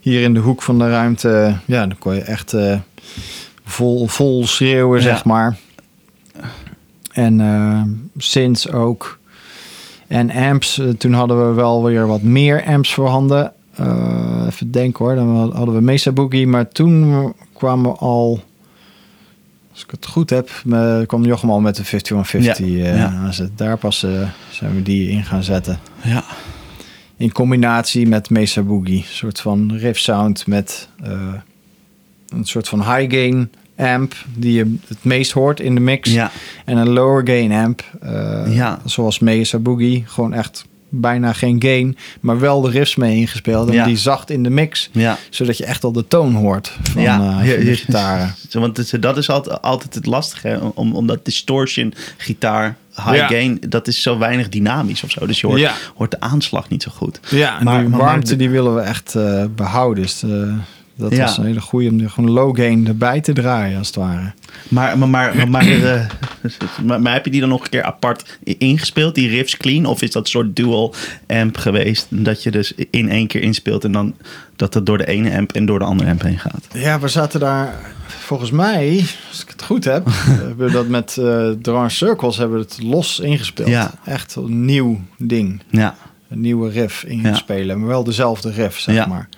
[0.00, 1.56] hier in de hoek van de ruimte.
[1.64, 2.54] Ja, dan kon je echt
[3.64, 5.04] vol, vol schreeuwen, Ja.
[5.04, 5.58] zeg maar.
[7.12, 9.18] En synths ook.
[10.06, 13.52] En amps, toen hadden we wel weer wat meer amps voorhanden.
[14.46, 16.46] Even denken hoor, dan hadden we Mesa Boogie.
[16.46, 18.40] Maar toen kwamen we al,
[19.72, 20.50] als ik het goed heb,
[21.06, 22.66] kwam Jochem al met de 5150.
[22.66, 23.30] Ja, eh, ja.
[23.30, 25.78] het- daar pas eh, zijn we die in gaan zetten.
[26.02, 26.24] Ja.
[27.16, 28.96] In combinatie met Mesa Boogie.
[28.98, 31.34] Een soort van riff sound met eh,
[32.28, 36.12] een soort van high gain amp die je het meest hoort in de mix.
[36.12, 36.30] Ja.
[36.64, 37.84] En een lower gain amp.
[38.48, 38.78] Ja.
[38.84, 40.04] Zoals Mesa Boogie.
[40.06, 40.64] Gewoon echt
[40.94, 41.96] bijna geen gain.
[42.20, 43.68] Maar wel de riffs mee ingespeeld.
[43.68, 43.84] En Ja.
[43.84, 44.88] die zacht in de mix.
[44.92, 45.18] Ja.
[45.30, 48.34] Zodat je echt al de toon hoort van, ja, eh, van de gitaren.
[48.52, 50.48] Want dat is altijd, altijd het lastige.
[50.48, 50.56] Hè?
[50.56, 53.26] Om, omdat distortion, gitaar, high Ja.
[53.26, 55.26] gain, dat is zo weinig dynamisch of zo.
[55.26, 55.72] Dus je hoort, Ja.
[55.94, 57.20] hoort de aanslag niet zo goed.
[57.30, 60.02] Ja, Maar- die warmte maar- die willen we echt eh, behouden.
[60.02, 60.30] Dus eh,
[61.02, 61.24] dat Ja.
[61.24, 64.32] was een hele goede om er gewoon low gain erbij te draaien als het ware.
[64.68, 66.06] Maar, maar, maar, maar, maar, eh,
[66.86, 69.86] maar, maar heb je die dan nog een keer apart ingespeeld, die riffs clean?
[69.86, 70.94] Of is dat een soort dual
[71.26, 72.06] amp geweest?
[72.10, 74.14] Dat je dus in één keer inspeelt en dan
[74.56, 76.66] dat het door de ene amp en door de andere amp heen gaat?
[76.72, 77.74] Ja, we zaten daar
[78.06, 80.06] volgens mij, als ik het goed heb,
[80.46, 83.68] hebben we dat met eh Drum Circles hebben we het los ingespeeld.
[83.68, 83.90] Ja.
[84.04, 85.62] Echt een nieuw ding.
[85.70, 85.94] Ja,
[86.28, 87.78] Een nieuwe riff ingespelen.
[87.78, 89.06] Maar wel dezelfde riff, zeg Ja.
[89.06, 89.28] maar.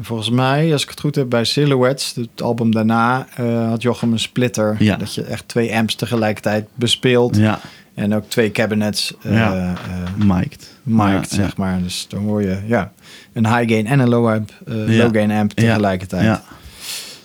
[0.00, 3.82] En volgens mij, als ik het goed heb, bij Silhouettes, het album daarna, eh, had
[3.82, 4.76] Jochem een splitter.
[4.78, 4.96] Ja.
[4.96, 7.36] Dat je echt twee amps tegelijkertijd bespeelt.
[7.36, 7.60] Ja,
[7.94, 9.74] En ook twee cabinets uh, Ja.
[10.16, 10.74] mic'd.
[10.82, 11.82] mic'd, Ja, zeg maar.
[11.82, 12.92] Dus dan hoor je ja,
[13.32, 16.22] een high gain en een low, amp, low gain amp tegelijkertijd.
[16.24, 16.42] Ja.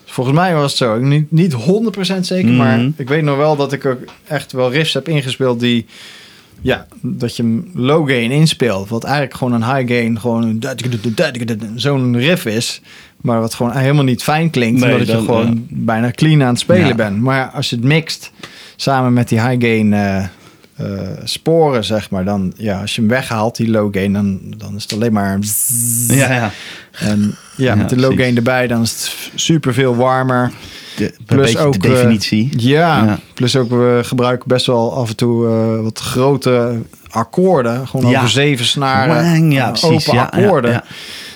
[0.05, 0.99] Volgens mij was het zo.
[0.99, 2.57] Niet, niet 100% zeker, Mhm.
[2.57, 5.85] maar ik weet nog wel dat ik ook echt wel riffs heb ingespeeld die...
[6.65, 8.89] Ja, dat je hem low gain inspeelt.
[8.89, 10.63] Wat eigenlijk gewoon een high gain, gewoon
[11.75, 12.81] zo'n riff is.
[13.21, 14.81] Maar wat gewoon helemaal niet fijn klinkt.
[14.81, 16.95] Nee, omdat je gewoon bijna clean aan het spelen Ja.
[16.95, 17.21] bent.
[17.21, 18.31] Maar als je het mixt
[18.75, 20.25] samen met die high gain eh,
[20.75, 20.85] eh,
[21.23, 22.25] sporen, zeg maar.
[22.25, 25.39] Dan, ja, als je hem weghaalt, die low gain, dan, dan is het alleen maar...
[26.07, 26.51] Ja, ja.
[26.91, 28.23] En ja, Ja, met de low precies.
[28.23, 30.51] gain erbij, dan is het super veel warmer.
[30.97, 32.49] De, Plus ook, de eh, definitie.
[32.57, 33.19] Ja, Ja.
[33.33, 37.87] plus ook we gebruiken best wel af en toe eh, wat grote akkoorden.
[37.87, 38.17] Gewoon Ja.
[38.17, 39.15] over zeven snaren.
[39.31, 39.89] Wang, ja, precies.
[40.07, 40.83] Open Ja, ja, akkoorden.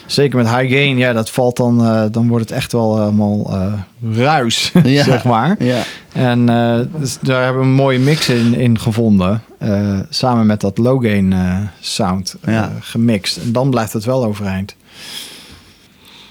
[0.10, 3.46] Zeker met high gain, ja, dat valt dan, eh, dan wordt het echt wel helemaal
[3.54, 3.74] eh,
[4.18, 5.04] ruis, Ja.
[5.04, 5.56] zeg maar.
[5.64, 5.82] Ja.
[6.14, 9.42] En eh, dus daar hebben we een mooie mix in, in gevonden.
[9.58, 12.72] eh, samen met dat low gain eh, sound eh, Ja.
[12.80, 13.38] gemixt.
[13.38, 14.76] En dan blijft het wel overeind.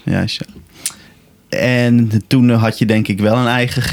[0.03, 0.25] Ja.
[1.49, 3.83] En toen had je denk ik wel een eigen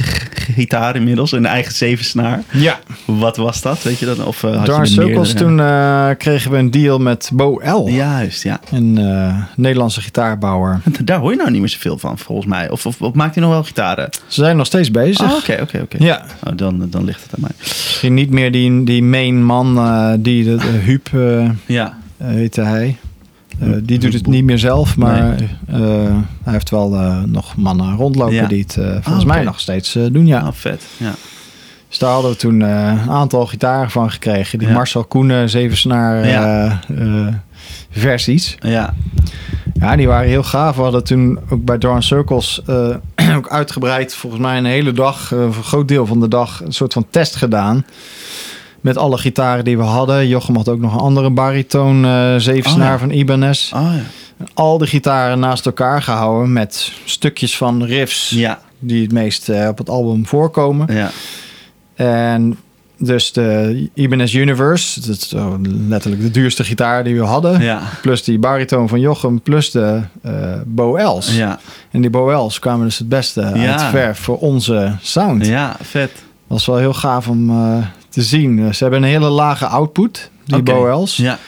[0.54, 2.42] gitaar inmiddels, een eigen zevensnaar.
[2.52, 2.78] Ja.
[3.04, 4.24] Wat was dat, weet je dat?
[4.24, 7.88] Of uh, had Darn je Circles, toen eh, kregen we een deal met Bo L.
[7.88, 8.60] Juist, ja.
[8.70, 10.80] Een eh, Nederlandse gitaarbouwer.
[11.04, 12.70] Daar hoor je nou niet meer zoveel van, volgens mij.
[12.70, 14.08] Of, of, of maakt hij nog wel gitaren?
[14.26, 15.26] Ze zijn nog steeds bezig.
[15.30, 15.96] Ah, oké, oké, oké.
[15.98, 17.50] Ja, Oh, dan, dan ligt het aan mij.
[17.58, 19.74] misschien niet meer die, die main man,
[20.22, 21.10] die de, de Huub
[21.66, 22.96] Ja, heette hij.
[23.60, 25.34] Eh, die doet het niet meer zelf, maar
[25.66, 25.78] eh,
[26.42, 28.46] hij heeft wel eh, nog mannen rondlopen Ja.
[28.46, 30.26] die het volgens Ah, mij nog steeds doen.
[30.26, 30.40] Ja.
[30.40, 30.82] ah, vet.
[30.96, 31.14] Ja.
[31.88, 34.58] Dus daar hadden we toen een aantal gitaren van gekregen.
[34.58, 34.74] Die Ja.
[34.74, 36.80] Marcel Koenen Ja.
[36.88, 37.34] eh, eh,
[37.90, 38.56] versies.
[38.60, 38.94] ja,
[39.74, 40.76] Ja, die waren heel gaaf.
[40.76, 42.60] We hadden toen ook bij Darn Circles
[43.36, 46.92] ook uitgebreid, volgens mij een hele dag, een groot deel van de dag, een soort
[46.92, 47.84] van test gedaan.
[48.86, 50.28] Met alle gitaren die we hadden.
[50.28, 53.72] Jochem had ook nog een andere bariton eh zevensnaar Oh, van Ibanez.
[53.72, 54.44] oh, ja.
[54.54, 59.68] Al die gitaren naast elkaar gehouden met stukjes van riffs ja, die het meest eh,
[59.68, 60.94] op het album voorkomen.
[60.94, 61.10] ja,
[61.94, 62.58] En
[62.98, 65.58] dus de Ibanez Universe, dat is zo
[65.88, 67.60] letterlijk de duurste gitaar die we hadden.
[67.62, 70.32] ja, Plus die bariton van Jochem, plus de eh
[70.66, 71.36] Bo Els.
[71.36, 71.58] ja,
[71.90, 73.72] En die Bo Els kwamen dus het beste Ja.
[73.72, 75.46] uit verf voor onze sound.
[75.46, 76.10] ja, vet.
[76.46, 77.76] was wel heel gaaf om eh,
[78.16, 78.74] te zien.
[78.74, 81.16] Ze hebben een hele lage output, die Els.
[81.16, 81.38] Ja,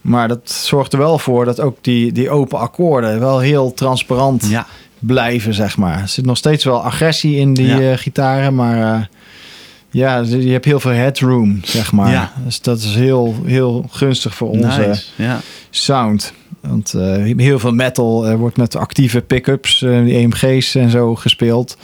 [0.00, 4.46] Maar dat zorgt er wel voor dat ook die, die open akkoorden wel heel transparant
[4.48, 4.66] ja,
[4.98, 6.00] blijven, zeg maar.
[6.00, 7.80] Er zit nog steeds wel agressie in die Ja.
[7.80, 9.04] eh, gitaren, maar eh,
[9.90, 12.10] ja, je hebt heel veel headroom, zeg maar.
[12.10, 12.32] Ja.
[12.44, 15.04] Dus dat is heel, heel gunstig voor onze nice.
[15.16, 15.40] Ja,
[15.70, 16.32] sound.
[16.60, 21.14] Want eh, heel veel metal eh, wordt met actieve pick-ups, eh, die EMG's en zo
[21.14, 21.76] gespeeld.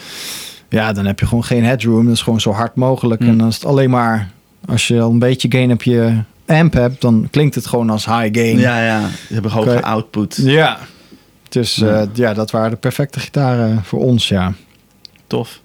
[0.74, 2.04] Ja, dan heb je gewoon geen headroom.
[2.04, 3.20] Dat is gewoon zo hard mogelijk.
[3.20, 3.28] Mm.
[3.28, 4.30] En dan is het alleen maar,
[4.66, 8.04] als je al een beetje gain op je amp hebt, dan klinkt het gewoon als
[8.06, 8.58] high gain.
[8.58, 9.08] ja, ja.
[9.26, 9.80] Ze hebben hoge Oké.
[9.80, 10.36] output.
[10.42, 10.78] Ja.
[11.48, 12.06] Dus eh, Ja.
[12.12, 14.52] ja, dat waren de perfecte gitaren voor ons, ja.
[15.26, 15.60] Tof.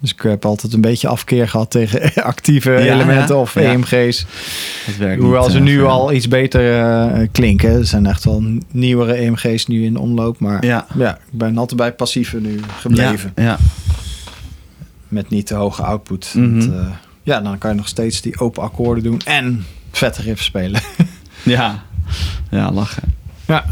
[0.00, 3.40] Dus ik heb altijd een beetje afkeer gehad tegen actieve Ja, elementen ja.
[3.40, 3.56] of.
[3.56, 4.26] EMG's.
[4.98, 7.70] Werkt Hoewel niet, ze eh, nu al iets beter eh, klinken.
[7.70, 10.38] Er zijn echt wel nieuwere EMG's nu in omloop.
[10.38, 13.32] Maar ja, ik ben altijd bij passieve nu gebleven.
[13.36, 13.58] Ja.
[15.08, 16.32] Met niet te hoge output.
[16.34, 16.50] Mhm.
[16.50, 16.86] Want, eh,
[17.22, 19.20] ja, dan kan je nog steeds die open akkoorden doen.
[19.24, 20.80] En vette riffs spelen.
[21.42, 21.84] ja.
[22.50, 23.14] ja lachen.
[23.46, 23.64] ja.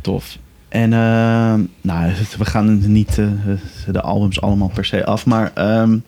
[0.00, 0.36] Tof.
[0.74, 3.26] En ehm, nou, we gaan niet eh,
[3.92, 5.98] de albums allemaal per se af, maar ehm,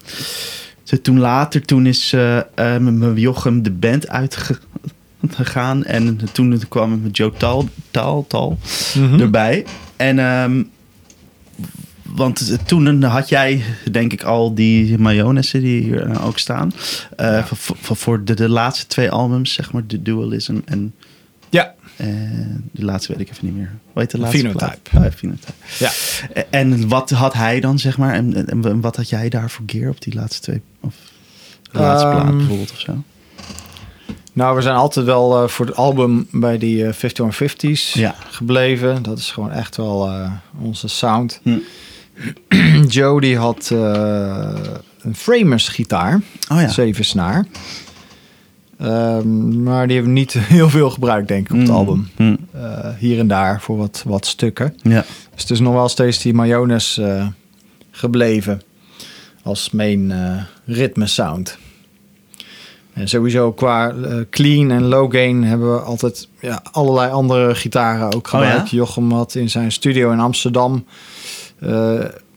[1.03, 7.07] toen later, toen is eh eh, met met Jochem de band uitgegaan en toen kwam
[7.12, 8.59] Joe Tal, Tal, Tal
[8.95, 9.21] Mhm.
[9.21, 9.64] erbij.
[9.97, 10.62] En ehm,
[12.03, 16.73] want toen had jij, denk ik, al die mayonessen die hier ook staan.
[17.17, 17.47] Ja.
[17.47, 20.95] voor, voor, voor de, de laatste twee albums, zeg maar, de Dualism en
[21.51, 21.75] Ja.
[21.97, 23.70] En de laatste weet ik even niet meer.
[23.92, 24.78] Hoe heet de laatste Phenotype.
[24.97, 25.53] Oh, ja, Phenotype.
[25.78, 25.90] Ja.
[26.51, 28.14] En wat had hij dan, zeg maar?
[28.14, 30.61] En, en, en wat had jij daar voor gear op die laatste twee?
[30.80, 30.94] Of
[31.72, 33.03] de laatste Ehm, plaat bijvoorbeeld of zo?
[34.32, 38.14] Nou, we zijn altijd wel eh, voor het album bij die eh 5150's Ja.
[38.30, 39.03] gebleven.
[39.03, 41.40] Dat is gewoon echt wel eh, onze sound.
[41.42, 41.59] Hm.
[42.88, 44.55] Joe die had eh,
[45.01, 46.20] een Framers gitaar.
[46.53, 46.68] Oh ja.
[46.68, 47.47] Zeven snaar.
[48.79, 52.09] Ehm, maar die hebben niet heel veel gebruikt, denk ik, op het Mm, album.
[52.16, 54.74] mm, Eh, hier en daar voor wat, wat stukken.
[54.83, 55.05] Ja.
[55.33, 57.27] Dus het is nog wel steeds die mayones eh,
[57.91, 58.62] gebleven
[59.43, 61.59] als main eh ritme sound.
[62.93, 63.95] En sowieso qua
[64.31, 68.39] clean en low gain hebben we altijd ja, allerlei andere gitaren ook Oh ja?
[68.47, 68.70] gebruikt.
[68.70, 70.85] Jochem had in zijn studio in Amsterdam,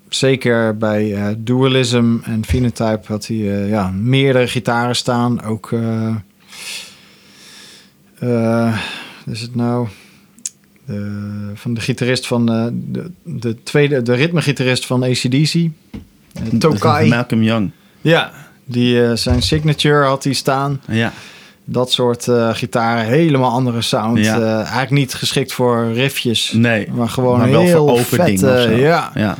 [0.09, 3.37] zeker bij Dualism en Phenotype, had hij
[3.67, 5.43] ja, meerdere gitaren staan.
[5.43, 5.69] Ook,
[8.19, 8.77] eh,
[9.25, 9.87] wat is het nou?
[10.85, 15.67] De, van de gitarist van eh, de, de tweede, de ritmegitarist van ACDC.
[16.59, 17.07] Tokai.
[17.09, 17.71] Malcolm Young.
[18.01, 18.31] Ja,
[18.65, 20.81] die, eh, zijn signature had hij staan.
[20.87, 21.13] Ja,
[21.65, 24.17] Dat soort eh, gitaren, helemaal andere sound.
[24.17, 24.39] Ja.
[24.39, 26.51] Eh, eigenlijk niet geschikt voor riffjes.
[26.51, 26.91] nee.
[26.91, 28.69] Maar gewoon maar wel heel voor open vette, dingen of zo.
[28.71, 29.37] ja, ja.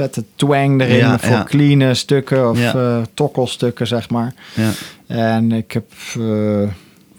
[0.00, 1.44] Vette twang erin Ja, voor ja.
[1.44, 2.72] clean stukken of Ja.
[2.74, 4.34] eh, tokkelstukken, zeg maar.
[4.54, 4.70] ja.
[5.06, 5.84] En ik heb
[6.18, 6.68] eh,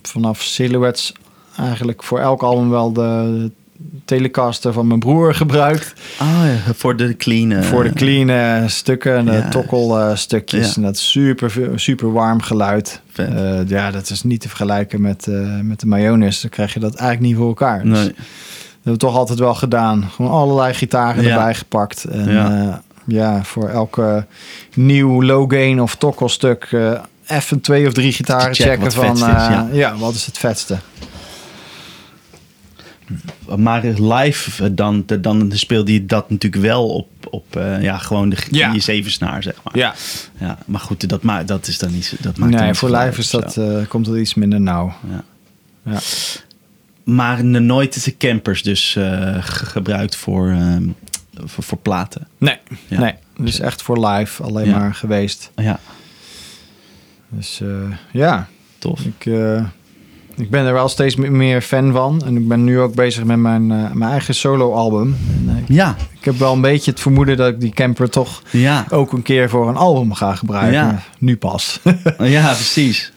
[0.02, 1.14] vanaf Silhouettes
[1.58, 3.52] eigenlijk voor elk album wel de
[4.06, 5.94] Telecaster van mijn broer gebruikt.
[6.18, 6.28] Ah,
[6.66, 7.64] ja, voor de clean.
[7.64, 9.50] voor de clean stukken en de ja.
[9.50, 10.68] tokkelstukjes.
[10.70, 10.76] Ja.
[10.76, 13.02] En dat super, super warm geluid.
[13.16, 15.28] Eh, ja, dat is niet te vergelijken met,
[15.62, 16.42] met de mayonaise.
[16.42, 17.84] Dan krijg je dat eigenlijk niet voor elkaar.
[17.84, 18.14] Dus Nee.
[18.84, 20.10] Dat hebben we toch altijd wel gedaan.
[20.16, 21.30] Gewoon allerlei gitaren Ja.
[21.30, 22.04] erbij gepakt.
[22.04, 22.50] En Ja.
[22.64, 24.26] ja, ja voor elke
[24.76, 26.68] nieuw low gain of tokkelstuk...
[26.72, 29.12] eh even twee of drie gitaren Check checken van...
[29.16, 29.68] is, eh, ja.
[29.72, 30.78] ja, wat is het vetste?
[33.58, 38.30] Maar live, eh, dan, dan speelde je dat natuurlijk wel op, op eh, ja, gewoon
[38.30, 38.72] de, Ja.
[38.74, 39.78] je zevensnaar, zeg maar.
[39.78, 39.94] Ja,
[40.38, 43.20] Ja, maar goed, dat, ma dat is dan niet zo- dat maakt nee, voor live
[43.20, 44.94] is dat, eh, komt het iets minder nauw.
[45.10, 45.24] Ja.
[45.92, 46.00] Ja.
[47.04, 49.04] Maar nooit de campers dus eh,
[49.40, 50.84] ge- gebruikt voor, ehm,
[51.46, 52.28] voor, voor platen.
[52.38, 53.00] Nee, Ja.
[53.00, 53.14] nee.
[53.38, 54.78] Dus echt voor live alleen Ja.
[54.78, 55.52] maar geweest.
[55.56, 55.80] Ja,
[57.30, 57.68] Dus eh,
[58.12, 58.48] ja,
[58.78, 59.00] tof.
[59.02, 59.64] ik, eh,
[60.36, 62.22] ik ben er wel steeds me- meer fan van.
[62.26, 65.16] En ik ben nu ook bezig met mijn, mijn eigen solo-album.
[65.68, 69.12] Ja, ik heb wel een beetje het vermoeden dat ik die camper toch ja, ook
[69.14, 70.74] een keer voor een album ga gebruiken.
[70.74, 71.02] Ja.
[71.20, 71.80] Nu pas.
[72.20, 73.12] ja precies.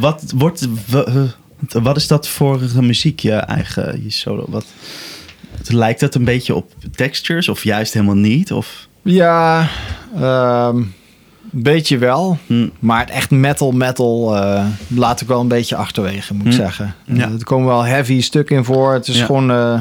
[0.00, 0.68] Wat, wordt,
[1.68, 4.44] wat is dat voor muziek, je eigen je solo?
[4.48, 4.64] Wat,
[5.68, 8.52] lijkt dat een beetje op textures of juist helemaal niet?
[8.52, 9.68] Of, ja
[10.16, 12.38] ehm, een beetje wel.
[12.46, 16.52] hm, Maar het echt metal, metal eh, laat ik wel een beetje achterwege, moet ik
[16.52, 16.58] Hm.
[16.58, 16.94] zeggen.
[17.06, 17.26] Ja.
[17.26, 18.92] Eh, er komen wel heavy stukken in voor.
[18.92, 19.24] Het is Ja.
[19.26, 19.80] gewoon eh,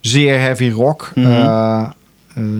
[0.00, 1.10] zeer heavy rock.
[1.14, 1.88] Eh,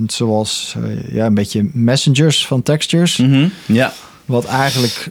[0.07, 0.76] zoals
[1.12, 3.16] ja, een beetje Messengers van Textures.
[3.16, 3.92] mhm, ja,
[4.24, 5.09] Wat eigenlijk,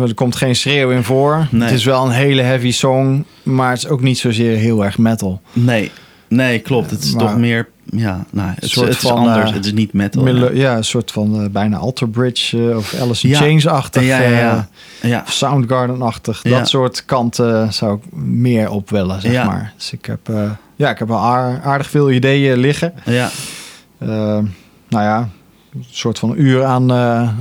[0.00, 1.46] er komt geen schreeuw in voor.
[1.50, 1.62] Nee.
[1.68, 4.98] Het is wel een hele heavy song, maar het is ook niet zozeer heel erg
[4.98, 5.40] metal.
[5.52, 5.90] nee.
[6.28, 6.90] Nee, klopt.
[6.90, 9.48] Het is Maar- toch meer, ja, nou, het, is- soort het is van, anders.
[9.50, 10.28] eh, het is niet metal.
[10.28, 10.50] Ja.
[10.52, 10.76] ja.
[10.76, 13.38] een soort van eh, bijna Alter Bridge eh, of Alice in Ja.
[13.38, 14.02] Chains-achtig.
[14.04, 14.68] Ja, ja,
[15.02, 15.22] ja.
[15.26, 16.42] Soundgarden-achtig.
[16.42, 19.72] Dat soort kanten zou ik meer op willen, zeg maar.
[19.76, 20.30] Dus ik heb,
[20.76, 22.94] ja, ik heb wel aar- aardig veel ideeën liggen.
[23.04, 23.30] ja.
[23.98, 25.28] Nou ja,
[25.74, 26.86] een soort van uur aan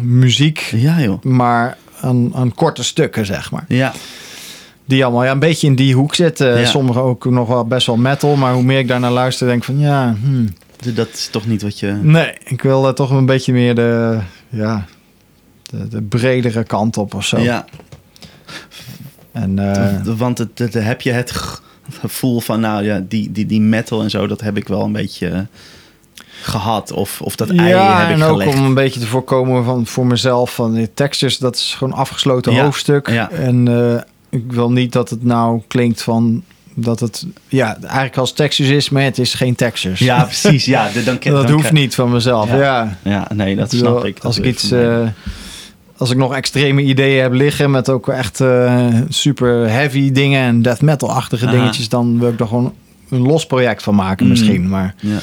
[0.01, 1.23] muziek, Ja, joh.
[1.23, 3.65] maar aan, aan korte stukken, zeg maar.
[3.67, 3.93] Ja,
[4.85, 6.59] Die allemaal ja, een beetje in die hoek zitten.
[6.59, 6.65] Ja.
[6.65, 9.59] Sommige ook nog wel best wel metal, maar hoe meer ik daar naar luister, denk
[9.59, 10.47] ik van ja, hmm,
[10.95, 11.91] dat is toch niet wat je...
[12.01, 14.85] nee, ik wil eh, toch een beetje meer de, ja,
[15.63, 17.37] de, de bredere kant op of zo.
[17.39, 17.65] Ja,
[19.31, 21.33] En eh, want het, het- heb je het
[21.91, 24.91] gevoel van, nou ja, die, die, die metal en zo, dat heb ik wel een
[24.91, 25.47] beetje
[26.45, 26.91] gehad.
[26.91, 28.57] Of, of dat ei ja, heb ik en ook gelegd.
[28.57, 32.53] om een beetje te voorkomen van voor mezelf van die textures, dat is gewoon afgesloten
[32.53, 33.09] Ja, hoofdstuk.
[33.09, 33.29] ja.
[33.29, 34.01] En eh,
[34.39, 36.43] ik wil niet dat het nou klinkt van
[36.75, 39.99] dat het ja eigenlijk als textures is, maar het is geen textures.
[39.99, 40.65] Ja, precies.
[40.65, 42.47] Ja, de- dan, dat dan hoeft krijg- niet van mezelf.
[42.49, 42.55] Ja.
[42.57, 44.15] Ja, Ja, nee, dat snap ik.
[44.15, 44.99] Dat als ik iets, eh,
[45.97, 50.61] als ik nog extreme ideeën heb liggen met ook echt eh, super heavy dingen en
[50.61, 52.73] death metal-achtige dingetjes, dan wil ik er gewoon
[53.13, 54.31] een los project van maken Mm.
[54.31, 54.69] misschien.
[54.69, 55.17] Maar ja,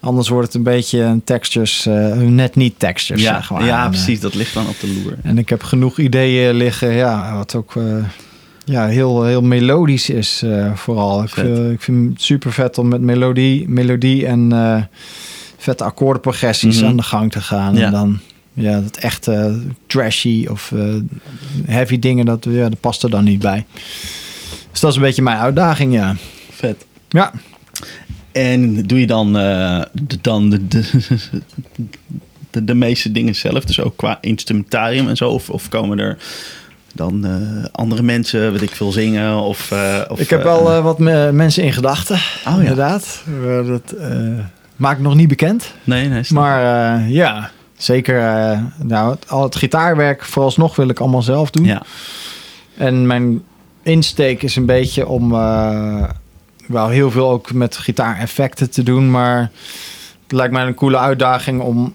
[0.00, 3.64] anders wordt het een beetje een textures, eh, net niet textures, ja, zeg maar.
[3.64, 4.20] ja, eh, precies.
[4.20, 5.16] Dat ligt dan op de loer.
[5.22, 7.82] En ik heb genoeg ideeën liggen, ja, wat ook eh,
[8.64, 11.22] ja, heel, heel melodisch is vooral.
[11.22, 14.88] Ik, vind- ik vind het super vet om met melodie, melodie en
[15.58, 16.86] vette akkoordenprogressies Mhm.
[16.86, 17.74] aan de gang te gaan.
[17.76, 17.86] Ja.
[17.86, 18.18] En dan
[18.52, 20.72] ja, dat echte trashy of
[21.66, 23.64] heavy dingen, dat, ja, dat past er dan niet bij.
[24.70, 26.16] Dus dat is een beetje mijn uitdaging, ja.
[26.50, 26.84] Vet.
[27.14, 27.32] Ja,
[28.32, 30.84] En doe je dan, eh, de, dan de, de,
[32.50, 33.64] de, de meeste dingen zelf?
[33.64, 35.28] Dus ook qua instrumentarium en zo?
[35.30, 36.16] Of, of komen er
[36.94, 39.36] dan eh, andere mensen, weet ik veel, zingen?
[39.36, 42.56] Of, eh, of, ik heb wel eh, wat me- mensen in gedachten, ja.
[42.58, 43.22] inderdaad.
[43.46, 44.38] Eh, dat eh,
[44.76, 45.72] maak ik nog niet bekend.
[45.84, 46.22] Nee, nee.
[46.28, 48.16] Maar eh, ja, zeker.
[48.82, 51.64] nou, het, al het gitaarwerk vooralsnog wil ik allemaal zelf doen.
[51.64, 51.82] Ja.
[52.76, 53.42] En mijn
[53.82, 56.08] insteek is een beetje om eh,
[56.66, 59.10] wel heel veel ook met gitaareffecten te doen.
[59.10, 59.50] Maar
[60.22, 61.94] het lijkt mij een coole uitdaging om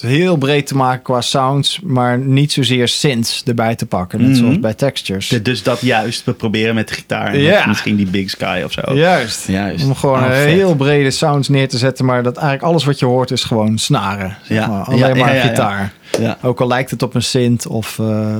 [0.00, 4.20] heel breed te maken qua sounds, maar niet zozeer synths erbij te pakken.
[4.20, 4.38] Net Mhm.
[4.38, 5.28] zoals bij textures.
[5.28, 7.32] De- dus dat juist, we proberen met de gitaar.
[7.32, 7.58] en Ja.
[7.58, 8.80] met Misschien die Big Sky of zo.
[8.94, 9.46] Juist.
[9.48, 9.84] Juist.
[9.84, 13.06] Om gewoon Oh, heel brede sounds neer te zetten, maar dat eigenlijk alles wat je
[13.06, 14.36] hoort is gewoon snaren.
[14.42, 14.66] Zeg Ja.
[14.66, 14.84] maar.
[14.84, 15.92] Alleen Ja, maar gitaar.
[16.20, 16.38] Ja.
[16.42, 18.36] Ook al lijkt het op een synth of eh,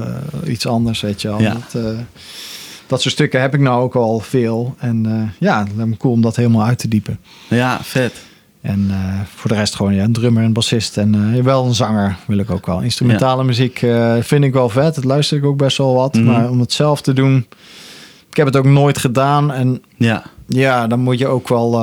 [0.47, 1.29] iets anders, weet je.
[1.29, 1.91] Dat, eh,
[2.87, 4.75] dat soort stukken heb ik nou ook al veel.
[4.79, 7.19] En eh, ja, het lijkt me cool om dat helemaal uit te diepen.
[7.49, 8.13] ja, vet.
[8.61, 10.97] En eh, voor de rest gewoon ja, een drummer en bassist.
[10.97, 12.81] En eh, wel een zanger wil ik ook wel.
[12.81, 13.87] Instrumentale muziek
[14.21, 14.95] vind ik wel vet.
[14.95, 16.15] Dat luister ik ook best wel wat.
[16.15, 16.25] Mhm.
[16.25, 17.47] Maar om het zelf te doen...
[18.31, 19.53] Ik heb het ook nooit gedaan.
[19.53, 20.23] En Ja.
[20.47, 21.81] ja, dan moet je ook wel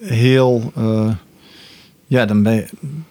[0.00, 0.72] heel...
[2.06, 2.66] ja, dan ben je,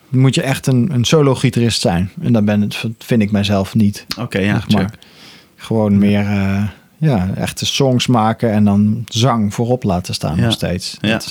[0.10, 2.12] moet je echt een, een solo-gitarist zijn.
[2.22, 4.06] En dan ben het, vind ik mijzelf niet.
[4.20, 4.82] Oké, ja, zeg maar.
[4.82, 4.98] check.
[5.62, 6.64] Gewoon meer eh,
[6.98, 10.42] ja, echte songs maken en dan zang voorop laten staan Ja.
[10.44, 10.98] nog steeds.
[11.02, 11.12] Ja.
[11.12, 11.24] Dat,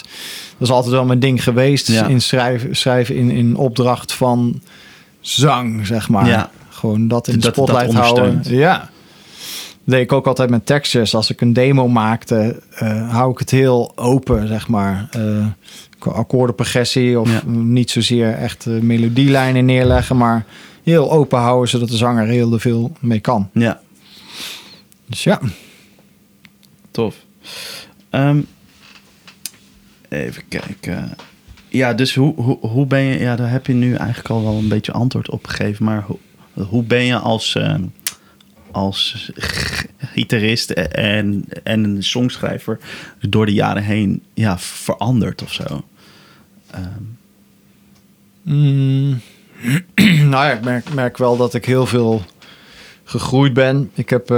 [0.59, 1.89] dat is altijd wel mijn ding geweest.
[1.89, 4.61] In schrijven, schrijven in, in opdracht van
[5.21, 6.27] zang, zeg maar.
[6.27, 6.51] Ja.
[6.69, 8.41] Gewoon dat in de Dat- dat spotlight houden.
[8.45, 8.79] Ja.
[8.79, 11.15] Dat deed ik ook altijd met textures.
[11.15, 15.09] Als ik een demo maakte, eh, hou ik het heel open, zeg maar.
[15.99, 17.41] Qua akkoordenprogressie of Ja.
[17.51, 20.45] niet zozeer echt melodielijnen neerleggen, maar
[20.83, 23.49] heel open houden, zodat de zanger heel veel mee kan.
[23.53, 23.81] Ja,
[25.09, 25.41] Dus ja.
[26.91, 27.17] tof.
[28.11, 28.41] Ehm,
[30.09, 31.17] even kijken.
[31.69, 33.19] Ja, dus hoe, hoe, hoe ben je...
[33.19, 35.85] Ja, daar heb je nu eigenlijk al wel een beetje antwoord op gegeven.
[35.85, 36.19] Maar hoe,
[36.69, 37.85] hoe ben je als, ehm,
[38.71, 39.31] als
[39.99, 42.79] gitarist en, en een songschrijver
[43.21, 45.85] door de jaren heen ja, veranderd of zo?
[46.71, 47.05] Ehm,
[48.49, 49.21] Mm.
[50.31, 52.23] nou ja, ik merk, merk wel dat ik heel veel
[53.09, 53.91] gegroeid ben.
[53.95, 54.29] Ik heb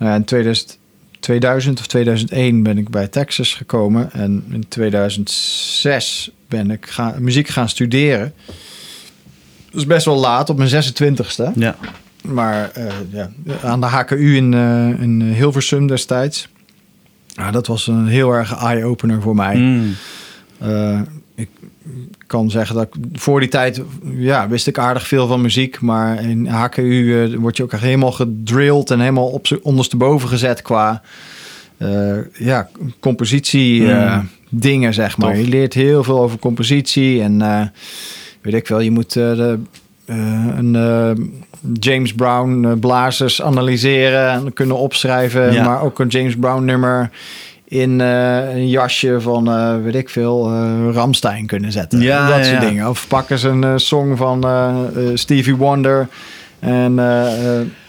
[0.00, 0.78] ja, in 2000,
[1.20, 4.12] 2000 of 2001 ben ik bij Texas gekomen.
[4.12, 8.32] En in 2006 ben ik ga, muziek gaan studeren.
[9.70, 11.52] Dat is best wel laat, op mijn 26ste.
[11.54, 11.76] ja.
[12.22, 13.30] Maar eh, ja,
[13.62, 16.48] aan de HKU in, eh, in Hilversum destijds.
[17.34, 19.56] Nou, dat was een heel erg eye-opener voor mij.
[19.56, 19.94] Mm.
[22.26, 23.82] Kan zeggen dat ik voor die tijd,
[24.14, 25.80] ja, wist ik aardig veel van muziek.
[25.80, 30.62] Maar in HKU eh, word je ook echt helemaal gedrilled en helemaal op ondersteboven gezet
[30.62, 31.02] qua
[31.76, 32.68] eh, ja,
[33.00, 34.28] compositie eh, Mm.
[34.60, 35.32] dingen, zeg maar.
[35.34, 35.40] Tof.
[35.40, 37.60] Je leert heel veel over compositie en eh,
[38.42, 39.58] weet ik wel, je moet eh, de,
[40.04, 40.16] eh,
[40.56, 41.10] een eh,
[41.80, 45.64] James Brown eh, blazers analyseren en kunnen opschrijven, Ja.
[45.64, 47.10] maar ook een James Brown nummer
[47.70, 52.00] in eh, een jasje van, eh, weet ik veel, eh Ramstein kunnen zetten.
[52.00, 52.68] Ja, dat ja, soort ja.
[52.68, 52.88] dingen.
[52.88, 54.46] Of pakken ze een song van
[55.14, 56.08] Stevie Wonder
[56.58, 56.94] en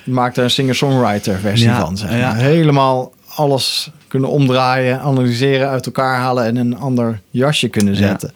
[0.03, 1.97] maakt er een singer-songwriter versie van.
[1.97, 2.35] Zeg maar.
[2.35, 8.33] Helemaal alles kunnen omdraaien, analyseren, uit elkaar halen en een ander jasje kunnen zetten.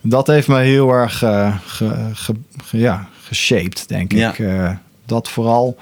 [0.00, 4.42] Dat heeft me heel erg ge, ge- ge- ja, geshaped, denk ik.
[5.06, 5.76] Dat vooral.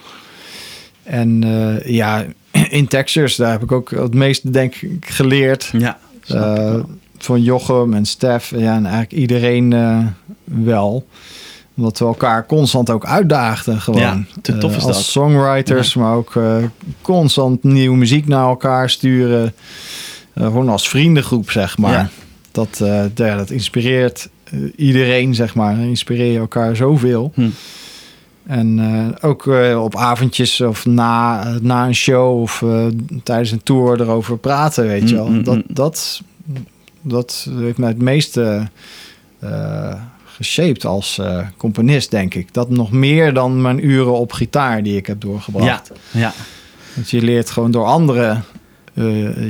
[1.03, 1.45] En
[1.85, 2.25] ja,
[2.71, 5.71] in Texas, daar heb ik ook het meeste denk ik geleerd.
[5.79, 6.75] Ja, ik Eh,
[7.19, 8.51] van Jochem en Stef.
[8.51, 9.99] Ja, en eigenlijk iedereen eh,
[10.45, 11.07] wel.
[11.77, 14.01] Omdat we elkaar constant ook uitdaagden gewoon.
[14.01, 15.05] Ja, tof Eh, is als dat.
[15.05, 16.57] songwriters, maar ook eh,
[17.03, 19.55] constant nieuwe muziek naar elkaar sturen.
[20.33, 21.93] Eh, gewoon als vriendengroep, zeg maar.
[21.93, 22.09] Ja.
[22.53, 25.79] Dat, eh, ja, dat inspireert eh, iedereen, zeg maar.
[25.79, 27.33] Inspireer je elkaar zoveel.
[27.35, 27.49] Hm.
[28.47, 32.65] En eh, ook eh, op avondjes of na, eh, na een show of
[33.23, 35.29] tijdens een tour erover praten, weet je wel.
[35.29, 35.65] Mm, mm, Dat, mm.
[35.69, 36.23] dat,
[37.01, 38.69] dat heeft mij het meeste
[40.25, 41.21] geshaped als
[41.57, 42.55] componist, denk ik.
[42.55, 45.93] Dat nog meer dan mijn uren op gitaar die ik heb Ja, doorgebracht.
[46.11, 46.33] ja,
[46.95, 48.45] Want je leert gewoon door anderen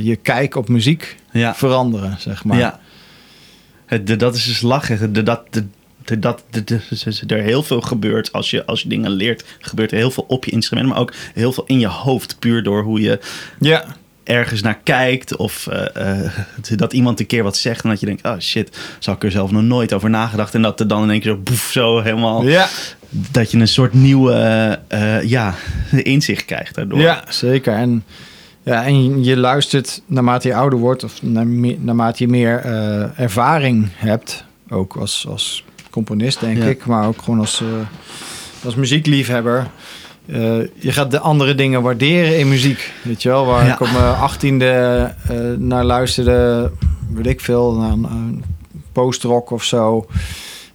[0.01, 1.55] je kijk op muziek ja.
[1.55, 2.57] veranderen, zeg maar.
[2.57, 2.79] Ja.
[3.85, 5.13] Het, dat is dus lachen.
[5.13, 5.43] De, dat,
[6.19, 6.43] dat
[7.27, 9.43] er heel veel gebeurt als je, als je dingen leert.
[9.59, 12.39] Gebeurt er heel veel op je instrument, maar ook heel veel in je hoofd.
[12.39, 13.19] Puur door hoe je
[13.59, 13.85] ja.
[14.23, 15.35] ergens naar kijkt.
[15.35, 16.31] Of eh, eh,
[16.75, 18.25] dat iemand een keer wat zegt en dat je denkt...
[18.25, 20.53] Oh shit, zou ik er zelf nog nooit over nagedacht.
[20.53, 22.43] En dat er dan in één keer zo boef, zo helemaal...
[22.43, 22.67] Ja.
[23.09, 24.33] Dat je een soort nieuwe
[24.87, 25.55] eh, ja,
[25.91, 26.99] inzicht krijgt daardoor.
[26.99, 27.73] Ja, zeker.
[27.73, 28.03] En,
[28.63, 31.45] ja, en je luistert naarmate je ouder wordt, of naar,
[31.79, 32.65] naarmate je meer
[33.15, 35.63] ervaring hebt, ook als, als
[35.97, 36.63] componist, denk Ja.
[36.65, 39.67] ik, maar ook gewoon als, eh, als muziekliefhebber.
[40.25, 40.37] Eh,
[40.79, 42.91] je gaat de andere dingen waarderen in muziek.
[43.03, 43.73] Weet je wel, waar Ja.
[43.73, 44.65] ik op mijn achttiende
[45.27, 46.71] eh naar luisterde,
[47.13, 48.43] weet ik veel, naar een, een
[48.91, 50.07] postrock of zo.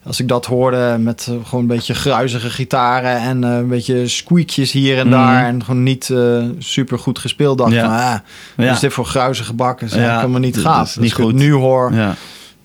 [0.05, 4.99] Als ik dat hoorde met gewoon een beetje gruizige gitaren en een beetje squeakjes hier
[4.99, 5.17] en Mhm.
[5.17, 5.45] daar.
[5.47, 6.15] En gewoon niet
[6.59, 7.59] super goed gespeeld.
[7.59, 7.81] Dacht Ja.
[7.85, 8.73] van, ah, Ja.
[8.73, 9.87] is dit voor gruizige bakken?
[9.87, 10.79] Dat is eigenlijk helemaal niet gaaf.
[10.79, 11.35] Als niet ik het goed.
[11.35, 12.15] nu hoor, Ja.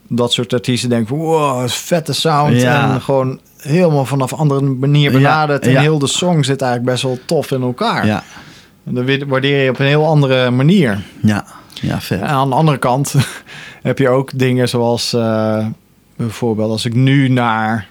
[0.07, 1.15] Dat soort artiesten denken.
[1.15, 2.61] Wow, vette sound.
[2.61, 2.93] Ja.
[2.93, 5.67] En gewoon helemaal vanaf een andere manier Ja, benaderd.
[5.67, 8.05] En heel de song zit eigenlijk best wel tof in elkaar.
[8.05, 8.23] Ja,
[8.85, 11.03] En dan waardeer je op een heel andere manier.
[11.21, 11.45] ja,
[11.81, 12.19] ja, vet.
[12.21, 13.15] En aan de andere kant
[13.81, 15.13] heb je ook dingen zoals...
[15.13, 15.65] eh,
[16.15, 17.87] bijvoorbeeld als ik nu naar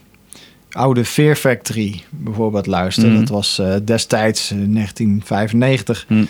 [0.71, 3.09] oude Fear Factory bijvoorbeeld luister.
[3.09, 3.19] Mhm.
[3.19, 6.25] Dat was eh, destijds in 1995 Hm.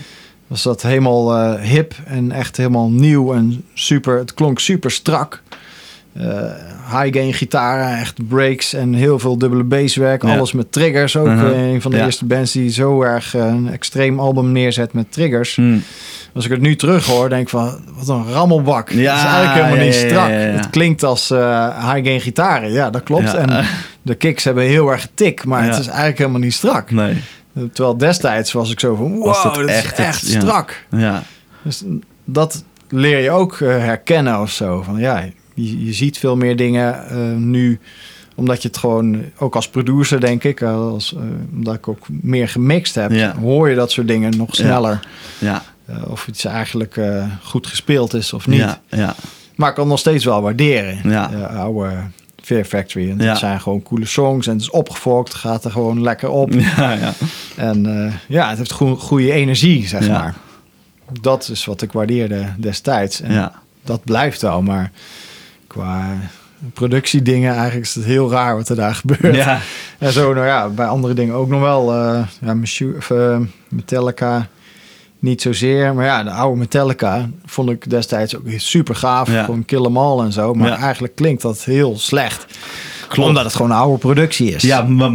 [0.46, 4.18] was dat helemaal eh, hip en echt helemaal nieuw en super.
[4.18, 5.42] Het klonk super strak.
[6.18, 6.26] Eh,
[6.90, 10.22] high gain gitaren, echt breaks en heel veel dubbele basswerk.
[10.22, 10.36] Ja.
[10.36, 11.16] Alles met triggers.
[11.16, 11.50] Ook Uh-huh.
[11.50, 12.04] eh, een van de Ja.
[12.04, 15.54] eerste bands die zo erg eh, een extreem album neerzet met triggers.
[15.56, 15.76] Hm.
[16.34, 18.90] Als ik het nu terug hoor, denk ik van wat een rammelbak.
[18.90, 20.28] Ja, het is eigenlijk helemaal niet strak.
[20.30, 22.72] Het klinkt als eh, high gain gitaren.
[22.72, 23.34] Ja, dat klopt.
[23.34, 23.64] En
[24.02, 26.90] de kicks hebben heel erg tik, maar het is eigenlijk helemaal niet strak.
[26.90, 27.16] Nee,
[27.72, 30.40] Terwijl destijds was ik zo van wow, dat dat is echt het- echt ja.
[30.40, 30.84] strak.
[30.90, 31.22] ja.
[31.62, 31.82] Dus
[32.24, 34.82] dat leer je ook herkennen of zo.
[34.82, 35.24] Van ja,
[35.56, 37.78] je, je ziet veel meer dingen eh, nu,
[38.34, 41.20] omdat je het gewoon, ook als producer denk ik, eh, als, eh,
[41.52, 43.34] omdat ik ook meer gemixt heb, Ja.
[43.38, 44.64] hoor je dat soort dingen nog Ja.
[44.64, 45.00] sneller.
[45.38, 47.00] Ja, Eh, of iets eigenlijk
[47.42, 48.58] goed gespeeld is of niet.
[48.60, 49.14] ja, ja.
[49.56, 51.10] Maar ik kan nog steeds wel waarderen.
[51.10, 51.26] Ja.
[51.56, 51.94] Oude
[52.42, 53.10] Fear Factory.
[53.10, 53.26] En Ja.
[53.26, 56.52] dat zijn gewoon coole songs en het is opgefokt, gaat er gewoon lekker op.
[56.76, 57.12] ja, ja.
[57.56, 60.12] En ja, het heeft goe- goede energie, zeg Ja.
[60.18, 60.34] maar.
[61.20, 63.20] Dat is wat ik waardeerde destijds.
[63.20, 63.52] En ja.
[63.84, 64.90] dat blijft wel, maar
[65.76, 66.16] qua
[66.74, 69.34] productiedingen eigenlijk is het heel raar wat er daar gebeurt.
[69.36, 69.60] ja.
[69.98, 71.92] En zo, nou ja, bij andere dingen ook nog wel.
[71.94, 72.54] eh ja,
[72.96, 74.48] of, eh, Metallica
[75.18, 75.94] niet zozeer.
[75.94, 79.30] Maar ja, de oude Metallica vond ik destijds ook super gaaf.
[79.30, 79.44] Ja.
[79.44, 80.54] Gewoon Kill 'Em All en zo.
[80.54, 80.76] Maar Ja.
[80.78, 82.46] eigenlijk klinkt dat heel slecht.
[83.08, 83.28] Klopt.
[83.28, 84.62] Omdat het gewoon een oude productie is.
[84.62, 85.10] Ja, maar,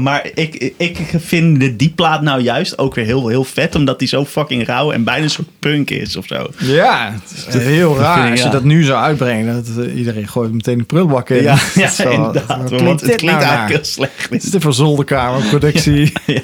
[0.00, 3.74] maar ik, ik vind de- die plaat nou juist ook weer heel, heel vet.
[3.74, 6.46] Omdat die zo fucking rauw en bijna een soort punk is of zo.
[6.58, 7.14] Ja,
[7.44, 8.52] het is heel raar als je ja.
[8.52, 9.54] dat nu zou uitbrengen.
[9.54, 11.42] Dat, eh, iedereen gooit meteen de prulbak in.
[11.42, 12.70] Ja, ja Zo, inderdaad.
[12.70, 14.30] want het dit klinkt nou eigenlijk heel slecht.
[14.30, 16.12] Dit is de van zolderkamerproductie.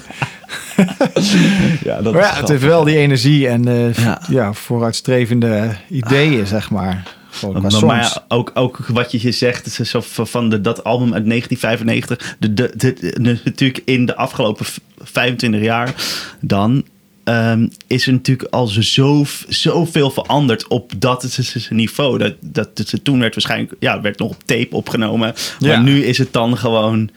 [1.84, 4.22] Ja, dat Maar is ja, het heeft wel die energie en eh, Ja.
[4.28, 4.52] ja.
[4.52, 7.02] vooruitstrevende ideeën, zeg maar.
[7.30, 11.26] Gewoon qua Maar, ja, ook, ook wat je zegt, zo van de, dat album uit
[11.28, 15.94] 1995, de, de, de, de- natuurlijk in de afgelopen v- 25 jaar,
[16.40, 16.84] dan
[17.24, 21.22] ehm, is er natuurlijk al zo, zoveel veranderd op dat
[21.70, 22.18] niveau.
[22.18, 25.80] Dat, dat toen werd waarschijnlijk, ja, werd nog op tape opgenomen, maar Ja.
[25.80, 27.10] nu is het dan gewoon.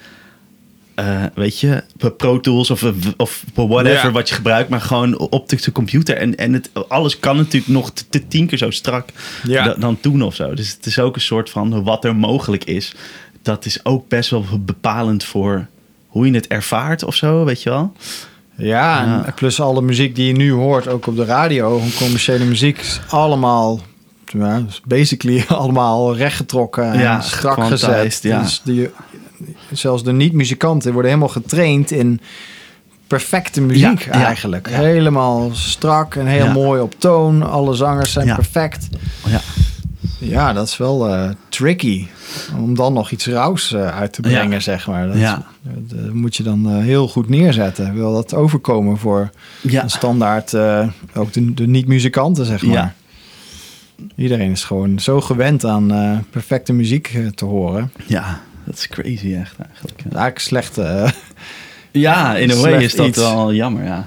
[0.95, 1.83] Eh, weet je,
[2.17, 2.83] Pro Tools of,
[3.17, 4.11] of whatever Ja.
[4.11, 6.17] wat je gebruikt, maar gewoon op de, de computer.
[6.17, 9.09] En, en het, alles kan natuurlijk nog te, te tien keer zo strak
[9.43, 9.63] Ja.
[9.65, 10.53] da- dan toen of zo.
[10.53, 12.93] Dus het is ook een soort van wat er mogelijk is.
[13.41, 15.65] Dat is ook best wel bepalend voor
[16.07, 17.93] hoe je het ervaart of zo, weet je wel?
[18.55, 22.45] Ja, en plus alle muziek die je nu hoort, ook op de radio, gewoon commerciële
[22.45, 23.79] muziek, is allemaal,
[24.25, 28.19] ja, basically allemaal rechtgetrokken en Ja, strak gezet.
[28.21, 28.41] ja.
[28.41, 28.89] Dus die,
[29.71, 32.19] zelfs de niet-muzikanten worden helemaal getraind in
[33.07, 34.69] perfecte muziek Ja, eigenlijk.
[34.69, 34.79] ja.
[34.79, 37.43] Helemaal strak en heel mooi op toon.
[37.43, 38.87] Alle zangers zijn perfect.
[39.25, 39.39] Ja,
[40.19, 42.05] Ja, dat is wel eh, tricky.
[42.57, 45.07] Om dan nog iets rauws eh, uit te brengen, zeg maar.
[45.07, 45.45] Dat, Ja.
[45.61, 47.93] dat moet je dan eh, heel goed neerzetten.
[47.93, 49.29] Wil dat overkomen voor
[49.63, 52.93] een standaard, eh, ook de, de niet-muzikanten, zeg maar.
[54.15, 57.91] Iedereen is gewoon zo gewend aan eh, perfecte muziek eh, te horen.
[58.05, 59.97] ja dat is crazy echt eigenlijk.
[59.97, 60.03] Ja.
[60.03, 60.77] Eigenlijk slecht.
[60.77, 61.09] eh,
[61.91, 63.17] Ja, in een way is dat iets.
[63.17, 64.05] wel jammer, ja.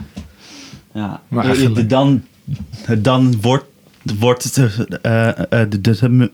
[0.95, 1.21] ja.
[1.29, 2.23] Maar Eh, eigenlijk- Dan,
[2.99, 3.65] dan wordt,
[4.19, 4.57] wordt het,
[5.03, 6.31] eh, eh, de, de, de-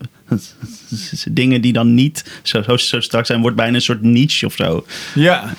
[1.23, 4.45] de dingen die dan niet zo, zo, zo strak zijn, wordt bijna een soort niche
[4.45, 4.85] of zo.
[5.15, 5.53] ja,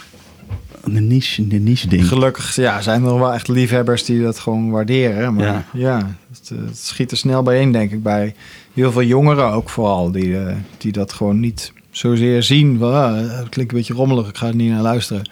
[0.83, 2.09] Een niche, een niche ding.
[2.09, 5.35] gelukkig ja, zijn er nog wel echt liefhebbers die dat gewoon waarderen.
[5.35, 5.65] Maar Ja.
[5.73, 8.35] ja, het, eh, het schiet er snel bijeen, denk ik, bij
[8.75, 10.11] heel veel jongeren ook vooral.
[10.11, 12.79] Die, eh, die dat gewoon niet zozeer zien.
[12.79, 15.31] Van, ah, het klinkt een beetje rommelig, ik ga er niet naar luisteren.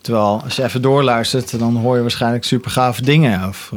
[0.00, 3.48] Terwijl als je even doorluistert, dan hoor je waarschijnlijk super gave dingen.
[3.48, 3.72] Of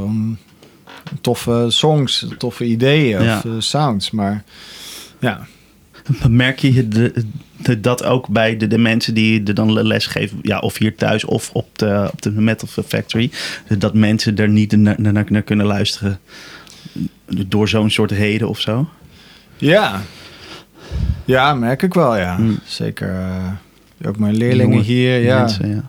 [1.22, 3.38] toffe songs, toffe ideeën Ja.
[3.38, 4.12] of eh, sounds.
[4.12, 4.44] Maar
[5.20, 5.48] ja,
[6.30, 7.26] Merk je de,
[7.58, 10.96] de- dat ook bij de, de mensen die er dan les geven, ja, of hier
[10.96, 13.32] thuis of op de, op de Metal Factory,
[13.78, 16.20] dat mensen er niet naar, naar, naar kunnen luisteren
[17.26, 18.90] door zo'n soort reden of zo?
[19.58, 20.02] Ja.
[21.26, 22.36] Ja, merk ik wel, ja.
[22.36, 22.60] Hmm.
[22.66, 23.10] Zeker.
[23.10, 25.40] eh, ook mijn leerlingen Jonge hier, ja.
[25.40, 25.84] Mensen, ja.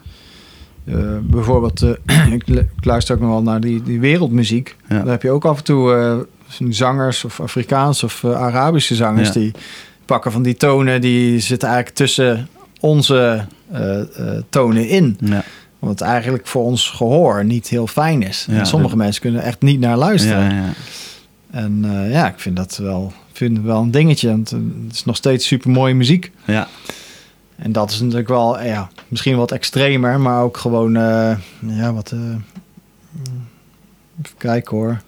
[0.85, 4.75] Eh, bijvoorbeeld, eh, ik, ik luister ook nog wel naar die, die wereldmuziek.
[4.89, 4.97] Ja.
[4.97, 6.27] Daar heb je ook af en toe
[6.69, 9.33] zangers of Afrikaans of Arabische zangers Ja.
[9.33, 9.51] die
[10.05, 12.47] pakken van die tonen, die zitten eigenlijk tussen
[12.79, 13.45] onze
[14.49, 15.17] tonen in.
[15.19, 15.43] Ja.
[15.79, 18.45] Wat eigenlijk voor ons gehoor niet heel fijn is.
[18.49, 20.43] Ja, en sommige dat- mensen kunnen er echt niet naar luisteren.
[20.43, 20.69] Ja, ja.
[21.51, 23.13] En ja, ik vind dat wel,
[23.47, 24.27] vind wel een dingetje.
[24.29, 26.31] Want eh, het is nog steeds super mooie muziek.
[26.45, 26.67] Ja.
[27.55, 31.93] En dat is natuurlijk wel, eh, ja, misschien wat extremer, maar ook gewoon, eh, ja,
[31.93, 32.11] wat.
[32.11, 32.19] eh,
[34.23, 35.01] even kijken hoor.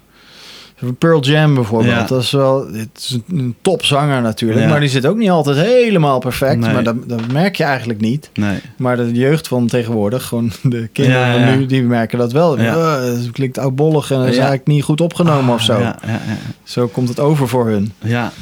[0.92, 1.94] Pearl Jam bijvoorbeeld.
[1.94, 2.06] Ja.
[2.06, 4.68] Dat is wel, het is een topzanger natuurlijk, Ja.
[4.68, 6.58] maar die zit ook niet altijd helemaal perfect.
[6.60, 6.72] Nee.
[6.72, 8.30] Maar dat, dat merk je eigenlijk niet.
[8.34, 8.58] Nee.
[8.76, 11.46] Maar de jeugd van tegenwoordig, gewoon de kinderen ja.
[11.48, 12.60] van nu, die merken dat wel.
[12.60, 12.74] Ja.
[12.96, 15.72] Eh, het klinkt oudbollig en dat is eigenlijk niet goed opgenomen of zo.
[15.72, 16.36] Ah, Ja, ja, ja.
[16.62, 17.92] Zo komt het over voor hun.
[17.98, 18.32] ja.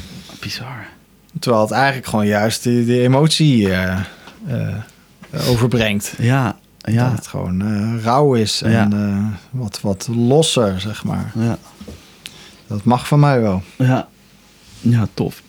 [0.41, 0.85] bizar.
[1.39, 3.93] Terwijl het eigenlijk gewoon juist die, die emotie eh,
[4.47, 4.67] eh,
[5.49, 6.13] overbrengt.
[6.17, 7.63] Ja, Dat ja, het gewoon
[8.03, 8.87] rauw is en Ja.
[9.49, 11.31] wat, wat losser, zeg maar.
[11.39, 11.57] ja.
[12.73, 13.63] Dat mag van mij wel.
[13.75, 14.07] Ja,
[14.81, 15.41] ja tof.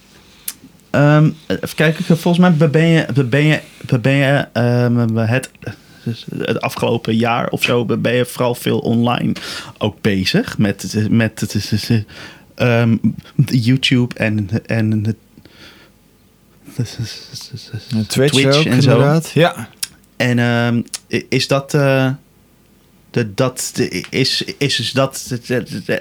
[0.91, 3.61] Ehm, even kijken, volgens mij ben je, ben je,
[4.01, 5.51] ben je ehm, het,
[6.39, 9.33] het afgelopen jaar of zo ben je vooral veel online
[9.79, 11.39] ook bezig met, met
[12.55, 12.97] ehm,
[13.47, 15.17] YouTube en, en
[18.07, 18.91] Twitch, ook, en zo.
[18.91, 19.31] inderdaad.
[19.31, 19.69] Ja.
[20.17, 20.85] En
[21.29, 22.11] is dat, eh,
[23.35, 25.39] dat de- is, is dus dat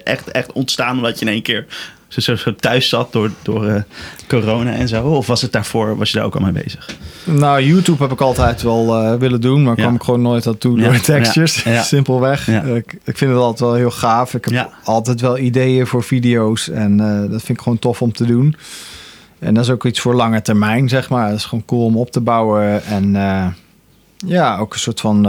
[0.04, 1.66] echt, echt ontstaan omdat je in één keer
[2.08, 3.82] zo, zo, thuis zat door, door eh,
[4.28, 5.04] corona en zo?
[5.08, 6.96] Of was het daarvoor, was je daar ook al mee bezig?
[7.24, 9.82] Nou, YouTube heb ik altijd wel eh, willen doen, maar Ja.
[9.82, 11.64] kwam ik gewoon nooit aan toe Ja, door textures.
[11.64, 11.82] ja.
[11.94, 12.48] Simpelweg.
[12.48, 14.34] Eh, Ik, ik vind het altijd wel heel gaaf.
[14.34, 14.70] Ik heb Ja.
[14.84, 16.98] altijd wel ideeën voor video's en
[17.32, 18.56] dat vind ik gewoon tof om te doen.
[19.40, 21.30] En dat is ook iets voor lange termijn, zeg maar.
[21.30, 23.12] Dat is gewoon cool om op te bouwen en
[24.26, 25.24] ja, ook een soort van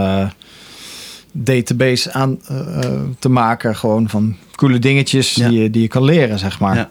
[1.37, 5.49] database aan eh, eh, te maken, gewoon van coole dingetjes Ja.
[5.49, 6.77] die, je, die je kan leren, zeg maar.
[6.77, 6.89] Ja.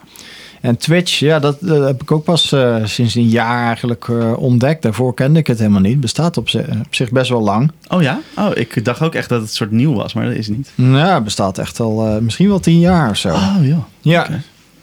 [0.62, 4.38] En Twitch, ja, dat, dat heb ik ook pas eh, sinds een jaar eigenlijk eh,
[4.38, 4.82] ontdekt.
[4.82, 6.00] Daarvoor kende ik het helemaal niet.
[6.00, 7.72] Bestaat op, zi- op zich best wel lang.
[7.88, 8.20] Oh ja?
[8.38, 10.72] Oh, ik dacht ook echt dat het soort nieuw was, maar dat is niet.
[10.76, 13.30] Ja, bestaat echt al eh, misschien wel tien jaar of zo.
[13.30, 13.88] Oh ja.
[14.02, 14.30] ja,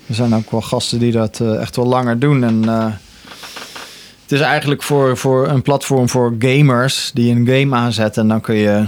[0.07, 2.45] er zijn ook wel gasten die dat eh, echt wel langer doen.
[2.45, 2.85] En eh,
[4.23, 8.23] het is eigenlijk voor, voor een platform voor gamers die een game aanzetten.
[8.23, 8.85] En dan kun je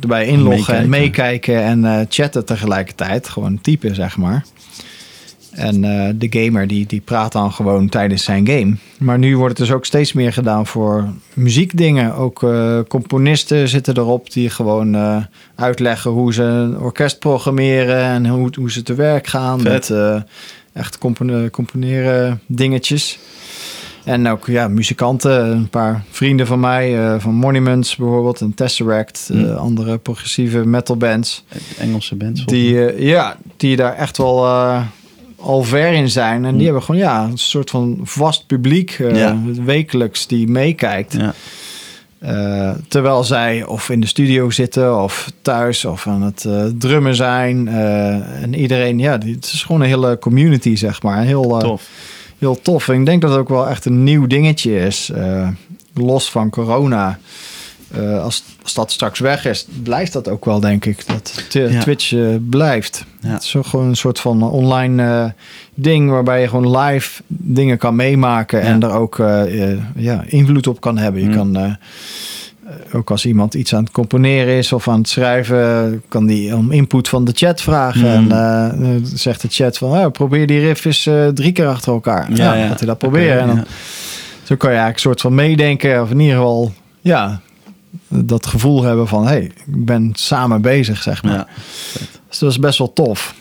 [0.00, 1.50] erbij inloggen en Meekijken.
[1.50, 3.28] meekijken en eh, chatten tegelijkertijd.
[3.28, 4.44] Gewoon typen, zeg maar.
[5.50, 8.74] En eh, de gamer die, die praat dan gewoon tijdens zijn game.
[8.98, 12.14] Maar nu wordt het dus ook steeds meer gedaan voor muziekdingen.
[12.14, 15.16] Ook eh, componisten zitten erop die gewoon eh,
[15.54, 19.72] uitleggen hoe ze een orkest programmeren en hoe, hoe ze te werk gaan Vet.
[19.72, 20.22] met eh,
[20.72, 23.18] echt compone- componeren dingetjes.
[24.06, 29.28] En ook ja, muzikanten, een paar vrienden van mij, eh, van Monuments bijvoorbeeld, en Tesseract,
[29.32, 29.50] eh, Hm.
[29.56, 31.44] andere progressieve metal bands.
[31.78, 32.44] Engelse bands.
[32.44, 34.46] Die, eh, ja, die daar echt wel
[35.36, 36.44] al ver in zijn.
[36.44, 36.64] En die Hm.
[36.64, 39.38] hebben gewoon ja, een soort van vast publiek, Ja.
[39.64, 41.12] wekelijks, die meekijkt.
[41.12, 41.34] Ja.
[42.88, 46.46] Terwijl zij of in de studio zitten of thuis of aan het
[46.78, 47.68] drummen zijn.
[48.42, 51.22] En iedereen, ja, die- het is gewoon een hele community, zeg maar.
[51.22, 51.88] Heel, Tof.
[52.38, 52.88] Heel tof.
[52.88, 55.10] En ik denk dat het ook wel echt een nieuw dingetje is.
[55.14, 55.48] eh,
[55.94, 57.18] los van corona.
[57.92, 61.06] Eh, als, als dat straks weg is, blijft dat ook wel, denk ik.
[61.06, 61.80] Dat Ja.
[61.80, 62.20] Twitch eh,
[62.50, 63.04] blijft.
[63.20, 63.28] Ja.
[63.32, 65.34] Het is gewoon een soort van online
[65.74, 69.16] ding waarbij je gewoon live dingen kan meemaken en er ook
[69.96, 71.20] ja, invloed op kan hebben.
[71.22, 71.34] Je Mm.
[71.34, 71.76] kan
[72.92, 76.70] ook als iemand iets aan het componeren is of aan het schrijven, kan die om
[76.72, 78.22] input van de chat vragen.
[78.24, 78.30] Mm.
[78.32, 81.66] En eh, eh, zegt de chat van, oh, probeer die riff eens eh, drie keer
[81.66, 82.32] achter elkaar.
[82.34, 83.40] Ja, gaat hij dat proberen.
[83.40, 83.64] En dan, Ja.
[84.42, 87.40] Zo kan je eigenlijk een soort van meedenken of in ieder geval, ja,
[88.08, 91.32] dat gevoel hebben van, hey, ik ben samen bezig, zeg maar.
[91.32, 91.46] Ja.
[92.28, 93.34] Dus dat is best wel tof.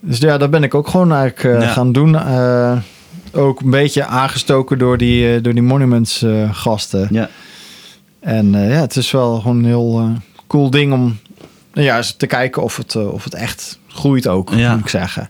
[0.00, 1.72] Dus ja, dat ben ik ook gewoon eigenlijk eh, Ja.
[1.72, 2.16] gaan doen.
[2.18, 2.76] Eh,
[3.32, 7.08] ook een beetje aangestoken door die, eh, door die Monuments eh, gasten.
[7.10, 7.28] Ja.
[8.24, 10.10] En eh, ja, het is wel gewoon een heel eh,
[10.46, 11.18] cool ding om
[11.72, 14.70] ja, te kijken of het, eh, of het echt groeit ook, Ja.
[14.72, 15.28] moet ik zeggen.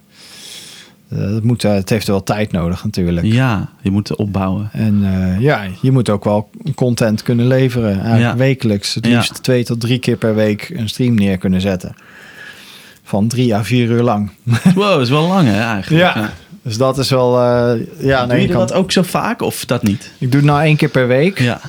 [1.08, 3.26] Dat moet, het heeft wel tijd nodig natuurlijk.
[3.26, 4.68] ja, je moet opbouwen.
[4.72, 5.02] En
[5.40, 8.18] ja, je moet ook wel content kunnen leveren.
[8.18, 8.36] Ja.
[8.36, 8.94] wekelijks.
[8.94, 9.16] Het Ja.
[9.16, 11.94] liefst twee tot drie keer per week een stream neer kunnen zetten.
[13.02, 14.30] Van drie à vier uur lang.
[14.74, 16.14] Wow, dat is wel lang hè eigenlijk.
[16.14, 16.30] Ja.
[16.62, 17.40] Dus dat is wel...
[17.40, 20.10] eh ja, Doe je dat ook zo vaak of dat niet?
[20.18, 21.38] ik doe het nou één keer per week.
[21.38, 21.60] Ja.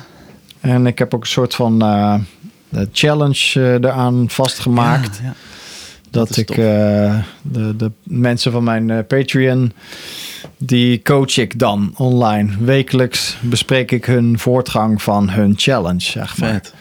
[0.70, 2.16] En ik heb ook een soort van eh,
[2.91, 5.18] challenge eh, eraan vastgemaakt.
[5.18, 5.34] Ja, ja.
[6.11, 6.55] dat ik eh,
[7.41, 9.72] de, de mensen van mijn Patreon,
[10.57, 12.51] die coach ik dan online.
[12.59, 16.51] Wekelijks bespreek ik hun voortgang van hun challenge, zeg maar.
[16.51, 16.74] Vet.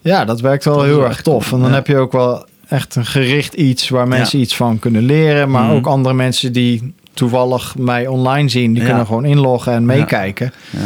[0.00, 1.52] Ja, dat werkt wel Dat heel erg tof.
[1.52, 5.02] En dan heb je ook wel echt een gericht iets waar mensen iets van kunnen
[5.02, 5.50] leren.
[5.50, 5.72] Maar Mhm.
[5.72, 8.88] ook andere mensen die toevallig mij online zien, die Ja.
[8.88, 10.52] kunnen gewoon inloggen en meekijken.
[10.70, 10.78] Ja.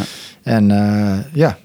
[0.42, 0.68] En
[1.32, 1.58] ja,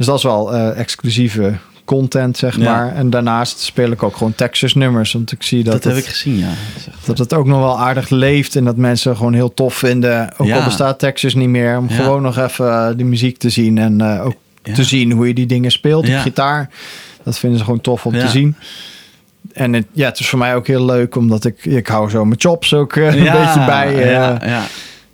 [0.00, 1.52] dus dat is wel eh, exclusieve
[1.84, 2.62] content, zeg Ja.
[2.72, 2.94] maar.
[2.94, 5.12] En daarnaast speel ik ook gewoon Texas nummers.
[5.12, 6.48] Want ik zie dat, Dat, heb het, ik gezien, ja.
[6.84, 8.56] Dat dat het ook nog wel aardig leeft.
[8.56, 10.28] En dat mensen gewoon heel tof vinden.
[10.38, 10.56] Ook Ja.
[10.56, 11.78] al bestaat Texas niet meer.
[11.78, 11.94] Om Ja.
[11.94, 13.78] gewoon nog even eh, die muziek te zien.
[13.78, 14.34] En eh, ook
[14.74, 16.16] te zien hoe je die dingen speelt Ja.
[16.16, 16.70] op gitaar.
[17.24, 18.56] Dat vinden ze gewoon tof om te zien.
[19.52, 22.24] En het, ja, het is voor mij ook heel leuk, omdat ik, ik hou zo
[22.24, 24.10] mijn chops ook een beetje bij.
[24.10, 24.62] ja, ja.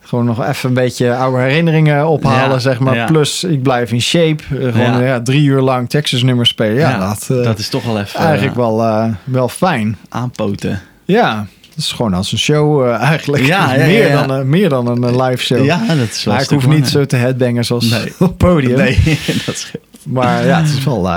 [0.07, 2.95] Gewoon nog even een beetje oude herinneringen ophalen, Ja, zeg maar.
[2.95, 3.05] ja.
[3.07, 4.43] Plus, ik blijf in shape.
[4.51, 5.21] Eh, gewoon Ja.
[5.23, 6.75] drie uur lang Texas nummers spelen.
[6.79, 9.97] Ja, dat, eh, dat is toch wel even eigenlijk eh, wel, wel fijn.
[10.09, 10.81] aanpoten.
[11.05, 13.45] Ja, het is gewoon als een show eigenlijk.
[13.47, 14.27] Ja, ja, meer, ja.
[14.27, 15.65] Dan, een- meer dan een live show.
[15.65, 18.07] Ja, dat is wel maar ik hoef niet zo te headbangen zoals Nee.
[18.19, 18.77] op het podium.
[18.79, 18.99] Nee,
[19.47, 19.85] dat scheelt.
[20.05, 21.11] Maar ja, het is wel,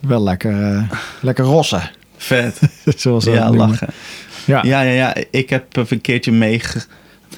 [0.00, 0.86] wel lekker,
[1.20, 1.90] lekker rossen.
[2.16, 2.60] Vet.
[2.96, 3.88] zoals dat Ja, lachen.
[4.44, 4.62] Ja.
[4.62, 5.14] Ja, ja.
[5.30, 6.32] Ik heb even een keertje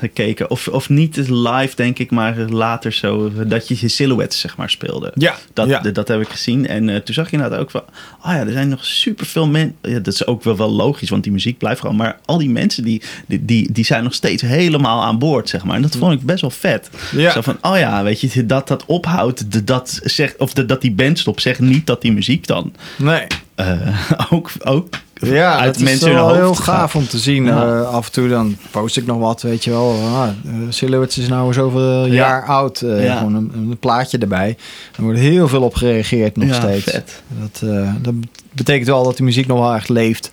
[0.02, 0.50] meegekeken.
[0.50, 3.32] Of, of niet live, denk ik, maar later zo.
[3.46, 5.12] Dat je je silhouettes, zeg maar, speelde.
[5.14, 5.80] Ja, Dat, ja.
[5.80, 6.66] dat heb ik gezien.
[6.68, 7.80] En eh, toen zag je inderdaad ook van...
[8.24, 9.76] Oh ja, er zijn nog superveel mensen...
[9.82, 11.96] Ja, dat is ook wel, wel logisch, want die muziek blijft gewoon.
[11.96, 15.64] Maar al die mensen, die, die, die, die zijn nog steeds helemaal aan boord, zeg
[15.64, 15.76] maar.
[15.76, 16.90] En dat vond ik best wel vet.
[17.12, 17.30] Ja.
[17.32, 19.52] Zo van, oh ja, weet je, dat dat ophoudt.
[19.52, 22.72] de- Dat zegt, of de, dat die band stopt, zegt niet dat die muziek dan...
[22.98, 23.26] Nee.
[23.54, 24.88] eh, ook, ook
[25.22, 27.44] Ja, uit mensen is wel heel hoofd gaaf om te zien.
[27.44, 27.62] Ja.
[27.80, 29.90] Eh, af en toe dan post ik nog wat, weet je wel.
[30.14, 32.12] Ah, eh, Silhouettes is nou zoveel Ja.
[32.12, 32.80] jaar oud.
[32.80, 33.16] eh, Ja.
[33.16, 34.56] Gewoon een, een plaatje erbij.
[34.96, 36.84] Er wordt heel veel op gereageerd nog steeds.
[36.84, 37.22] vet.
[37.40, 37.62] Dat,
[38.02, 38.14] dat
[38.52, 40.32] betekent wel dat die muziek nog wel echt leeft.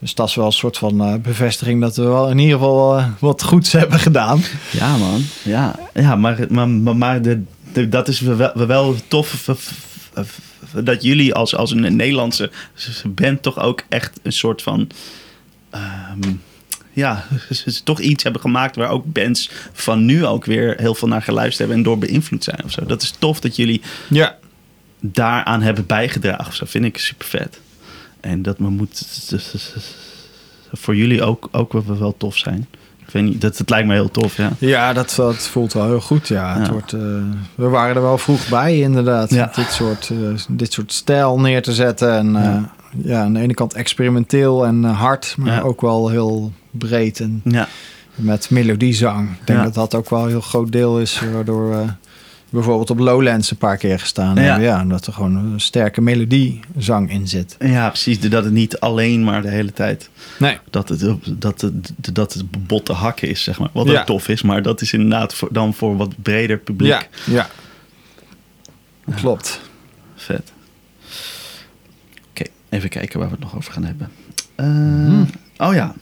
[0.00, 3.42] Dus dat is wel een soort van bevestiging dat we wel in ieder geval wat
[3.42, 4.42] goeds hebben gedaan.
[4.70, 5.22] Ja, man.
[5.42, 7.42] Ja, ja maar, maar, maar, maar de,
[7.72, 9.48] de- dat is wel, wel tof
[10.84, 12.50] dat jullie als, als een Nederlandse
[13.06, 14.88] band toch ook echt een soort van...
[15.70, 16.20] ehm,
[16.92, 21.08] ja, ze- toch iets hebben gemaakt waar ook bands van nu ook weer heel veel
[21.08, 22.84] naar geluisterd hebben en door beïnvloed zijn of zo.
[22.86, 24.36] Dat is tof dat jullie Ja.
[25.00, 26.64] daaraan hebben bijgedragen of zo.
[26.68, 27.60] Vind ik super vet.
[28.20, 29.06] En dat moet
[30.72, 32.68] voor jullie ook, ook wel tof zijn.
[33.06, 34.50] Ik weet niet, dat, dat lijkt me heel tof, ja.
[34.58, 36.28] Ja, dat, dat voelt wel heel goed.
[36.28, 36.58] Ja.
[36.58, 37.00] Het wordt, eh,
[37.54, 39.30] we waren er wel vroeg bij, inderdaad.
[39.30, 39.50] Ja.
[39.54, 40.16] Dit, soort, eh,
[40.48, 42.12] dit soort stijl neer te zetten.
[42.12, 42.42] En ja.
[42.42, 42.70] Ja.
[43.02, 47.20] ja, aan de ene kant experimenteel en eh, hard, maar ook wel heel breed.
[47.20, 47.42] En
[48.14, 49.30] met melodiezang.
[49.30, 51.84] Ik denk dat dat ook wel een heel groot deel is, waardoor we
[52.56, 54.40] bijvoorbeeld op Lowlands een paar keer gestaan Ja.
[54.42, 54.62] hebben.
[54.64, 57.56] Ja, omdat er gewoon een sterke melodiezang in zit.
[57.58, 58.20] ja precies.
[58.20, 60.10] Dat het niet alleen maar de hele tijd...
[60.38, 60.58] Nee.
[60.70, 61.04] Dat het,
[61.40, 63.68] dat het, dat het botte hakken is, zeg maar.
[63.72, 64.00] Wat Ja.
[64.00, 66.90] ook tof is, maar dat is inderdaad voor, dan voor wat breder publiek.
[66.90, 67.48] Ja, ja.
[69.14, 69.60] Klopt.
[70.14, 70.52] Vet.
[72.30, 74.10] Oké, even kijken waar we het nog over gaan hebben.
[74.54, 75.26] Eh, Hmm.
[75.56, 75.94] Oh ja.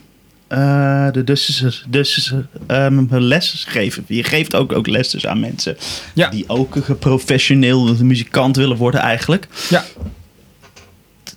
[0.54, 2.32] Eh, de, dus dus
[2.66, 4.04] ehm, les geven.
[4.08, 5.76] Je geeft ook, ook les dus aan mensen
[6.14, 6.28] Ja.
[6.28, 9.46] die ook professioneel muzikant willen worden eigenlijk.
[9.70, 9.84] Ja.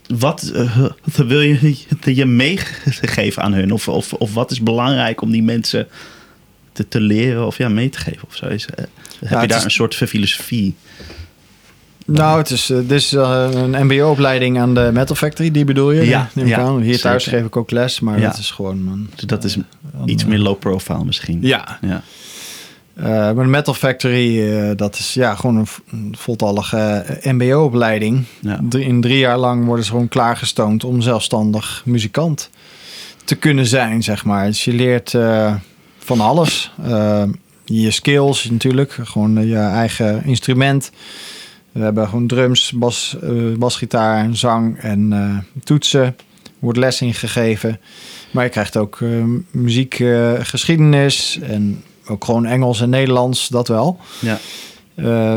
[0.07, 3.71] Wat eh, wil je, je meegeven aan hun?
[3.73, 5.87] Of, of, of wat is belangrijk om die mensen
[6.71, 8.27] te, te leren of ja, mee te geven?
[8.27, 8.45] Of zo?
[8.45, 8.85] Is, eh,
[9.25, 10.75] heb je daar is- een soort filosofie?
[12.07, 15.91] Nou, het is, eh, dit is eh, een mbo-opleiding aan de Metal Factory, die bedoel
[15.91, 16.05] je?
[16.05, 16.81] Ja, neem ik ja, aan.
[16.81, 17.39] Hier thuis zeker.
[17.39, 18.27] geef ik ook les, maar Ja.
[18.27, 19.07] dat is gewoon...
[19.15, 19.57] Dus dat is
[20.05, 21.39] iets meer low profile misschien.
[21.41, 22.01] Ja, Ja.
[22.95, 28.23] Eh, maar de Metal Factory, dat is ja, gewoon een, voltallige mbo-opleiding.
[28.39, 28.59] Ja.
[28.69, 32.49] In drie jaar lang worden ze gewoon klaargestoomd om zelfstandig muzikant
[33.23, 34.45] te kunnen zijn, zeg maar.
[34.45, 35.15] Dus je leert
[35.99, 36.71] van alles.
[37.65, 40.91] Je skills natuurlijk, gewoon je eigen instrument.
[41.77, 46.15] We hebben gewoon drums, bas, eh, basgitaar, zang en eh, toetsen.
[46.59, 47.79] Wordt les ingegeven.
[48.31, 49.09] Maar je krijgt ook eh,
[49.51, 53.97] muziekgeschiedenis en ook gewoon Engels en Nederlands, dat wel.
[54.19, 54.39] Ja.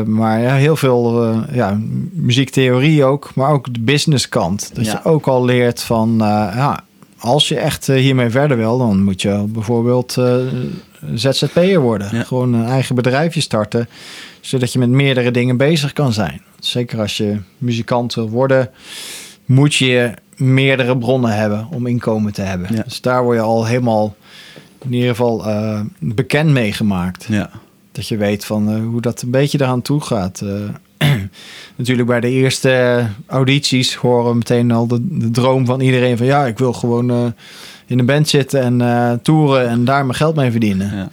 [0.05, 1.79] Maar ja, heel veel ja,
[2.11, 4.71] muziektheorie ook, maar ook de businesskant.
[4.73, 4.91] Dat Ja.
[4.91, 6.83] je ook al leert van, ja,
[7.17, 10.17] als je echt hiermee verder wil, dan moet je bijvoorbeeld
[11.13, 12.09] ZZP'er worden.
[12.11, 12.23] Ja.
[12.23, 13.87] Gewoon een eigen bedrijfje starten,
[14.41, 16.41] zodat je met meerdere dingen bezig kan zijn.
[16.59, 18.69] Zeker als je muzikant wil worden,
[19.45, 22.75] moet je meerdere bronnen hebben om inkomen te hebben.
[22.75, 22.83] Ja.
[22.83, 24.15] Dus daar word je al helemaal
[24.85, 27.25] in ieder geval eh, bekend mee gemaakt.
[27.29, 27.49] Ja.
[27.91, 30.41] Dat je weet van eh, hoe dat een beetje eraan toe gaat.
[30.41, 31.09] Eh,
[31.75, 36.25] natuurlijk bij de eerste audities horen we meteen al de, de droom van iedereen van
[36.25, 37.33] ja, ik wil gewoon
[37.85, 40.95] in een band zitten en toeren en daar mijn geld mee verdienen.
[40.95, 41.09] Ja.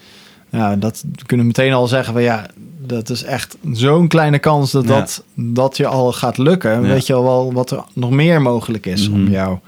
[0.51, 2.47] Ja, dat kunnen we meteen al zeggen van ja,
[2.89, 4.99] dat is echt zo'n kleine kans dat, Ja.
[4.99, 6.83] dat, dat je al gaat lukken.
[6.83, 9.33] Weet je al wel wat er nog meer mogelijk is om Mhm.
[9.33, 9.59] jou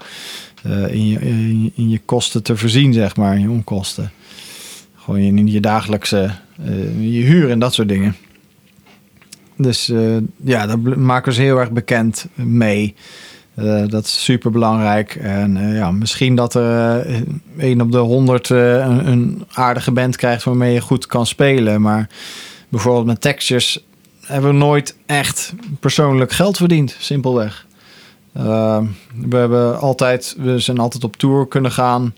[0.63, 4.11] eh, in, je, in, je- in je kosten te voorzien, zeg maar, in je onkosten.
[4.95, 6.31] Gewoon in je dagelijkse,
[6.65, 8.15] eh, je huur en dat soort dingen.
[9.57, 12.95] Dus eh, ja, daar maken we ze heel erg bekend mee.
[13.87, 15.15] Dat is super belangrijk.
[15.15, 17.05] En ja, misschien dat er
[17.57, 21.81] een op de honderd een, een aardige band krijgt waarmee je goed kan spelen.
[21.81, 22.09] Maar
[22.71, 23.83] bijvoorbeeld met Textures
[24.21, 27.65] hebben we nooit echt persoonlijk geld verdiend, simpelweg.
[28.33, 28.81] Eh,
[29.15, 32.13] we hebben altijd, we zijn altijd op tour kunnen gaan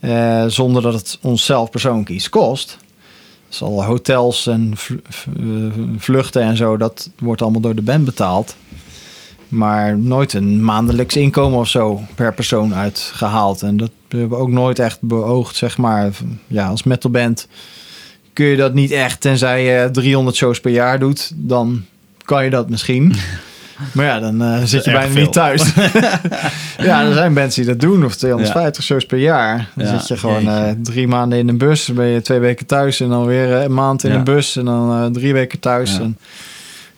[0.00, 2.78] eh, zonder dat het onszelf persoonlijk iets kost.
[3.48, 4.74] Dus al hotels en
[5.36, 5.44] eh,
[5.98, 8.56] vluchten en zo, dat wordt allemaal door de band betaald.
[9.48, 13.62] Maar nooit een maandelijks inkomen of zo per persoon uitgehaald.
[13.62, 16.10] En dat hebben we ook nooit echt beoogd, zeg maar.
[16.46, 17.48] Ja, als metalband
[18.32, 21.30] kun je dat niet echt, tenzij je 300 shows per jaar doet.
[21.34, 21.84] Dan
[22.24, 23.14] kan je dat misschien.
[23.94, 25.22] Maar ja, dan eh, zit je bijna veel.
[25.22, 25.62] niet thuis.
[26.88, 29.68] ja, er zijn mensen die dat doen, of 250 shows per jaar.
[29.74, 32.38] Dan Ja, zit je gewoon eh, drie maanden in een bus, dan ben je twee
[32.38, 34.16] weken thuis en dan weer eh, een maand in Ja.
[34.16, 35.92] een bus en dan drie weken thuis.
[35.92, 36.00] Ja.
[36.00, 36.18] En,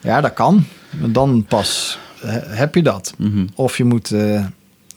[0.01, 0.65] ja, dat kan.
[0.99, 1.99] Maar Dan pas
[2.47, 3.13] heb je dat.
[3.17, 3.45] Mhm.
[3.55, 4.09] Of je moet,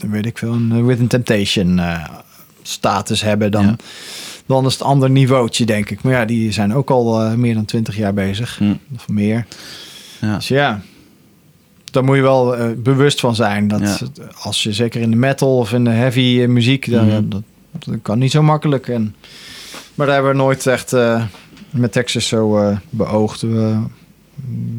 [0.08, 1.80] weet ik veel, een eh, With Temptation
[2.62, 3.50] status hebben.
[3.50, 3.78] Dan.
[4.46, 6.02] Dan is het een ander niveautje, denk ik.
[6.02, 8.60] Maar ja, die zijn ook al eh, meer dan 20 jaar bezig.
[8.94, 9.46] Of meer.
[10.20, 10.34] Ja.
[10.34, 10.80] Dus ja,
[11.90, 13.68] daar moet je wel eh, bewust van zijn.
[13.68, 14.22] Dat Ja.
[14.42, 17.28] als je zeker in de metal of in de heavy eh, muziek, dan, Mhm.
[17.28, 17.42] dat,
[17.84, 18.88] dat kan niet zo makkelijk.
[18.88, 19.14] En,
[19.94, 20.92] maar daar hebben we nooit echt
[21.70, 23.40] met Texas zo beoogd.
[23.40, 23.76] We,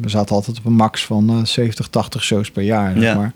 [0.00, 2.94] we zaten altijd op een max van eh, 70, 80 shows per jaar.
[2.98, 3.32] Zeg maar.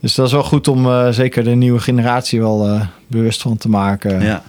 [0.00, 4.20] Dus dat is wel goed om zeker de nieuwe generatie wel bewust van te maken.
[4.22, 4.42] Ja.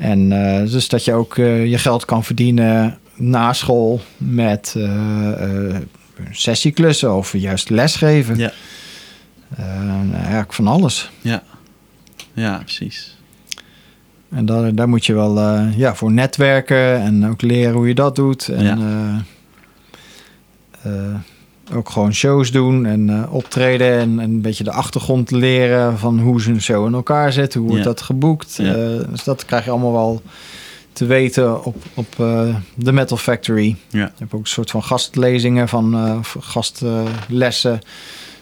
[0.00, 5.76] En eh, dus dat je ook eh, je geld kan verdienen na school met eh,
[6.30, 8.38] sessieklussen of juist lesgeven.
[8.38, 8.52] Ja.
[9.56, 11.10] Eh, nou, eigenlijk van alles.
[11.20, 11.42] Ja.
[12.32, 13.16] Ja, precies.
[14.30, 18.16] En daar, daar moet je wel ja, voor netwerken en ook leren hoe je dat
[18.16, 18.48] doet.
[18.48, 19.24] En Ja.
[21.74, 26.18] Ook gewoon shows doen en eh, optreden en, en een beetje de achtergrond leren van
[26.20, 27.84] hoe zo'n show in elkaar zit, hoe wordt Ja.
[27.88, 28.54] dat geboekt.
[28.56, 28.74] Ja.
[28.74, 30.22] Eh, dus dat krijg je allemaal wel
[30.92, 33.76] te weten op, op eh, de Metal Factory.
[33.88, 33.98] Ja.
[33.98, 37.78] Je hebt ook een soort van gastlezingen van gastlessen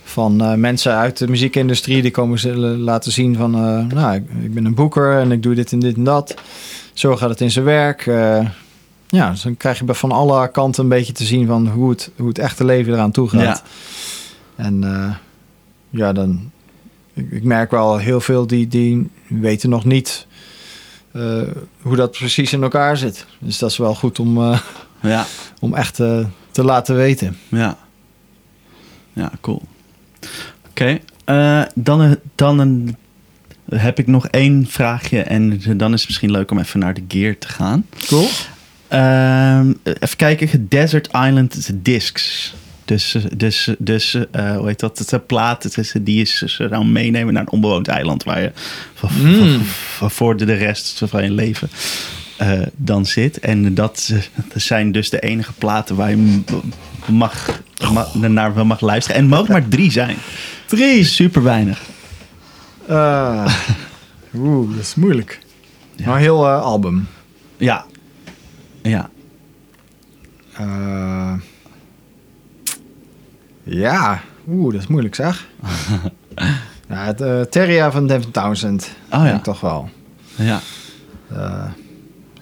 [0.04, 2.02] van mensen uit de muziekindustrie.
[2.02, 3.50] Die komen zullen laten zien van,
[3.88, 6.34] nou, ik, ik ben een boeker en ik doe dit en dit en dat.
[6.92, 8.10] Zo gaat het in zijn werk.
[9.10, 12.10] Ja, dus dan krijg je van alle kanten een beetje te zien van hoe het,
[12.16, 13.42] hoe het echte leven eraan toe gaat.
[13.42, 13.62] Ja.
[14.64, 15.14] En eh,
[15.90, 16.50] ja, dan...
[17.14, 20.26] Ik, ik merk wel heel veel die, die weten nog niet
[21.12, 21.42] eh,
[21.82, 23.26] hoe dat precies in elkaar zit.
[23.38, 24.60] Dus dat is wel goed om, eh,
[25.02, 25.26] Ja.
[25.60, 25.94] om echt
[26.50, 27.36] te laten weten.
[27.48, 27.78] Ja.
[29.12, 29.62] Ja, cool.
[30.70, 30.98] Oké.
[31.74, 32.96] dan, dan een,
[33.70, 35.22] heb ik nog één vraagje.
[35.22, 37.86] En dan is het misschien leuk om even naar de gear te gaan.
[38.06, 38.28] Cool.
[38.88, 40.68] Ehm, even kijken.
[40.68, 42.54] Desert Island Discs.
[42.84, 45.12] Dus, dus, dus eh, hoe heet dat?
[45.12, 45.62] Een plaat.
[45.62, 48.24] Het is, die is ze dan meenemen naar een onbewoond eiland.
[48.24, 48.52] Waar je
[48.94, 49.60] voor, Mm.
[50.08, 51.70] voor, de rest van je leven
[52.36, 53.38] eh, dan zit.
[53.38, 54.12] En dat,
[54.52, 56.40] dat zijn dus de enige platen waar je
[57.06, 57.60] mag,
[57.92, 59.16] mag, naar mag luisteren.
[59.16, 60.16] En het mogen maar drie zijn.
[60.66, 61.04] Drie?
[61.04, 61.82] Super weinig.
[62.86, 63.54] Eh,
[64.34, 65.38] Oeh, dat is moeilijk.
[65.96, 66.06] Ja.
[66.06, 67.08] Maar heel eh, album.
[67.56, 67.84] Ja.
[68.88, 69.10] Ja.
[70.52, 71.34] Eh,
[73.62, 75.48] ja, oeh, dat is moeilijk zeg.
[76.88, 78.90] ja, het, Terria van Devin Townsend.
[79.12, 79.34] Oh ja.
[79.34, 79.88] ik toch wel.
[80.36, 80.60] Ja.
[81.30, 81.70] Eh,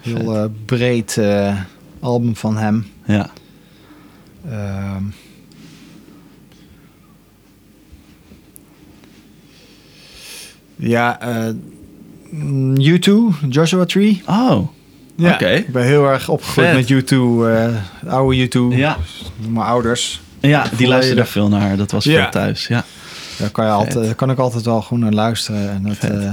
[0.00, 1.20] heel breed
[2.00, 2.86] album van hem.
[3.04, 3.30] Ja.
[4.48, 5.02] Ehm.
[10.76, 11.18] ja,
[12.30, 13.12] mm, U2,
[13.48, 14.22] Joshua Tree.
[14.26, 14.68] Oh.
[15.16, 15.46] Ja, Oké.
[15.48, 16.88] ik ben heel erg opgegroeid Vet.
[16.90, 17.16] met U2,
[17.46, 18.76] eh oude U2.
[18.76, 18.96] Ja.
[19.48, 20.20] Mijn ouders.
[20.40, 20.88] Ja, die Volledig.
[20.88, 21.76] luisterde veel naar.
[21.76, 22.22] Dat was Ja.
[22.22, 22.66] veel thuis.
[22.66, 22.84] Ja.
[23.38, 25.70] Daar kan, je altijd, kan ik altijd wel gewoon naar luisteren.
[25.70, 26.32] En dat, eh,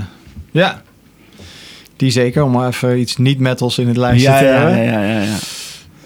[0.52, 0.82] ja,
[1.98, 2.44] die zeker.
[2.44, 4.84] Om maar even iets niet-metals in het lijstje Ja, te ja, hebben.
[4.84, 5.36] ja, ja, ja.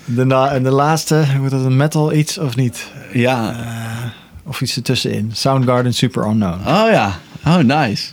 [0.06, 2.92] De, na- en de laatste, wordt dat een metal iets of niet?
[3.14, 3.52] Ja.
[3.52, 4.06] Eh,
[4.44, 5.30] of iets ertussenin.
[5.34, 6.60] Soundgarden Super Unknown.
[6.68, 7.12] Oh ja.
[7.46, 8.10] Oh, nice.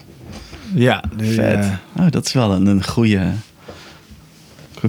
[0.74, 1.58] Ja, die, Vet.
[1.58, 1.66] eh,
[2.00, 3.20] oh, dat is wel een, een goede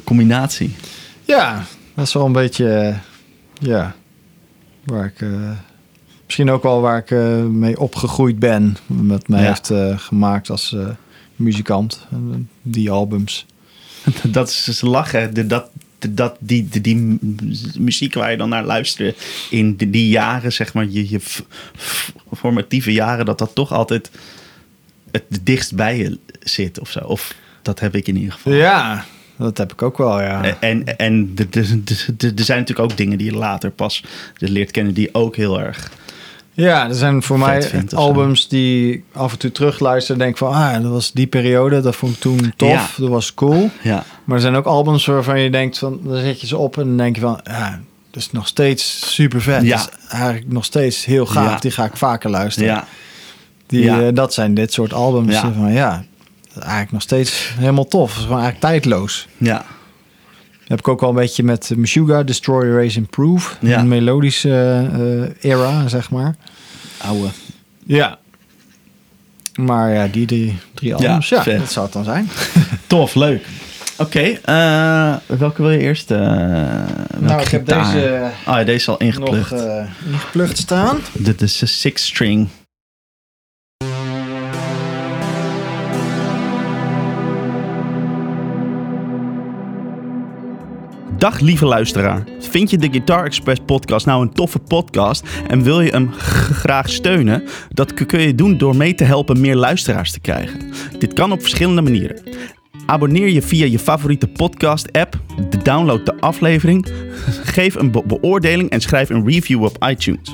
[0.04, 0.76] combinatie.
[1.24, 1.64] ja,
[1.94, 2.96] dat is wel een beetje, eh,
[3.68, 3.96] ja,
[4.84, 5.52] waar ik, eh,
[6.26, 8.78] misschien ook wel waar ik eh, mee opgegroeid ben.
[8.88, 9.48] Wat mij Ja.
[9.48, 10.88] heeft eh, gemaakt als eh,
[11.36, 12.08] muzikant.
[12.62, 13.46] Die albums.
[14.24, 15.34] dat is dus lachen.
[15.34, 15.70] De, dat,
[16.00, 17.18] de, dat, die, die,
[17.80, 19.16] muziek waar je dan naar luisterde
[19.50, 21.20] in die, die jaren, zeg maar, je, je
[22.36, 24.12] formatieve jaren, dat dat toch altijd
[25.12, 27.00] het dichtst bij je zit of zo.
[27.00, 28.54] Of dat heb ik in ieder geval.
[28.54, 29.06] Ja,
[29.38, 30.56] dat heb ik ook wel, ja.
[30.60, 31.66] En, en er-
[32.36, 34.04] zijn natuurlijk ook dingen die je later pas
[34.38, 35.92] leert kennen die ook heel erg...
[36.54, 37.96] Ja, er zijn voor mij zo.
[37.96, 41.82] albums die ik af en toe terugluister en denk van, ah, dat was die periode,
[41.82, 42.88] dat vond ik toen tof, Ja.
[42.98, 43.70] dat was cool.
[43.82, 46.78] Ja, Maar er zijn ook albums waarvan je denkt van, dan zet je ze op
[46.78, 47.80] en dan denk je van, ja,
[48.12, 49.64] dat is nog steeds super vet.
[49.64, 49.78] Ja.
[49.78, 51.50] Dat is eigenlijk nog steeds heel gaaf.
[51.54, 51.60] Ja.
[51.60, 52.70] Die ga ik vaker luisteren.
[52.70, 52.88] ja,
[53.68, 54.02] Die, Ja.
[54.02, 55.52] eh, dat zijn dit soort albums Ja.
[55.54, 56.04] van, ja,
[56.60, 58.10] eigenlijk nog steeds helemaal tof.
[58.10, 59.28] Het is gewoon eigenlijk tijdloos.
[59.38, 59.66] ja.
[60.68, 63.56] heb ik ook wel een beetje met uh, Meshuggah, Destroy, Erase, Improve.
[63.60, 63.80] Ja.
[63.80, 64.88] Een melodische
[65.42, 66.36] eh, era, zeg maar.
[66.98, 67.28] Oude.
[67.86, 68.18] Ja.
[69.56, 71.60] Maar ja, die drie, drie albums, ja, vet.
[71.60, 72.30] dat zou het dan zijn.
[72.88, 73.46] Tof, leuk.
[73.98, 76.12] Oké, eh, welke wil je eerst?
[76.12, 76.20] eh
[77.20, 79.52] nou, ik heb deze Oh ja, deze al ingeplucht.
[79.52, 80.98] nog eh ingeplucht staan.
[81.14, 82.48] Dit is een six string.
[91.26, 92.24] Dag lieve luisteraar.
[92.40, 96.90] Vind je de Guitar Express podcast nou een toffe podcast en wil je hem graag
[96.90, 97.44] steunen?
[97.70, 100.60] Dat kun je doen door mee te helpen meer luisteraars te krijgen.
[101.00, 102.24] Dit kan op verschillende manieren.
[102.86, 105.20] Abonneer je via je favoriete podcast app,
[105.64, 106.88] download de aflevering,
[107.56, 110.34] geef een be- beoordeling en schrijf een review op iTunes.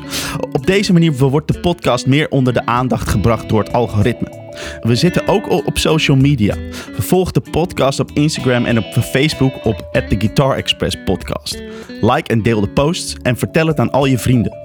[0.52, 4.41] Op deze manier wordt de podcast meer onder de aandacht gebracht door het algoritme.
[4.82, 6.56] We zitten ook op social media.
[6.98, 11.64] Volg de podcast op Instagram en op Facebook op The Guitar Express Podcast.
[12.02, 14.61] Like en deel de posts en vertel het aan al je vrienden.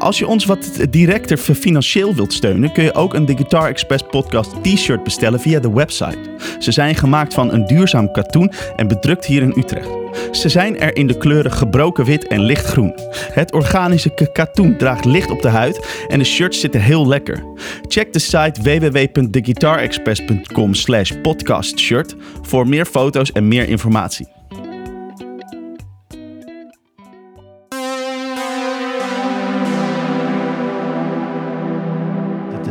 [0.00, 4.02] Als je ons wat directer financieel wilt steunen, kun je ook een The Guitar Express
[4.10, 6.18] podcast t-shirt bestellen via de website.
[6.58, 9.88] Ze zijn gemaakt van een duurzaam katoen en bedrukt hier in Utrecht.
[10.30, 12.94] Ze zijn er in de kleuren gebroken wit en lichtgroen.
[13.32, 17.44] Het organische katoen draagt licht op de huid en de shirts zitten heel lekker.
[17.88, 24.39] Check de site www.theguitarexpress.com slash podcastshirt voor meer foto's en meer informatie.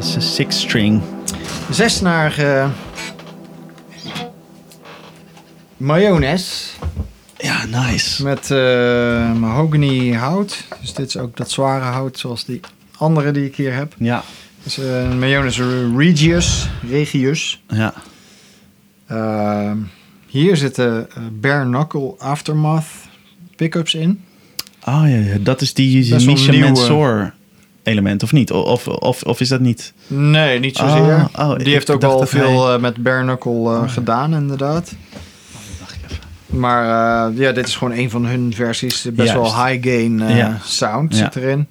[0.08, 1.02] Is een six string.
[1.72, 2.68] Zesnarige
[5.78, 6.76] mayones
[7.38, 8.24] Ja, nice.
[8.24, 10.64] met eh mahogany hout.
[10.82, 12.60] Dus dit is ook dat zware hout zoals die
[12.98, 13.94] andere die ik hier heb.
[13.98, 14.24] Ja,
[14.64, 15.60] Dus eh mayones
[15.96, 16.70] Regius.
[16.90, 17.62] Regius.
[17.68, 17.94] ja.
[19.08, 19.78] Ehm,
[20.28, 22.86] hier zitten eh, bare knuckle aftermath
[23.56, 24.24] pickups in.
[24.86, 26.58] Oh ja, ja, dat is die nieuwe.
[26.60, 27.34] Mansour
[27.90, 28.52] element, of niet?
[28.52, 29.94] Of, of, of is dat niet?
[30.08, 31.30] Nee, niet zozeer.
[31.38, 34.96] Oh, oh, die heeft ook dat veel hij- eh, met bare knuckle eh, gedaan, inderdaad.
[36.46, 36.84] Maar
[37.32, 39.02] eh, ja, dit is gewoon een van hun versies.
[39.14, 39.34] Best Juist.
[39.34, 40.58] wel high gain Ja.
[40.64, 41.24] sound Ja.
[41.24, 41.68] zit erin.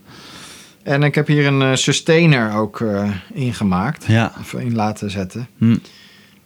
[0.83, 2.85] En ik heb hier een sustainer ook
[3.33, 4.05] ingemaakt.
[4.07, 4.33] Ja.
[4.41, 5.49] Of in laten zetten.
[5.59, 5.77] Hm.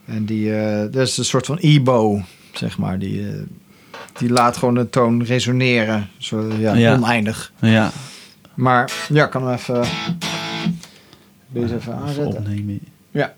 [0.06, 0.50] En die,
[0.90, 2.20] dat is een soort van e-bow,
[2.52, 2.98] zeg maar.
[2.98, 3.26] Die,
[4.18, 6.08] die laat gewoon de toon resoneren.
[6.18, 6.94] Zo, ja, Ja.
[6.96, 7.52] oneindig.
[7.60, 7.90] Ja.
[8.62, 9.84] Maar ja, ik kan hem even...
[11.48, 12.38] Deze even aanzetten.
[12.38, 12.80] Opnemen.
[13.10, 13.32] Ja.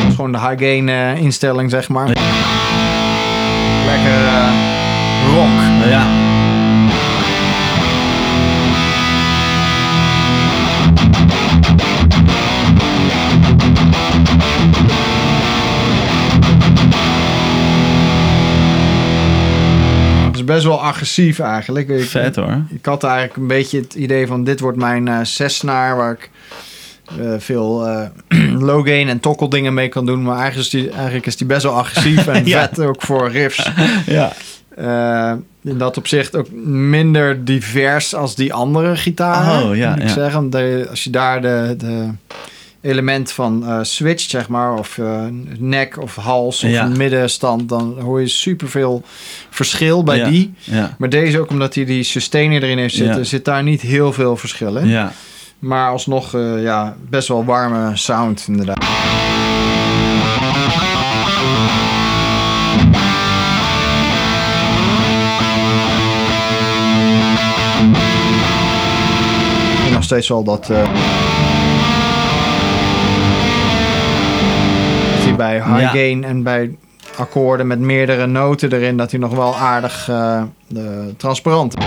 [0.00, 2.06] Dat is gewoon de high gain eh, instelling, zeg maar.
[3.86, 4.52] Lekker eh,
[5.34, 5.88] rock.
[5.88, 6.19] Ja.
[20.52, 21.88] Best wel agressief eigenlijk.
[21.88, 22.62] Ik, Vet hoor.
[22.70, 26.30] Ik had eigenlijk een beetje het idee van dit wordt mijn eh zesnaar waar ik
[27.18, 30.22] eh, veel eh, low gain en tokkel dingen mee kan doen.
[30.22, 32.68] Maar eigenlijk is die, eigenlijk is die best wel agressief en Ja.
[32.68, 33.70] vet ook voor riffs.
[34.06, 34.32] Ja.
[34.76, 35.32] Eh,
[35.62, 39.70] in dat opzicht ook minder divers als die andere gitaren.
[39.70, 40.12] Oh, ja, moet ik ja.
[40.14, 40.50] zeggen.
[40.50, 42.08] De, als je daar de, de
[42.80, 45.24] element van eh switcht, zeg maar, of eh,
[45.58, 46.86] nek of hals of Ja.
[46.86, 49.02] middenstand, dan hoor je superveel
[49.50, 50.28] verschil bij Ja.
[50.28, 50.54] die.
[50.58, 50.94] Ja.
[50.98, 54.36] Maar deze ook omdat hij die sustainer erin heeft zitten, zit daar niet heel veel
[54.36, 54.88] verschil in.
[54.88, 55.12] Ja.
[55.58, 58.84] Maar alsnog eh, ja, best wel warme sound inderdaad.
[69.86, 70.70] En nog steeds wel dat...
[75.40, 75.88] bij high Ja.
[75.88, 76.76] gain en bij
[77.16, 78.96] akkoorden met meerdere noten erin...
[78.96, 80.42] dat hij nog wel aardig eh,
[81.16, 81.84] transparant is.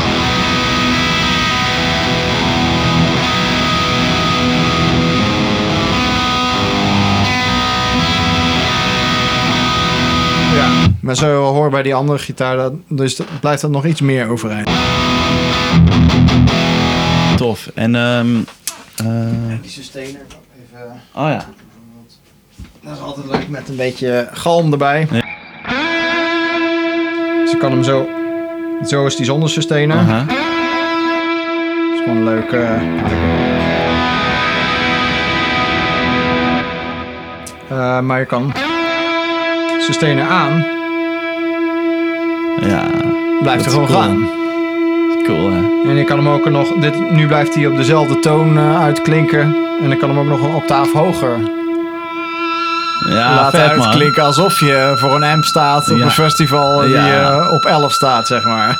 [10.56, 10.70] Ja.
[11.02, 14.28] Maar zo hoor bij die andere gitaar, dat, dus dat, blijft dat nog iets meer
[14.30, 14.70] overeind.
[17.36, 17.70] Tof.
[17.74, 18.36] En, ehm
[18.96, 20.22] eh, Die sustainer,
[20.66, 21.02] even...
[21.16, 21.46] oh ja.
[22.84, 25.08] Dat is altijd leuk met een beetje galm erbij.
[25.12, 25.22] Ja.
[27.42, 28.08] Dus je kan hem zo...
[28.86, 29.98] Zo is die zonder sustainer.
[29.98, 30.24] Aha.
[30.26, 30.36] Dat
[31.94, 32.52] is gewoon een leuk...
[37.70, 38.54] eh, maar je kan
[39.80, 40.66] sustainer aan.
[42.62, 42.84] Ja,
[43.42, 44.00] Blijft er gewoon cool.
[44.02, 44.30] gaan.
[45.24, 45.90] cool hè.
[45.90, 46.74] En je kan hem ook nog...
[46.80, 49.56] Dit, nu blijft hij op dezelfde toon eh, uitklinken.
[49.84, 51.40] En ik kan hem ook nog een octaaf hoger
[53.10, 53.86] Ja, laten vet man.
[53.86, 54.24] uitklinken.
[54.24, 56.04] Alsof je voor een amp staat op Ja.
[56.04, 57.04] een festival Ja.
[57.04, 58.78] die eh, op 11 staat, zeg maar.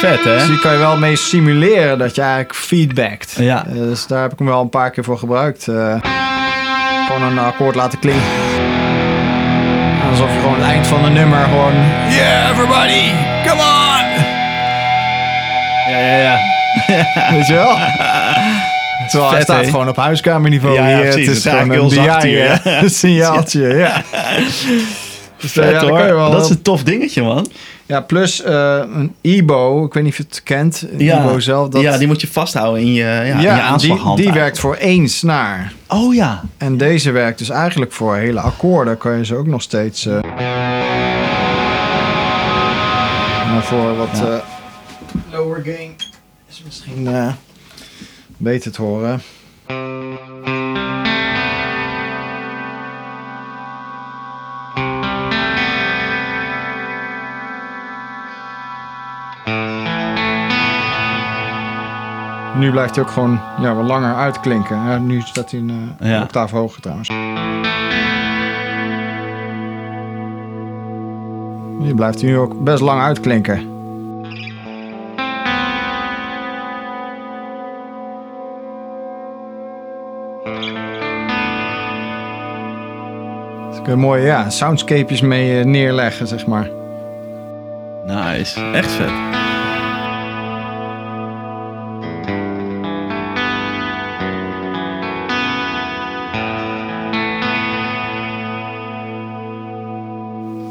[0.00, 0.34] Vet hè?
[0.34, 3.34] Dus hier kan je wel mee simuleren dat je eigenlijk feedbackt.
[3.38, 3.64] Ja.
[3.66, 5.68] Eh, dus daar heb ik hem wel een paar keer voor gebruikt.
[5.68, 5.94] Eh,
[7.06, 8.22] gewoon een akkoord laten klinken.
[10.10, 11.72] Alsof je gewoon het eind van een nummer gewoon...
[12.08, 13.10] Yeah, everybody,
[13.46, 14.02] come on!
[15.90, 16.36] Ja, ja, ja.
[17.30, 17.76] Weet je wel?
[19.10, 21.02] Terwijl hij staat gewoon op huiskamerniveau Ja, ja, hier.
[21.10, 21.26] precies.
[21.26, 22.60] Het is Het gewoon een?
[22.82, 24.02] Een signaaltje, ja.
[25.40, 26.14] Dus, eh, Vet hoor.
[26.14, 27.46] wel- Dat is een tof dingetje man.
[27.86, 31.20] Ja, plus eh, een Ebo, ik weet niet of je het kent, Ja.
[31.20, 31.68] Ebo zelf.
[31.68, 34.74] Dat, Ja, die moet je vasthouden in je, ja, in je die, die werkt voor
[34.74, 35.72] één snaar.
[35.88, 36.42] Oh ja.
[36.58, 38.98] En deze werkt dus eigenlijk voor hele akkoorden.
[38.98, 40.06] Kan je ze ook nog steeds...
[40.06, 40.18] eh,
[43.52, 44.24] maar voor wat Ja.
[44.24, 44.38] eh,
[45.32, 45.94] lower gain
[46.50, 47.26] is misschien eh,
[48.44, 49.20] beter te horen.
[62.58, 64.76] Nu blijft hij ook gewoon ja, wat langer uitklinken.
[64.76, 66.22] Ja, nu staat hij een eh, Ja.
[66.22, 67.08] octaaf hoger trouwens.
[71.78, 73.73] Nu blijft hij nu ook best lang uitklinken.
[83.84, 86.70] Kun je mooie ja, soundscapejes mee eh, neerleggen, zeg maar.
[88.06, 88.60] Nice.
[88.60, 89.10] Echt vet.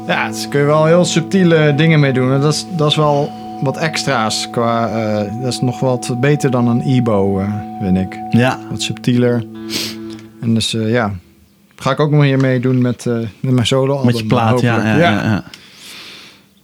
[0.06, 2.32] Ja, dus kun je wel heel subtiele dingen mee doen.
[2.32, 3.30] En Dat is, dat is wel
[3.62, 4.50] wat extra's.
[4.50, 8.18] Qua, eh, dat is nog wat beter dan een Ebo, eh, vind ik.
[8.30, 8.58] Ja.
[8.70, 9.44] Wat subtieler.
[10.40, 11.12] En dus ja,
[11.84, 14.60] ga ik ook nog hier mee doen met, eh, met mijn solo Met je plaat,
[14.60, 15.10] ja, ja, ja.
[15.10, 15.44] ja.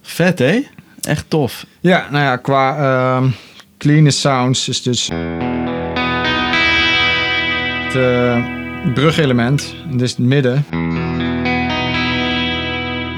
[0.02, 0.62] Vet hè?
[1.00, 1.66] Echt tof.
[1.80, 3.28] Ja, nou ja, qua ehm
[3.78, 5.10] cleanest sounds is dus
[7.84, 8.44] het eh,
[8.94, 9.74] brugelement.
[9.90, 10.64] Dit is het midden.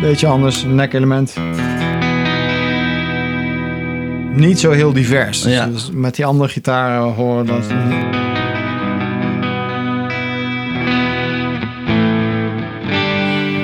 [0.01, 1.35] Beetje anders, nekelement.
[4.35, 5.43] Niet zo heel divers.
[5.43, 5.67] Ja.
[5.67, 7.65] Dus met die andere gitaren horen dat.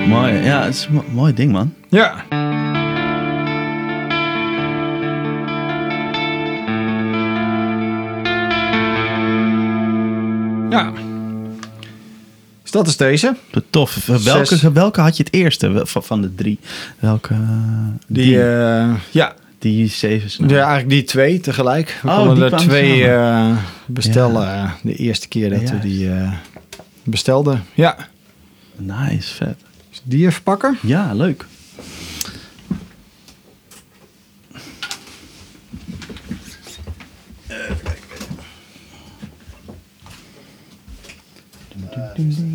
[0.08, 0.32] Mooi.
[0.32, 1.74] Ja, het is een mo- mooi ding man.
[1.88, 2.24] Ja.
[10.70, 10.92] Ja.
[12.62, 13.36] Dus dat is deze.
[13.70, 14.06] Tof.
[14.06, 16.58] Welke, welke had je het eerste van, de drie?
[16.98, 17.34] Welke?
[17.34, 17.40] eh,
[18.06, 20.48] Die, Die, eh, ja, die zeven snel.
[20.48, 21.98] ja, eigenlijk die twee tegelijk.
[22.02, 23.56] We Oh, konden die er twee eh,
[23.86, 26.32] bestellen eh, de eerste keer dat we die eh,
[27.04, 27.62] bestelden.
[27.74, 27.96] Ja.
[28.76, 29.56] Nice, vet.
[30.02, 30.78] Die even pakken.
[30.82, 31.46] Ja, leuk.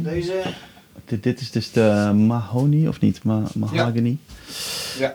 [0.04, 0.44] Deze.
[1.06, 3.24] Dit, dit is dus de mahogany, of niet?
[3.24, 4.18] Ma mahogany.
[5.00, 5.14] Ja.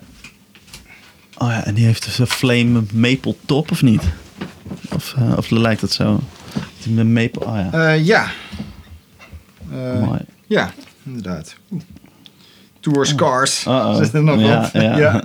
[1.37, 4.03] Oh ja, en die heeft dus een flame maple top, of niet?
[4.93, 6.21] Of, eh, of lijkt dat zo?
[6.83, 7.73] Die met maple, oh ja.
[7.73, 8.31] Eh, ja.
[9.71, 10.21] Eh, Mooi.
[10.47, 10.73] Ja,
[11.03, 11.55] inderdaad.
[12.87, 12.95] Oeh.
[12.95, 13.97] Tour Scars Uh-oh.
[13.97, 14.71] zit er nog Ja, op.
[14.73, 15.23] ja.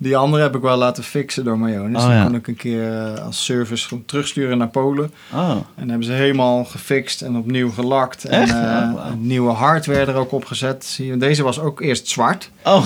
[0.00, 2.02] Die andere heb ik wel laten fixen door Mayonis.
[2.02, 2.24] Oh, die ja.
[2.24, 5.12] kon ik een keer eh, als service gewoon terugsturen naar Polen.
[5.34, 8.24] Oh, En hebben ze helemaal gefixt en opnieuw gelakt.
[8.24, 11.00] En eh, Oh, nieuwe hardware er ook op gezet.
[11.18, 12.50] Deze was ook eerst zwart.
[12.64, 12.84] oh.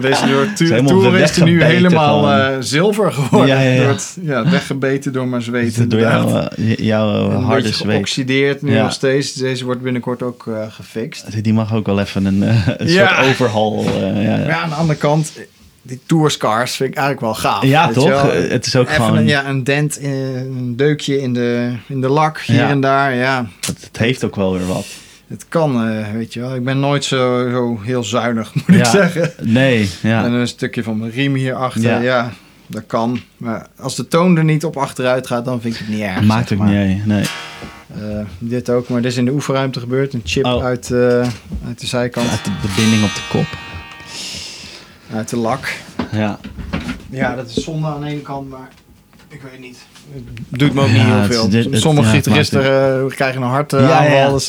[0.00, 0.52] Deze door
[0.86, 3.56] Tour is er nu helemaal eh, zilver geworden.
[3.56, 3.80] Ja, ja, ja.
[3.82, 5.76] Door het, ja, weggebeten door mijn zweet.
[5.90, 6.54] Door inderdaad.
[6.56, 7.92] jouw, jouw harde zweet.
[7.92, 9.32] geoxideerd nu nog steeds.
[9.32, 11.42] Deze wordt binnenkort ook gefixt.
[11.44, 12.44] Die mag ook wel even een,
[12.78, 13.84] soort overhaul.
[14.14, 15.32] ja, aan de andere kant,
[15.82, 17.62] die Tour Scars vind ik eigenlijk wel gaaf.
[17.62, 18.22] Ja, weet je toch?
[18.48, 19.16] Het is ook Even gewoon...
[19.16, 20.10] een, ja, een dent, in,
[20.56, 22.68] een deukje in de, in de lak hier Ja.
[22.68, 23.14] en daar.
[23.14, 24.86] Ja, het, het heeft ook wel weer wat.
[25.28, 26.54] het kan, eh, weet je wel.
[26.54, 29.32] Ik ben nooit zo, zo heel zuinig, moet ik zeggen.
[29.40, 30.24] Nee, ja.
[30.24, 31.98] En een stukje van mijn riem hierachter, Ja.
[32.00, 32.32] ja.
[32.66, 33.20] dat kan.
[33.36, 36.22] Maar als de toon er niet op achteruit gaat, dan vind ik het niet erg.
[36.22, 36.68] Maakt zeg maar.
[36.86, 37.06] niet.
[37.06, 37.24] Nee.
[38.00, 38.00] Eh,
[38.38, 40.12] dit ook, maar dit is in de oefenruimte gebeurd.
[40.14, 40.64] Een chip Oh.
[40.64, 40.98] uit, eh,
[41.66, 43.46] uit de zijkant, Uit de, de binding op de kop.
[45.14, 45.72] Uit de lak.
[46.12, 46.38] Ja.
[47.10, 48.68] Ja, dat is zonde aan de ene kant, maar
[49.28, 49.78] ik weet niet.
[50.12, 51.50] Het doet me ook niet heel veel.
[51.50, 53.90] het- Sommige gitaristen eh, krijgen een hartaanval.
[53.90, 54.30] Ja, ja, ja.
[54.30, 54.46] dus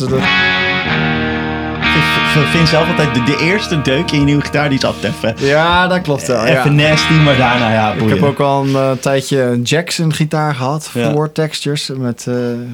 [2.41, 5.13] Ik vind zelf altijd de, de eerste deuk in je nieuwe gitaar, die is altijd
[5.13, 6.45] even, ja, dat klopt wel.
[6.47, 6.59] Ja.
[6.59, 8.15] even nasty, maar daarna ja, Ik boeien.
[8.15, 10.89] heb ook al een eh, tijdje een Jackson gitaar gehad.
[11.13, 11.91] Voor textures.
[11.97, 12.33] Met eh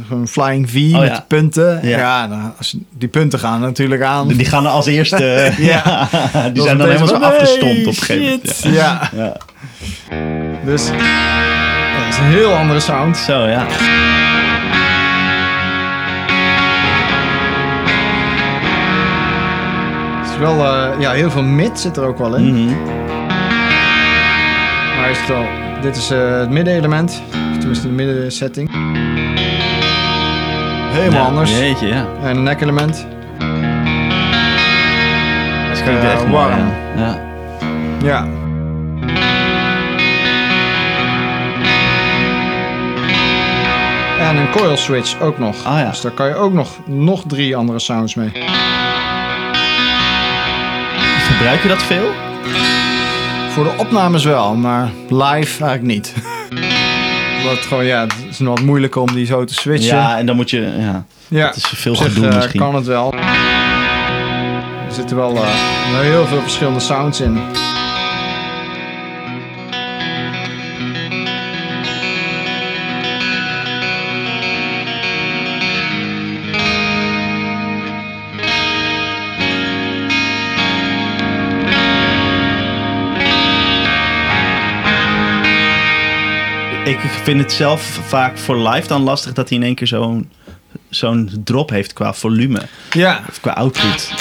[0.10, 1.80] een flying V Oh, met punten.
[1.84, 1.98] Ja.
[1.98, 4.28] Ja, nou, als, die punten gaan natuurlijk aan.
[4.28, 5.52] Die gaan als eerste.
[5.58, 6.08] ja.
[6.34, 8.60] Die Dat zijn dan helemaal zo van, afgestompt nee, op een gegeven moment.
[8.64, 9.10] Ja.
[9.16, 9.36] Ja.
[10.66, 13.18] Dus dat is een heel andere sound.
[13.18, 13.66] Zo, ja.
[20.40, 22.46] Wel, eh, ja, heel veel mid zit er ook wel in.
[22.66, 22.76] Mhm.
[25.00, 25.46] Maar is het wel,
[25.82, 27.22] dit is eh, het middenelement.
[27.60, 28.70] Tenminste de middensetting.
[30.92, 31.58] Helemaal Ja, anders.
[31.58, 32.06] Jeetje, ja.
[32.24, 33.06] En een nekelement.
[35.70, 36.72] Dat klinkt Eh, echt mooi, warm.
[36.98, 37.06] Ja.
[37.06, 37.18] ja.
[38.04, 38.28] Ja.
[44.30, 45.56] En een coil switch ook nog.
[45.66, 45.90] Ah, ja.
[45.90, 48.32] Dus daar kan je ook nog, nog drie andere sounds mee.
[51.40, 52.12] Gebruik je dat veel?
[53.50, 56.14] Voor de opnames wel, maar live eigenlijk niet.
[57.46, 59.98] Wat gewoon, ja, het is nog wat moeilijker om die zo te switchen.
[59.98, 60.74] Ja, en dan moet je...
[60.78, 61.48] Ja, ja.
[61.48, 62.60] het is veel zich, gedoe eh, misschien.
[62.60, 63.14] kan het wel.
[63.14, 67.40] Er zitten wel eh, heel veel verschillende sounds in.
[87.18, 90.32] Ik vind het zelf vaak voor live dan lastig dat hij in één keer zo'n
[90.90, 92.62] zo'n drop heeft qua volume.
[92.92, 94.12] Ja, Of qua output.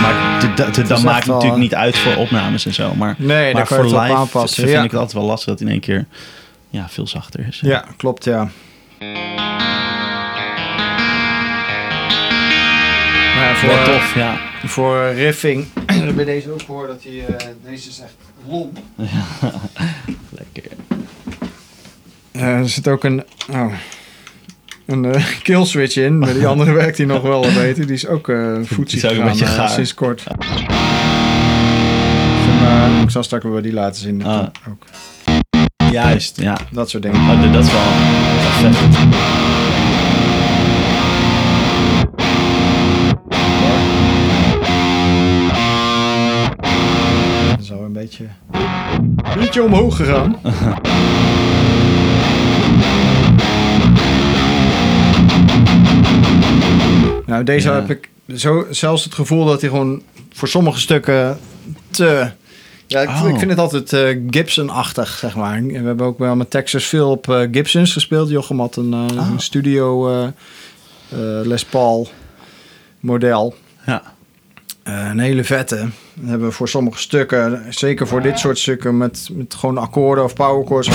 [0.00, 2.74] Maar de- de- de- is dat maakt wel, natuurlijk eh, niet uit voor opnames en
[2.74, 2.94] zo.
[2.94, 4.82] Maar, Nee, daar maar voor het live aanpassen, vind ja.
[4.84, 6.06] ik het altijd wel lastig dat hij in één keer
[6.70, 7.60] ja, veel zachter is.
[7.62, 8.48] ja, klopt ja.
[13.34, 14.40] Maar ja, voor, Wel tof, ja.
[14.64, 15.66] voor riffing
[16.16, 18.14] bij deze ook hoor dat hij, eh, deze is echt
[18.48, 18.78] lomp.
[20.30, 20.72] Lekker.
[22.36, 23.72] Eh, er zit ook een, oh,
[24.86, 26.18] een eh, kill switch in.
[26.18, 27.86] Maar die andere werkt die nog wel wat beter.
[27.86, 29.68] Die is ook uh, voetsie gegaan, gaar.
[29.68, 30.24] sinds kort.
[30.38, 30.46] Dus,
[32.62, 34.24] eh, ik zal straks wel die laten zien.
[34.24, 34.46] Ah.
[34.68, 34.84] ook.
[35.92, 36.58] Juist, ja.
[36.70, 37.20] Dat soort dingen.
[37.20, 37.82] Oh, dat is wel,
[38.32, 39.34] dat is wel vet.
[47.84, 50.36] Een beetje, een beetje omhoog gegaan.
[57.26, 57.74] nou, deze Ja.
[57.74, 61.38] heb ik zo, zelfs het gevoel dat hij gewoon voor sommige stukken
[61.90, 62.30] te...
[62.86, 63.28] Ja, ik, Oh.
[63.28, 65.62] ik vind het altijd eh, Gibson-achtig, zeg maar.
[65.62, 68.28] We hebben ook wel met Texas veel op eh, Gibsons gespeeld.
[68.28, 69.30] Jochem had een, eh, Oh.
[69.30, 70.10] een studio
[71.42, 72.08] Les Paul
[73.00, 73.54] model.
[73.86, 74.02] Ja.
[74.82, 75.76] Een hele vette.
[76.14, 80.24] Dan hebben we voor sommige stukken, zeker voor dit soort stukken, met, met gewoon akkoorden
[80.24, 80.88] of powerchords.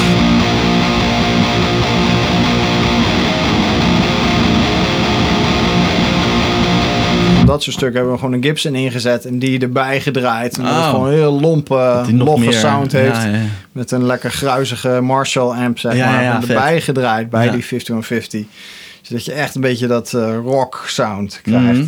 [7.46, 10.58] Dat soort stukken hebben we gewoon een Gibson ingezet en die erbij gedraaid.
[10.58, 10.90] En dat het Oh.
[10.90, 13.16] gewoon een heel lompe, loffe meer- sound heeft.
[13.24, 13.40] Ja, ja.
[13.72, 16.42] Met een lekker gruizige Marshall amp, zeg Ja, maar.
[16.50, 18.46] erbij gedraaid bij die 5150.
[19.02, 21.80] Zodat je echt een beetje dat eh, rock sound krijgt.
[21.80, 21.86] Mhm.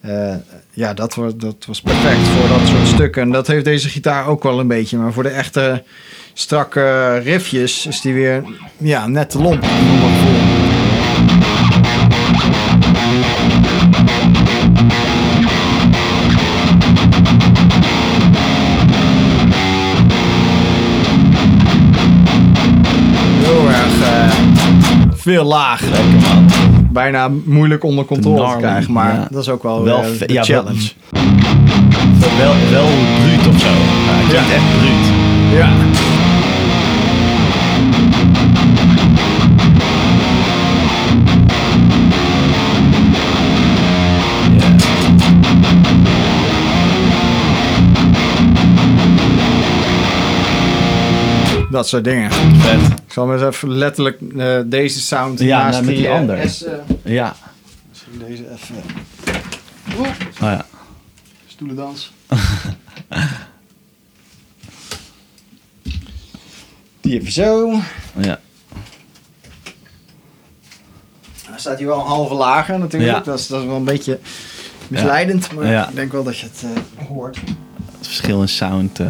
[0.00, 0.34] Eh,
[0.72, 3.22] ja, dat was, dat was perfect voor dat soort stukken.
[3.22, 4.98] En dat heeft deze gitaar ook wel een beetje.
[4.98, 5.82] Maar voor de echte
[6.32, 8.44] strakke riffjes is die weer
[8.76, 9.64] ja, net te lomp.
[25.22, 25.80] Veel laag.
[25.80, 26.46] Lekker man.
[26.92, 28.92] Bijna moeilijk onder controle te krijgen.
[28.92, 29.28] Maar ja.
[29.30, 30.90] dat is ook wel, Wel de ja, wel- challenge.
[32.38, 32.86] Wel, wel
[33.22, 33.68] bruut of zo.
[34.32, 34.38] Ja.
[34.38, 35.06] echt bruut.
[35.58, 35.68] Ja.
[51.72, 52.32] Dat soort dingen.
[52.32, 52.80] Vet.
[53.06, 56.14] Ik zal maar eens even letterlijk eh, deze sound Ja, naast nou, met die eh,
[56.14, 56.48] andere.
[56.48, 56.72] S, eh,
[57.02, 57.34] Ja.
[57.88, 58.76] misschien deze even.
[60.00, 60.06] Oh
[60.40, 60.66] ja.
[61.46, 62.12] Stoelendans.
[67.00, 67.80] Die even zo.
[68.16, 68.40] Ja.
[71.56, 73.12] staat hij wel een halve lager natuurlijk.
[73.12, 73.20] Ja.
[73.20, 74.18] Dat, is, dat is wel een beetje
[74.88, 75.52] misleidend.
[75.54, 75.88] Maar Ja.
[75.88, 77.36] ik denk wel dat je het eh, hoort.
[77.98, 79.00] Het verschil in sound.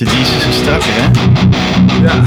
[0.00, 1.10] De D's is een strakker, hè?
[2.02, 2.24] Ja.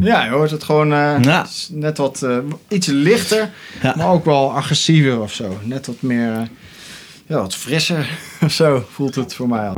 [0.00, 1.46] Ja, je hoort het gewoon eh, Ja.
[1.70, 2.36] net wat eh,
[2.68, 3.50] iets lichter,
[3.82, 3.94] Ja.
[3.96, 5.58] maar ook wel agressiever of zo.
[5.62, 6.40] Net wat meer, eh,
[7.26, 8.08] ja, wat frisser
[8.44, 9.74] of zo voelt het voor mij al.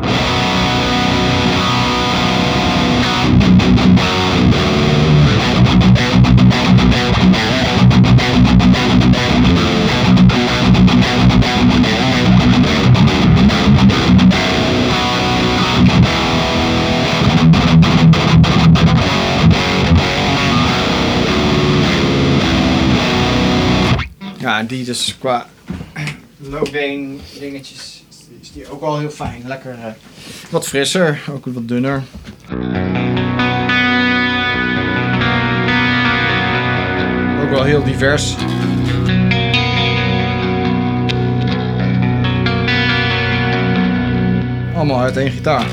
[24.66, 25.46] Die dus qua
[26.36, 28.04] low gain dingetjes
[28.40, 29.42] is die ook wel heel fijn.
[29.46, 29.92] Lekker eh,
[30.50, 32.02] wat frisser, ook wat dunner.
[37.42, 38.34] Ook wel heel divers.
[44.74, 45.66] Allemaal uit één gitaar.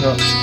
[0.00, 0.39] Ja.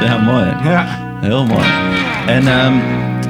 [0.00, 0.44] Ja, mooi.
[0.44, 1.12] Ja.
[1.20, 1.64] Heel mooi.
[2.26, 2.78] En ehm,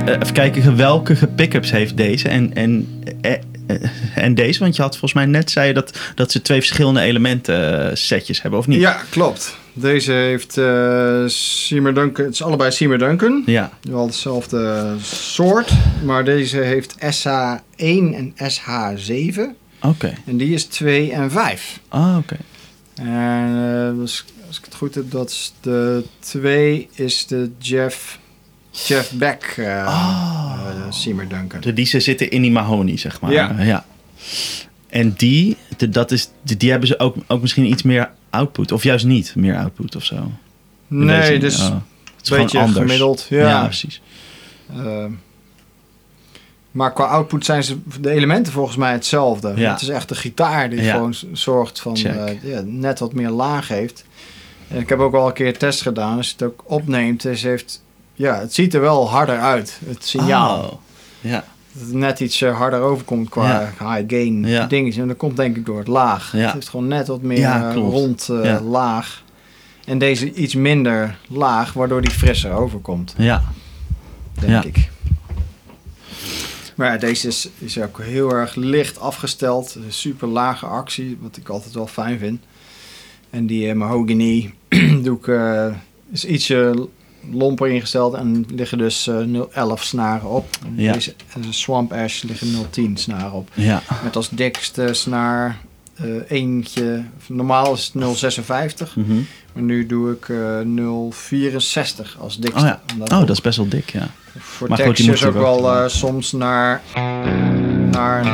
[0.07, 3.33] eh, even kijken, welke pick-ups heeft deze en, en, eh,
[3.67, 3.77] eh,
[4.15, 4.59] en deze?
[4.59, 8.43] Want je had volgens mij net zei je dat, dat ze twee verschillende elementen setjes
[8.43, 8.81] hebben, of niet?
[8.81, 9.57] Ja, klopt.
[9.73, 12.25] Deze heeft eh Seymour Duncan.
[12.25, 13.43] Het is allebei Seymour Duncan.
[13.47, 13.71] Ja.
[13.83, 15.71] Wel hetzelfde soort.
[16.05, 19.41] Maar deze heeft SH1 en SH7.
[19.81, 20.13] Oké.
[20.27, 21.81] En die is 2 en 5.
[21.89, 22.37] Ah, oké.
[22.95, 24.25] En eh, als,
[24.55, 28.19] als ik het goed heb, dat is de 2 is de Jeff,
[28.71, 31.61] Jeff Beck eh, Seymour Duncan.
[31.61, 33.33] De, die ze zitten in die mahonie, zeg maar.
[33.33, 33.57] Ja.
[33.63, 33.85] Ja.
[34.89, 38.73] En die, de, dat is, die, die hebben ze ook, ook misschien iets meer output.
[38.73, 40.15] Of juist niet meer output of zo.
[40.17, 41.77] In Nee, dus oh.
[42.17, 42.79] Het is beetje anders.
[42.79, 43.27] gemiddeld.
[43.29, 43.65] Ja, Ja.
[43.65, 44.03] precies.
[44.77, 45.05] Eh,
[46.71, 49.53] maar qua output zijn ze de elementen volgens mij hetzelfde.
[49.57, 49.73] Ja.
[49.73, 50.93] Het is echt de gitaar die Ja.
[50.93, 54.05] gewoon zorgt van eh, ja, net wat meer laag heeft.
[54.81, 56.17] Ik heb ook al een keer test gedaan.
[56.17, 57.83] Als je het ook opneemt, dus heeft,
[58.15, 59.81] ja, het ziet er wel harder uit.
[59.87, 60.63] Het signaal.
[60.65, 60.73] Oh.
[61.21, 61.45] Ja.
[61.73, 64.67] Dat het net iets eh, harder overkomt qua high gain Ja.
[64.67, 65.03] dingetjes.
[65.03, 66.33] En dat komt denk ik door het laag.
[66.33, 66.39] Ja.
[66.39, 69.23] Het heeft gewoon net wat meer eh, rond eh, laag.
[69.85, 73.43] En deze iets minder laag, waardoor die frisser overkomt Ja.
[74.41, 74.91] denk ik.
[76.75, 79.75] Maar ja, deze is, is ook heel erg licht afgesteld.
[79.75, 82.43] Een Super lage actie, wat ik altijd wel fijn vind.
[83.31, 84.55] En die eh, mahogany
[85.05, 85.67] doe ik, eh,
[86.13, 86.89] is ietsje
[87.33, 89.17] lomper ingesteld en liggen dus eh
[89.53, 90.47] 011 snaren op.
[90.75, 90.93] Ja.
[90.93, 91.15] Deze
[91.51, 93.49] Swamp Ash liggen 010 snaren op.
[93.55, 93.83] Ja.
[94.05, 95.59] Met als dikste snaar
[95.95, 99.13] eh, eentje, normaal is het 056, Mhm.
[99.53, 100.59] maar nu doe ik eh
[101.11, 102.61] 064 als dikste.
[102.61, 102.81] Oh ja.
[102.93, 104.09] Omdat Oh, dat is best wel dik, ja.
[104.39, 106.83] voor Maar goed, textures ook wel soms naar,
[107.91, 108.27] naar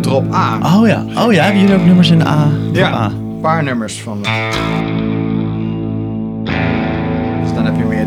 [0.00, 0.76] drop A.
[0.80, 1.04] Oh ja.
[1.26, 2.50] Oh ja, hebben jullie ook nummers in A?
[2.72, 3.04] Ja.
[3.10, 4.24] Een paar nummers van.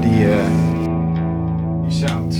[0.02, 0.46] Die, eh,
[1.88, 2.36] die sound.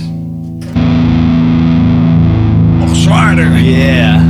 [2.78, 3.60] Nog zwaarder.
[3.60, 4.22] Yeah.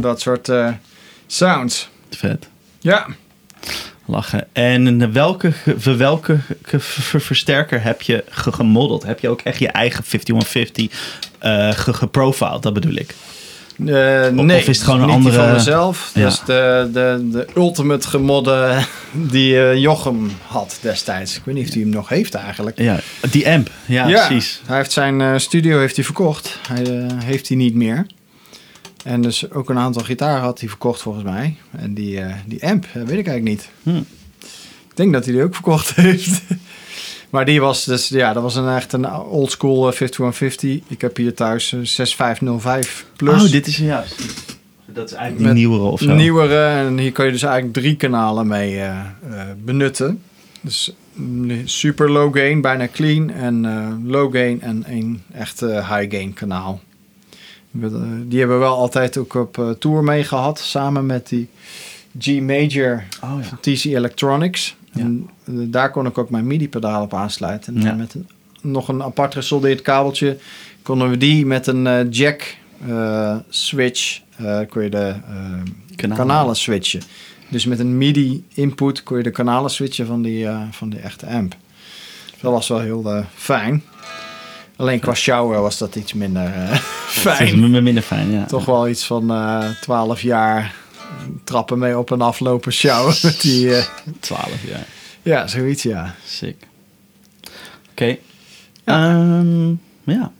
[0.00, 0.68] Dat soort eh,
[1.32, 1.88] sounds.
[2.10, 2.48] Vet.
[2.80, 3.06] Ja.
[4.04, 4.46] Lachen.
[4.52, 5.52] En welke,
[5.96, 6.38] welke
[7.18, 9.02] versterker heb je ge- gemodeld?
[9.02, 10.90] Heb je ook echt je eigen 5150
[11.38, 12.62] eh ge- geprofiled?
[12.62, 13.14] Dat bedoel ik.
[13.86, 16.10] Eh, Of- nee, of is het gewoon een niet andere- van mezelf.
[16.14, 16.26] Ja.
[16.26, 18.78] Is de, de, de ultimate gemodde
[19.12, 21.36] die eh, Jochem had destijds.
[21.36, 22.78] Ik weet niet of hij hem nog heeft eigenlijk.
[22.78, 23.00] Ja,
[23.30, 23.70] die amp.
[23.86, 24.60] Ja, precies.
[24.66, 26.58] Hij heeft zijn eh, studio heeft hij verkocht.
[26.68, 28.06] Hij eh, heeft hij niet meer.
[29.08, 31.56] En dus ook een aantal gitaren had hij verkocht volgens mij.
[31.70, 33.68] En die, eh, die amp, eh, weet ik eigenlijk niet.
[33.82, 34.02] Hm.
[34.88, 36.42] Ik denk dat hij die ook verkocht heeft.
[37.30, 40.80] maar die was dus, ja, dat was een echt een oldschool eh, 5150.
[40.88, 43.44] Ik heb hier thuis eh, 6505 plus.
[43.44, 44.22] Oh, dit is juist.
[44.86, 46.14] dat is eigenlijk die nieuwere of zo.
[46.14, 46.64] Nieuwere.
[46.64, 49.06] En hier kun je dus eigenlijk drie kanalen mee eh, eh,
[49.64, 50.20] benutten.
[50.60, 53.30] Dus mm, super low gain, bijna clean.
[53.30, 56.80] En eh, low gain en een echt eh, high gain kanaal.
[57.82, 57.90] Eh,
[58.26, 60.58] Die hebben we wel altijd ook op eh, tour mee gehad.
[60.58, 61.48] Samen met die
[62.18, 63.56] G Major Oh ja.
[63.60, 64.76] TC Electronics.
[64.92, 65.00] Ja.
[65.00, 67.76] En eh, daar kon ik ook mijn MIDI-pedaal op aansluiten.
[67.86, 68.26] En met een,
[68.60, 70.38] nog een apart gesoldeerd kabeltje
[70.82, 72.56] konden we die met een jack
[73.48, 74.20] switch
[74.68, 75.14] kon je de
[75.96, 76.16] Kanalen.
[76.26, 76.56] kanalen.
[76.56, 77.02] switchen.
[77.48, 81.56] Dus met een MIDI-input kon je de kanalen switchen van die, van die echte amp.
[82.40, 83.82] Dat was wel heel fijn.
[84.78, 87.82] Alleen qua shower was dat iets minder is fijn.
[87.82, 88.44] minder fijn, ja.
[88.44, 90.74] Toch wel iets van eh 12 jaar
[91.44, 93.18] trappen mee op en aflopen shower.
[93.22, 93.84] Met die, eh,
[94.20, 94.86] 12 jaar.
[95.22, 96.14] ja, zoiets ja.
[96.26, 96.56] Sick.
[97.90, 98.16] Oké.
[98.84, 99.68] Ehm,
[100.04, 100.32] ja.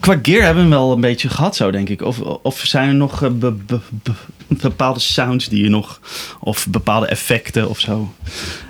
[0.00, 2.02] Qua gear hebben we wel een beetje gehad zo, denk ik.
[2.02, 4.12] Of, of zijn er nog be- be- be-
[4.48, 6.00] bepaalde sounds die je nog...
[6.40, 8.12] Of bepaalde effecten of zo.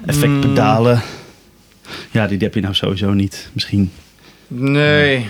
[0.06, 1.02] Effectpedalen.
[2.10, 3.48] Ja, die heb je nou sowieso niet.
[3.52, 3.90] Misschien.
[4.48, 5.28] Nee,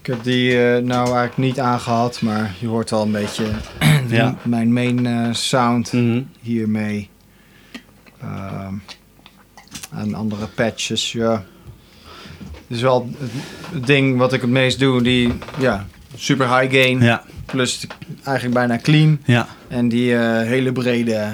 [0.00, 3.46] ik heb die eh, nou eigenlijk niet aangehad, maar je hoort al een beetje
[4.08, 4.36] Ja.
[4.42, 5.92] mijn main eh, sound
[6.40, 7.08] hiermee.
[8.20, 8.74] Ehm,
[9.94, 11.44] en andere patches, ja.
[12.42, 13.08] Het is wel
[13.72, 15.86] het, ding wat ik het meest doe, die ja,
[16.16, 17.86] super high gain, Ja, plus
[18.24, 19.20] eigenlijk bijna clean.
[19.24, 21.28] ja, En die eh, hele brede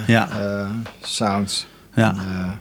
[1.02, 1.66] sounds.
[1.94, 2.09] ja.
[2.11, 2.61] En,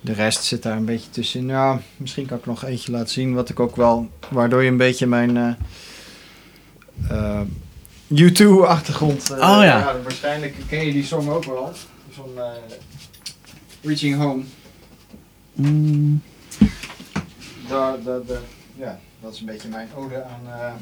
[0.00, 1.48] de rest zit daar een beetje tussenin.
[1.48, 3.34] Ja, misschien kan ik nog eentje laten zien.
[3.34, 4.10] Wat ik ook wel...
[4.30, 5.36] Waardoor je een beetje mijn...
[5.36, 5.52] eh
[7.08, 7.40] eh,
[8.14, 9.30] U2-achtergrond...
[9.30, 9.96] eh, Oh ja.
[10.02, 11.72] Waarschijnlijk ken je die song ook wel.
[12.10, 12.44] Van eh,
[13.82, 14.42] Reaching Home.
[15.54, 16.22] Mm,
[17.68, 18.38] Daar, daar, daar-
[18.76, 20.74] ja, dat is een beetje mijn ode aan...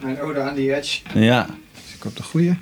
[0.00, 1.00] mijn ode aan die edge.
[1.14, 1.46] ja.
[1.74, 2.56] Dus ik op de goede.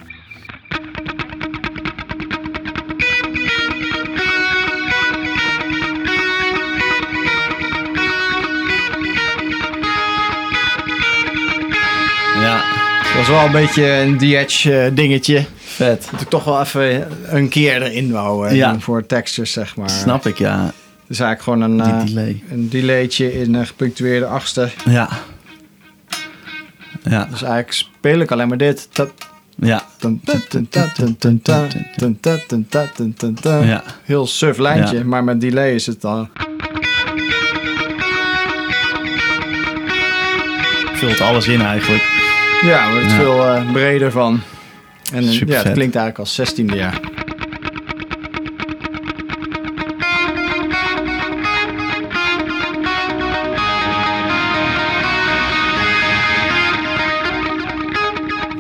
[13.14, 15.44] was wel een beetje een Edge dingetje.
[15.56, 16.08] Vet.
[16.10, 19.90] Dat ik toch wel even een keer erin wou voor textures, zeg maar.
[19.90, 20.72] Snap ik, ja.
[21.06, 22.42] Dus eigenlijk gewoon een, delay.
[22.50, 24.68] een delaytje in een gepunctueerde achtste.
[24.84, 25.08] Ja.
[27.02, 27.24] Ja.
[27.24, 28.88] Dus eigenlijk speel ik alleen maar dit.
[29.54, 29.82] Ja.
[33.64, 33.82] ja.
[34.02, 36.28] Heel surf lijntje, maar met delay is het dan...
[40.94, 42.13] Vult alles in eigenlijk.
[42.64, 43.16] Ja, maar het Ja.
[43.16, 44.40] veel eh, breder van.
[45.12, 45.72] En eh, Super ja, het vet.
[45.74, 47.00] klinkt eigenlijk als 16e jaar.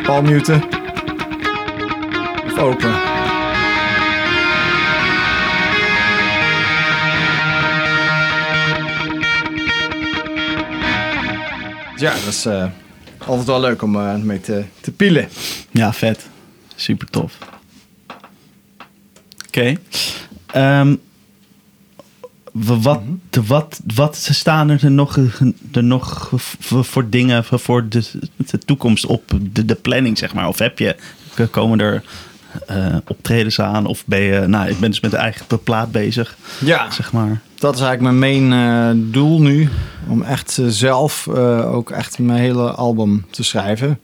[0.04, 0.62] Paul muten.
[2.46, 2.92] Of open.
[11.96, 12.64] Ja, dat is eh,
[13.26, 15.28] altijd wel leuk om eh, mee te, te pielen.
[15.70, 16.28] Ja, vet.
[16.74, 17.38] Super tof.
[19.46, 19.74] Oké.
[20.46, 20.94] Ehm,
[22.52, 23.00] w- wat,
[23.46, 25.16] wat, wat staan er nog,
[25.72, 26.30] er nog
[26.60, 28.02] voor, dingen voor de,
[28.36, 30.48] de toekomst op de, de planning, zeg maar?
[30.48, 30.96] Of heb je,
[31.50, 32.02] komen er
[32.66, 33.86] eh, optredens aan?
[33.86, 37.40] Of ben je, nou, ik ben dus met de eigen plaat bezig, Ja, zeg maar.
[37.64, 39.68] Dat is eigenlijk mijn main eh, doel nu.
[40.08, 44.00] Om echt eh, zelf eh, ook echt mijn hele album te schrijven.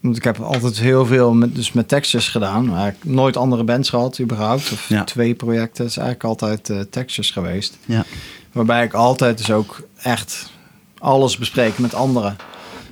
[0.00, 2.66] Want ik heb altijd heel veel met, dus met textures gedaan.
[2.66, 4.72] Maar Eigenlijk nooit andere bands gehad überhaupt.
[4.72, 5.04] Of Ja.
[5.04, 5.84] twee projecten.
[5.84, 7.78] Het is eigenlijk altijd eh textures geweest.
[7.84, 8.04] Ja.
[8.52, 10.50] Waarbij ik altijd dus ook echt
[10.98, 12.36] alles bespreek met anderen.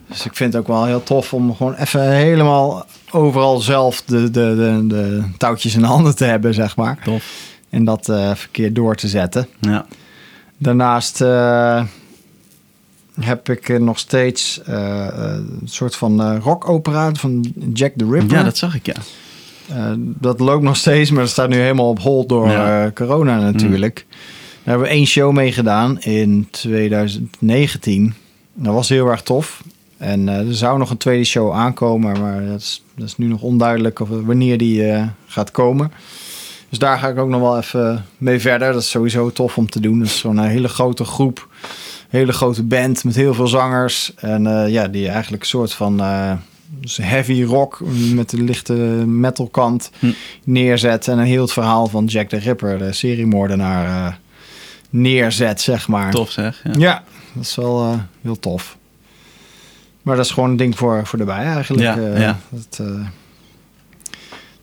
[0.09, 4.31] Dus ik vind het ook wel heel tof om gewoon even helemaal overal zelf de,
[4.31, 6.99] de, de, de touwtjes in de handen te hebben, zeg maar.
[7.05, 7.52] Tof.
[7.73, 9.47] En dat eh verkeerd door te zetten.
[9.61, 9.87] Ja.
[10.57, 11.85] Daarnaast eh,
[13.21, 18.37] heb ik nog steeds eh, een soort van rockopera van Jack the Ripper.
[18.37, 18.95] ja, dat zag ik, ja.
[19.97, 22.91] Dat loopt nog steeds, maar dat staat nu helemaal op hold door Ja.
[22.95, 24.07] corona natuurlijk.
[24.09, 28.15] Daar hebben we één show mee gedaan in 2019.
[28.55, 29.63] Dat was heel erg tof.
[29.97, 33.43] En er zou nog een tweede show aankomen, maar dat is, dat is nu nog
[33.43, 34.85] onduidelijk of, wanneer die
[35.27, 35.93] gaat komen.
[36.73, 38.73] Dus daar ga ik ook nog wel even mee verder.
[38.73, 39.99] Dat is sowieso tof om te doen.
[39.99, 41.49] Dat is zo'n eh, hele grote groep,
[42.09, 44.13] hele grote band met heel veel zangers.
[44.15, 46.33] En eh, ja, die eigenlijk een soort van eh,
[46.81, 47.81] dus heavy rock
[48.15, 48.73] met de lichte
[49.07, 50.11] metal kant Hm.
[50.45, 51.09] neerzet.
[51.09, 54.15] En een heel het verhaal van Jack the Ripper, de seriemoordenaar, eh,
[54.91, 56.11] neerzet, zeg maar.
[56.11, 56.61] Tof zeg.
[56.65, 56.73] Ja.
[56.79, 58.77] Ja, dat is wel heel tof.
[60.03, 61.83] Maar dat is gewoon een ding voor, voor eigenlijk.
[61.83, 62.39] Ja, ja.
[62.49, 63.07] Dat, eh,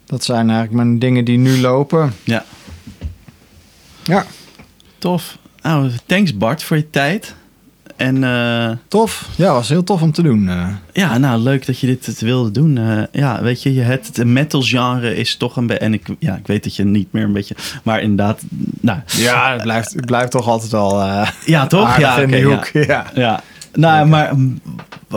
[0.10, 2.14] dat zijn eigenlijk mijn dingen die nu lopen.
[2.24, 2.46] Ja.
[4.04, 4.26] Ja,
[4.98, 5.38] Tof.
[5.62, 7.36] Nou, thanks Bart voor je tijd.
[7.96, 9.30] En eh, tof.
[9.36, 10.50] Ja, was heel tof om te doen.
[10.50, 10.68] eh.
[10.94, 12.78] ja, nou leuk dat je dit wilde doen.
[12.78, 15.84] Eh, ja, weet je, het, het metal genre is toch een beetje...
[15.84, 17.56] En ik, ja, ik weet dat je niet meer een beetje...
[17.84, 18.42] Maar inderdaad,
[18.82, 19.00] nou...
[19.06, 21.04] Ja, het blijft, het blijft toch altijd al
[21.46, 21.98] Ja, toch?
[21.98, 22.44] Ja, die ja.
[22.44, 22.66] hoek.
[22.68, 23.06] Ja.
[23.14, 23.42] Ja,
[23.74, 24.32] nou, maar,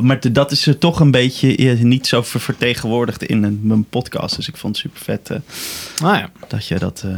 [0.01, 3.85] maar dat is er toch een beetje eh, niet zo ver- vertegenwoordigd in een- mijn
[3.85, 4.37] podcast.
[4.37, 5.41] Dus ik vond het super vet
[6.01, 7.17] Nou ja, dat je dat, eh,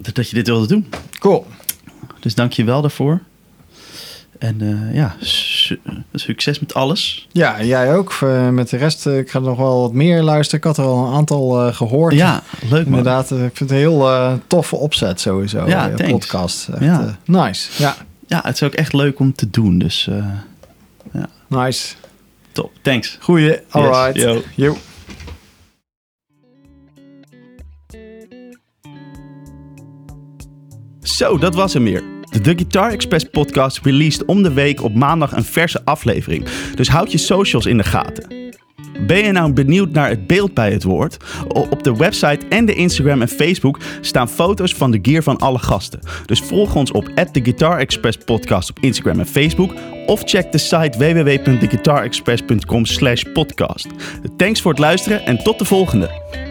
[0.00, 0.86] dat- dat je dit wilde doen.
[1.18, 1.46] cool.
[2.20, 3.20] Dus dank je wel daarvoor.
[4.38, 5.80] En eh, ja, su-
[6.14, 7.28] succes met alles.
[7.32, 8.16] Ja, jij ook.
[8.22, 10.58] Eh, met de rest, eh, ik ga nog wel wat meer luisteren.
[10.60, 12.14] Ik had er al een aantal eh, gehoord.
[12.14, 12.98] Ja, leuk man.
[12.98, 15.66] Inderdaad, eh, ik vind het een heel eh, toffe opzet sowieso.
[15.66, 16.68] Ja, eh, podcast.
[16.68, 17.00] Echt, Ja.
[17.00, 17.82] eh, nice.
[17.82, 17.96] Ja,
[18.26, 19.78] Ja, het is ook echt leuk om te doen.
[19.78, 20.24] Dus eh,
[21.48, 21.94] nice.
[22.52, 22.72] top.
[22.82, 23.18] Thanks.
[23.20, 23.60] Goeie.
[23.70, 24.16] Alright.
[24.16, 24.42] yo.
[24.54, 24.76] Yo.
[31.02, 32.02] Zo, dat was hem weer.
[32.30, 36.44] De The Guitar Express podcast released om de week op maandag een verse aflevering.
[36.74, 38.37] Dus houd je socials in de gaten.
[39.06, 41.16] Ben je nou benieuwd naar het beeld bij het woord?
[41.48, 45.58] Op de website en de Instagram en Facebook staan foto's van de gear van alle
[45.58, 46.00] gasten.
[46.26, 49.72] Dus volg ons op The podcast op Instagram en Facebook.
[50.06, 53.86] Of check de site www.theguitarexpress.com slash podcast.
[54.36, 56.47] Thanks voor het luisteren en tot de volgende.